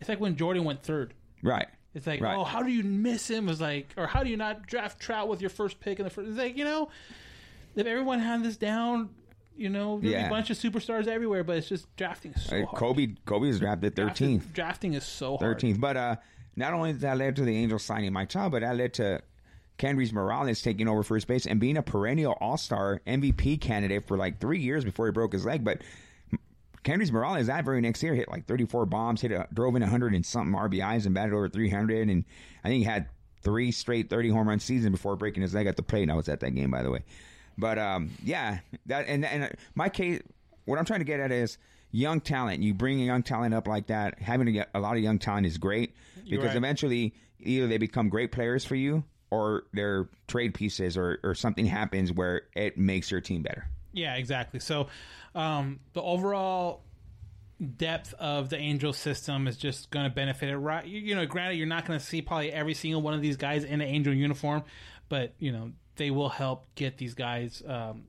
it's 0.00 0.10
like 0.10 0.20
when 0.20 0.36
Jordan 0.36 0.64
went 0.64 0.82
third. 0.82 1.14
right. 1.42 1.68
It's 1.94 2.06
like, 2.08 2.20
Right. 2.20 2.36
oh, 2.36 2.42
how 2.42 2.64
do 2.64 2.72
you 2.72 2.82
miss 2.82 3.30
him? 3.30 3.46
Was 3.46 3.60
like, 3.60 3.88
or 3.96 4.08
how 4.08 4.24
do 4.24 4.28
you 4.28 4.36
not 4.36 4.66
draft 4.66 4.98
Trout 5.00 5.28
with 5.28 5.40
your 5.40 5.48
first 5.48 5.78
pick 5.78 6.00
in 6.00 6.04
the 6.04 6.10
first? 6.10 6.28
It's 6.28 6.36
like, 6.36 6.56
you 6.58 6.64
know, 6.64 6.88
if 7.76 7.86
everyone 7.86 8.20
had 8.20 8.42
this 8.42 8.56
down, 8.56 9.10
you 9.56 9.68
know, 9.68 9.92
there'd 9.92 10.02
be 10.02 10.08
Yeah. 10.10 10.26
a 10.26 10.30
bunch 10.30 10.50
of 10.50 10.56
superstars 10.58 11.06
everywhere. 11.06 11.44
But 11.44 11.58
it's 11.58 11.68
just 11.68 11.94
drafting 11.96 12.32
is 12.32 12.42
so 12.44 12.56
Uh, 12.56 12.66
hard. 12.66 12.78
Kobe 12.78 13.08
Kobe 13.24 13.46
was 13.48 13.60
drafted 13.60 13.94
Drafting- 13.94 14.40
13th. 14.40 14.52
Drafting 14.52 14.94
is 14.94 15.04
so 15.04 15.36
hard. 15.36 15.58
13th. 15.58 15.80
But 15.80 15.96
uh, 15.96 16.16
not 16.56 16.72
only 16.72 16.92
did 16.92 17.02
that 17.02 17.18
led 17.18 17.36
to 17.36 17.42
the 17.44 17.56
Angels 17.56 17.82
signing 17.84 18.12
Mike 18.12 18.28
Trout, 18.30 18.50
but 18.52 18.60
that 18.62 18.76
led 18.76 18.94
to 18.94 19.20
Kendrys 19.78 20.12
Morales 20.12 20.62
taking 20.62 20.86
over 20.88 21.02
first 21.02 21.26
base 21.26 21.46
and 21.46 21.58
being 21.58 21.76
a 21.76 21.82
perennial 21.82 22.32
All 22.40 22.56
Star 22.56 23.00
MVP 23.06 23.56
candidate 23.60 24.06
for 24.06 24.16
like 24.16 24.38
three 24.40 24.60
years 24.60 24.84
before 24.84 25.06
he 25.06 25.12
broke 25.12 25.32
his 25.32 25.44
leg. 25.44 25.64
But 25.64 25.82
Kendrys 26.84 27.10
Morales 27.10 27.46
that 27.46 27.64
very 27.64 27.80
next 27.80 28.02
year 28.02 28.14
hit 28.14 28.28
like 28.28 28.46
34 28.46 28.86
bombs, 28.86 29.20
hit 29.22 29.32
a, 29.32 29.48
drove 29.54 29.74
in 29.74 29.80
100 29.82 30.14
and 30.14 30.24
something 30.24 30.54
RBIs 30.54 31.06
and 31.06 31.14
batted 31.14 31.32
over 31.32 31.48
300, 31.48 32.08
and 32.08 32.24
I 32.62 32.68
think 32.68 32.78
he 32.80 32.84
had 32.84 33.06
three 33.42 33.72
straight 33.72 34.10
30 34.10 34.28
home 34.30 34.48
run 34.48 34.58
seasons 34.60 34.92
before 34.92 35.16
breaking 35.16 35.42
his 35.42 35.54
leg 35.54 35.66
at 35.66 35.76
the 35.76 35.82
plate. 35.82 36.02
And 36.02 36.12
I 36.12 36.14
was 36.14 36.28
at 36.28 36.40
that 36.40 36.54
game, 36.54 36.70
by 36.70 36.82
the 36.82 36.90
way. 36.90 37.00
But 37.56 37.78
um, 37.78 38.10
yeah, 38.22 38.58
that 38.86 39.06
and 39.08 39.24
and 39.24 39.54
my 39.74 39.88
case, 39.88 40.20
what 40.64 40.78
I'm 40.78 40.84
trying 40.84 41.00
to 41.00 41.04
get 41.04 41.20
at 41.20 41.30
is 41.32 41.58
young 41.90 42.20
talent. 42.20 42.62
You 42.62 42.74
bring 42.74 43.00
a 43.00 43.04
young 43.04 43.22
talent 43.22 43.54
up 43.54 43.68
like 43.68 43.86
that, 43.86 44.18
having 44.20 44.62
a 44.74 44.80
lot 44.80 44.96
of 44.96 45.02
young 45.02 45.18
talent 45.18 45.46
is 45.46 45.58
great 45.58 45.94
because 46.28 46.46
right. 46.46 46.56
eventually 46.56 47.14
either 47.40 47.66
they 47.66 47.78
become 47.78 48.08
great 48.08 48.32
players 48.32 48.64
for 48.64 48.74
you 48.74 49.04
or 49.30 49.64
they're 49.72 50.08
trade 50.26 50.54
pieces 50.54 50.96
or, 50.96 51.18
or 51.22 51.34
something 51.34 51.66
happens 51.66 52.12
where 52.12 52.42
it 52.54 52.76
makes 52.76 53.10
your 53.10 53.20
team 53.20 53.42
better. 53.42 53.66
Yeah, 53.92 54.16
exactly. 54.16 54.60
So, 54.60 54.88
um, 55.34 55.80
the 55.92 56.02
overall 56.02 56.82
depth 57.76 58.12
of 58.14 58.48
the 58.48 58.58
Angel 58.58 58.92
system 58.92 59.46
is 59.46 59.56
just 59.56 59.90
going 59.90 60.04
to 60.04 60.10
benefit 60.10 60.48
it. 60.48 60.56
Right? 60.56 60.84
You, 60.84 61.00
you 61.00 61.14
know, 61.14 61.26
granted, 61.26 61.56
you're 61.56 61.66
not 61.66 61.86
going 61.86 61.98
to 61.98 62.04
see 62.04 62.22
probably 62.22 62.52
every 62.52 62.74
single 62.74 63.02
one 63.02 63.14
of 63.14 63.22
these 63.22 63.36
guys 63.36 63.62
in 63.62 63.80
an 63.80 63.88
Angel 63.88 64.12
uniform, 64.12 64.64
but 65.08 65.34
you 65.38 65.52
know 65.52 65.70
they 65.96 66.10
will 66.10 66.28
help 66.28 66.66
get 66.74 66.98
these 66.98 67.14
guys, 67.14 67.62
um, 67.66 68.04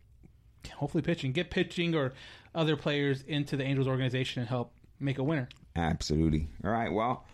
hopefully 0.75 1.01
pitching, 1.01 1.31
get 1.31 1.49
pitching 1.49 1.95
or 1.95 2.13
other 2.53 2.75
players 2.75 3.21
into 3.21 3.57
the 3.57 3.63
Angels 3.63 3.87
organization 3.87 4.41
and 4.41 4.49
help 4.49 4.71
make 4.99 5.17
a 5.17 5.23
winner. 5.23 5.49
Absolutely. 5.75 6.47
All 6.63 6.71
right. 6.71 6.91
Well, 6.91 7.25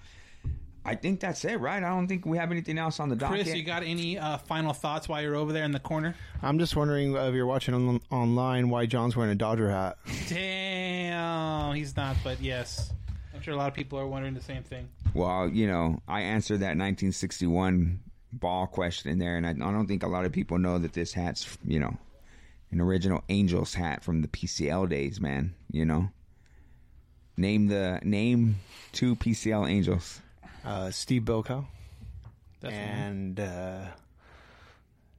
I 0.84 0.96
think 0.96 1.20
that's 1.20 1.46
it, 1.46 1.60
right? 1.60 1.84
I 1.84 1.90
don't 1.90 2.08
think 2.08 2.26
we 2.26 2.38
have 2.38 2.52
anything 2.52 2.80
else 2.80 3.00
on 3.00 3.10
the 3.10 3.16
docket. 3.16 3.44
Chris, 3.44 3.56
you 3.56 3.64
got 3.64 3.84
any 3.84 4.18
uh, 4.18 4.38
final 4.38 4.74
thoughts 4.74 5.08
while 5.08 5.22
you're 5.22 5.36
over 5.36 5.54
there 5.54 5.64
in 5.64 5.72
the 5.72 5.80
corner? 5.80 6.16
I'm 6.42 6.58
just 6.58 6.76
wondering 6.76 7.16
uh, 7.16 7.28
if 7.28 7.36
you're 7.36 7.46
watching 7.46 7.76
on, 7.76 8.02
online 8.10 8.70
why 8.70 8.88
John's 8.88 9.16
wearing 9.16 9.32
a 9.32 9.36
Dodger 9.36 9.70
hat. 9.70 9.98
Damn, 10.30 11.76
he's 11.76 11.96
not, 11.96 12.18
but 12.24 12.42
yes, 12.42 12.92
I'm 13.36 13.42
sure 13.42 13.54
a 13.54 13.58
lot 13.58 13.68
of 13.68 13.76
people 13.76 14.00
are 14.00 14.08
wondering 14.08 14.34
the 14.34 14.42
same 14.42 14.64
thing. 14.64 14.90
Well, 15.14 15.48
you 15.48 15.68
know, 15.68 16.02
I 16.08 16.22
answered 16.22 16.62
that 16.62 16.78
1961 16.78 18.00
ball 18.34 18.68
question 18.68 19.12
in 19.12 19.20
there, 19.20 19.38
and 19.38 19.46
I, 19.46 19.52
I 19.52 19.72
don't 19.72 19.88
think 19.88 20.04
a 20.04 20.08
lot 20.08 20.26
of 20.26 20.32
people 20.32 20.58
know 20.58 20.78
that 20.80 20.94
this 20.94 21.14
hat's, 21.14 21.58
you 21.66 21.80
know, 21.80 21.98
an 22.72 22.80
original 22.82 23.24
Angels 23.30 23.74
hat 23.74 24.04
from 24.04 24.22
the 24.22 24.28
PCL 24.28 24.90
days, 24.90 25.20
man. 25.20 25.54
You 25.72 25.86
know, 25.86 26.10
name 27.38 27.68
the 27.68 28.00
name 28.04 28.58
two 28.92 29.16
PCL 29.16 29.70
Angels. 29.70 30.22
Uh, 30.64 30.92
Steve 30.92 31.24
Bilko 31.24 31.66
Definitely. 32.62 33.02
and 33.02 33.40
uh, 33.40 33.86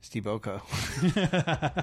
Steve 0.00 0.26
Oko. 0.28 0.62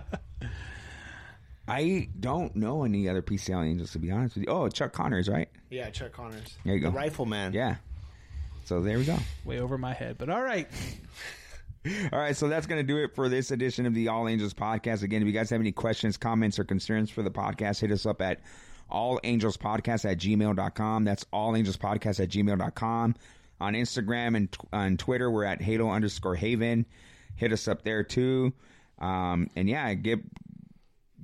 I 1.67 2.09
don't 2.19 2.55
know 2.55 2.83
any 2.83 3.07
other 3.07 3.21
PCL 3.21 3.65
Angels 3.67 3.91
to 3.91 3.99
be 3.99 4.09
honest 4.11 4.35
with 4.35 4.45
you. 4.45 4.49
Oh, 4.51 4.69
Chuck 4.69 4.91
Connors, 4.93 5.29
right? 5.29 5.49
yeah, 5.69 5.89
Chuck 5.91 6.11
Connors. 6.13 6.57
There 6.65 6.73
you 6.73 6.79
go. 6.79 6.89
The 6.89 6.97
Rifleman. 6.97 7.53
Yeah. 7.53 7.75
So 8.69 8.81
there 8.81 8.99
we 8.99 9.03
go. 9.03 9.17
Way 9.45 9.61
over 9.61 9.79
my 9.79 9.93
head, 9.93 10.19
but 10.19 10.29
all 10.29 10.43
right. 10.43 10.67
All 12.13 12.19
right, 12.19 12.35
so 12.35 12.49
that's 12.49 12.67
going 12.67 12.85
to 12.85 12.85
do 12.85 13.01
it 13.01 13.15
for 13.15 13.29
this 13.29 13.51
edition 13.51 13.85
of 13.85 13.93
the 13.95 14.09
All 14.09 14.27
Angels 14.27 14.53
podcast. 14.53 15.01
Again, 15.01 15.21
if 15.21 15.27
you 15.27 15.31
guys 15.31 15.49
have 15.49 15.61
any 15.61 15.71
questions, 15.71 16.17
comments, 16.17 16.59
or 16.59 16.65
concerns 16.65 17.09
for 17.09 17.23
the 17.23 17.31
podcast, 17.31 17.79
hit 17.79 17.89
us 17.89 18.05
up 18.05 18.21
at 18.21 18.41
allangelspodcast 18.91 20.11
at 20.11 20.17
gmail.com. 20.17 21.03
That's 21.05 21.23
allangelspodcast 21.33 22.19
at 22.19 22.29
gmail.com. 22.29 23.15
On 23.61 23.73
Instagram 23.73 24.35
and 24.35 24.57
on 24.73 24.97
Twitter, 24.97 25.31
we're 25.31 25.45
at 25.45 25.61
halo 25.61 25.89
underscore 25.89 26.35
haven. 26.35 26.85
Hit 27.37 27.53
us 27.53 27.67
up 27.67 27.83
there 27.83 28.03
too. 28.03 28.51
Um, 28.99 29.49
and 29.55 29.69
yeah, 29.69 29.93
give, 29.93 30.19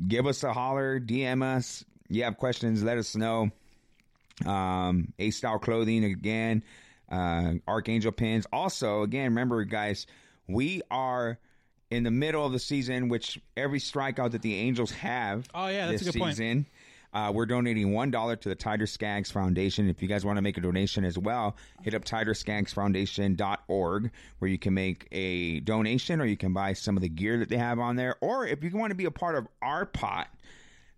give 0.08 0.26
us 0.26 0.43
a 0.43 0.54
holler, 0.54 1.02
DM 1.02 1.43
us. 1.43 1.84
You 2.08 2.24
have 2.24 2.38
questions, 2.38 2.82
let 2.82 2.98
us 2.98 3.14
know. 3.16 3.52
Um, 4.46 5.14
A 5.20 5.30
Style 5.32 5.60
Clothing 5.60 6.06
again, 6.06 6.64
uh, 7.16 7.53
Archangel 7.68 8.11
Pins. 8.11 8.45
Also, 8.51 9.03
again, 9.03 9.26
remember, 9.26 9.63
guys, 9.63 10.07
we 10.47 10.82
are 10.91 11.39
in 11.91 12.03
the 12.03 12.11
middle 12.11 12.45
of 12.45 12.51
the 12.51 12.59
season, 12.59 13.07
which 13.09 13.39
every 13.55 13.80
strikeout 13.80 14.32
that 14.32 14.41
the 14.41 14.55
Angels 14.55 14.91
have. 14.91 15.47
Oh, 15.53 15.68
yeah, 15.68 15.88
that's 15.88 16.01
this 16.03 16.09
a 16.09 16.13
good 16.13 16.20
point. 16.20 16.36
season, 16.38 16.66
Uh, 17.13 17.32
we're 17.34 17.45
donating 17.45 17.93
one 17.93 18.11
dollar 18.11 18.36
to 18.36 18.49
the 18.49 18.55
Tyler 18.55 18.86
Skaggs 18.88 19.32
Foundation. 19.32 19.89
If 19.89 20.01
you 20.01 20.07
guys 20.09 20.26
want 20.26 20.38
to 20.38 20.41
make 20.41 20.57
a 20.57 20.61
donation 20.61 21.05
as 21.05 21.18
well, 21.18 21.55
hit 21.84 21.93
up 21.93 22.03
tylerskaggsfoundation.org 22.03 24.11
where 24.39 24.51
you 24.51 24.57
can 24.57 24.74
make 24.74 25.07
a 25.11 25.59
donation 25.61 26.20
or 26.22 26.26
you 26.26 26.38
can 26.38 26.53
buy 26.53 26.74
some 26.74 26.97
of 26.97 27.01
the 27.01 27.09
gear 27.09 27.38
that 27.39 27.49
they 27.49 27.57
have 27.57 27.80
on 27.80 27.95
there. 27.95 28.16
Or 28.22 28.45
if 28.45 28.63
you 28.63 28.72
want 28.72 28.91
to 28.91 28.95
be 28.95 29.05
a 29.05 29.11
part 29.11 29.36
of 29.36 29.47
our 29.61 29.86
pot, 29.86 30.28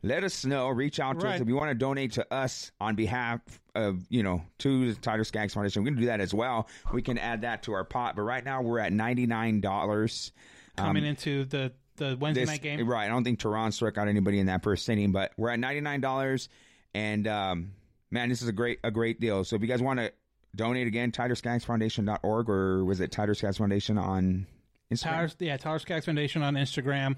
let 0.08 0.24
us 0.24 0.45
know. 0.45 0.70
Reach 0.70 0.99
out 0.99 1.20
to 1.20 1.28
us 1.28 1.41
if 1.41 1.47
you 1.47 1.55
want 1.55 1.70
to 1.70 1.76
donate 1.76 2.14
to 2.14 2.34
us 2.34 2.72
on 2.80 2.95
behalf 2.95 3.41
of 3.76 4.05
you 4.10 4.24
know 4.24 4.41
to 4.60 4.93
the 4.93 4.99
Tyler 4.99 5.24
Skaggs 5.24 5.53
Foundation. 5.53 5.82
We're 5.84 5.88
going 5.89 5.95
to 5.95 6.01
do 6.01 6.08
that 6.08 6.22
as 6.22 6.34
well. 6.34 6.68
We 6.93 7.01
can 7.01 7.18
add 7.18 7.41
that 7.41 7.64
to 7.64 7.74
our 7.74 7.84
pot. 7.84 8.16
But 8.16 8.24
right 8.24 8.43
now 8.43 8.62
we're 8.62 8.80
at 8.80 8.93
ninety 8.93 9.26
nine 9.26 9.62
dollars. 9.62 10.32
Coming 10.76 11.05
into 11.05 11.45
the 11.45 11.74
the 11.97 12.18
Wednesday 12.20 12.41
this- 12.43 12.49
night 12.49 12.62
game. 12.62 12.88
Right. 12.88 13.05
I 13.05 13.08
don't 13.10 13.24
think 13.24 13.39
Teheran 13.39 13.74
struck 13.74 13.97
out 13.97 14.08
anybody 14.08 14.39
in 14.39 14.45
that 14.47 14.64
first 14.64 14.88
inning, 14.89 15.12
but 15.12 15.32
we're 15.38 15.49
at 15.49 15.60
ninety 15.60 15.82
nine 15.82 16.01
dollars, 16.01 16.49
and 16.93 17.28
um, 17.28 17.72
man, 18.12 18.30
this 18.30 18.41
is 18.41 18.47
a 18.47 18.53
great 18.53 18.80
a 18.84 18.91
great 18.91 19.20
deal. 19.20 19.43
So 19.43 19.55
if 19.55 19.62
you 19.62 19.68
guys 19.68 19.82
want 19.82 19.99
to 19.99 20.12
donate 20.55 20.88
again, 20.88 21.12
TylerSkaggsFoundation.org 21.12 22.49
or 22.49 22.86
was 22.86 22.99
it 22.99 23.12
Tyler 23.12 23.34
Skaggs 23.34 23.58
Foundation 23.58 23.97
on 23.97 24.47
Instagram? 24.91 25.36
Yeah, 25.39 25.58
Tyler 25.58 25.80
Skaggs 25.80 26.05
Foundation 26.05 26.41
on 26.41 26.55
Instagram. 26.55 27.16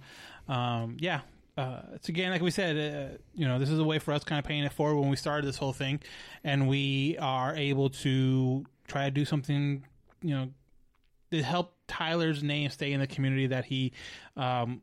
Um, 0.48 0.98
yeah, 1.00 1.22
uh, 1.60 1.82
it's 1.94 2.08
again 2.08 2.32
like 2.32 2.42
we 2.42 2.52
said, 2.52 2.78
uh, 2.78 3.18
you 3.36 3.46
know, 3.46 3.60
this 3.60 3.70
is 3.70 3.80
a 3.80 3.84
way 3.84 4.00
for 4.00 4.14
us 4.14 4.24
kind 4.24 4.40
of 4.40 4.46
paying 4.46 4.64
it 4.64 4.72
forward 4.72 5.00
when 5.00 5.10
we 5.10 5.18
started 5.18 5.46
this 5.46 5.58
whole 5.58 5.74
thing, 5.74 6.00
and 6.44 6.70
we 6.70 7.18
are 7.20 7.54
able 7.56 7.90
to 7.90 8.66
try 8.88 9.06
to 9.06 9.12
do 9.12 9.26
something, 9.26 9.84
you 10.22 10.36
know, 10.36 10.50
to 11.32 11.44
help 11.44 11.76
Tyler's 11.88 12.42
name 12.44 12.70
stay 12.70 12.94
in 12.94 13.02
the 13.02 13.08
community 13.08 13.48
that 13.48 13.66
he 13.66 13.92
um, 14.38 14.82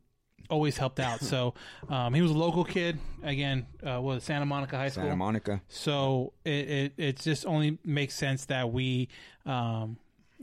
always 0.51 0.77
helped 0.77 1.01
out. 1.01 1.20
So 1.27 1.55
um, 1.89 2.12
he 2.12 2.20
was 2.20 2.31
a 2.31 2.37
local 2.39 2.64
kid. 2.64 2.99
Again, 3.22 3.66
uh, 3.83 4.01
was 4.03 4.22
Santa 4.22 4.45
Monica 4.45 4.77
High 4.77 4.91
School. 4.91 5.05
Santa 5.05 5.16
Monica. 5.16 5.62
So 5.68 6.35
it, 6.45 6.51
it 6.51 6.93
it 6.99 7.16
just 7.20 7.47
only 7.47 7.79
makes 7.85 8.14
sense 8.14 8.45
that 8.47 8.70
we 8.70 9.09
um, 9.47 9.97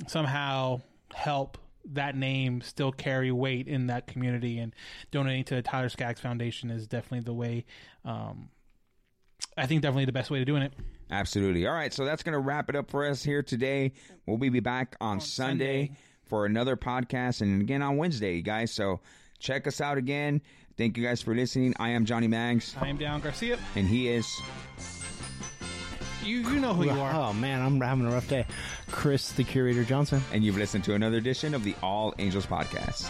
somehow 0.08 0.82
help 1.14 1.60
that 1.92 2.16
name 2.16 2.62
still 2.62 2.92
carry 2.92 3.32
weight 3.32 3.68
in 3.68 3.88
that 3.88 4.08
community, 4.08 4.60
and 4.60 4.74
donating 5.12 5.44
to 5.46 5.56
the 5.56 5.62
Tyler 5.62 5.90
Skaggs 5.90 6.22
Foundation 6.22 6.70
is 6.72 6.88
definitely 6.88 7.22
the 7.22 7.34
way. 7.34 7.66
Um, 8.06 8.50
I 9.58 9.66
think 9.68 9.82
definitely 9.82 10.06
the 10.06 10.12
best 10.14 10.32
way 10.32 10.40
to 10.40 10.46
doing 10.46 10.64
it. 10.64 10.74
Absolutely. 11.12 11.68
All 11.68 11.74
right, 11.74 11.94
so 11.94 12.06
that's 12.06 12.24
going 12.24 12.34
to 12.34 12.40
wrap 12.40 12.70
it 12.70 12.76
up 12.76 12.90
for 12.90 13.06
us 13.06 13.22
here 13.24 13.44
today. 13.44 13.92
We'll 14.26 14.38
be 14.38 14.60
back 14.60 14.96
on, 15.00 15.20
Sunday, 15.20 15.92
for 16.26 16.46
another 16.46 16.76
podcast 16.76 17.42
and 17.42 17.62
again 17.62 17.82
on 17.82 17.98
Wednesday, 17.98 18.42
guys. 18.42 18.72
So 18.72 19.00
check 19.40 19.68
us 19.68 19.80
out 19.82 19.98
again. 19.98 20.42
Thank 20.76 20.98
you 20.98 21.04
guys 21.04 21.22
for 21.22 21.36
listening. 21.36 21.76
I 21.78 21.90
am 21.90 22.06
Johnny 22.06 22.28
Mags, 22.28 22.76
I 22.82 22.88
am 22.88 22.98
Down 22.98 23.22
Garcia. 23.22 23.60
and 23.76 23.88
he 23.88 24.08
is. 24.10 24.26
You 26.24 26.40
you 26.40 26.60
know 26.60 26.74
who 26.74 26.86
you 26.86 26.92
are. 26.92 27.14
Oh 27.14 27.34
man, 27.34 27.62
I'm 27.62 27.80
having 27.82 28.06
a 28.06 28.12
rough 28.12 28.28
day. 28.28 28.46
Chris, 28.92 29.32
the 29.34 29.44
curator 29.44 29.84
Johnson. 29.84 30.22
And 30.32 30.44
you've 30.44 30.58
listened 30.58 30.84
to 30.86 30.94
another 30.94 31.18
edition 31.18 31.54
of 31.54 31.64
the 31.64 31.76
All 31.84 32.14
Angels 32.18 32.46
Podcast. 32.46 33.10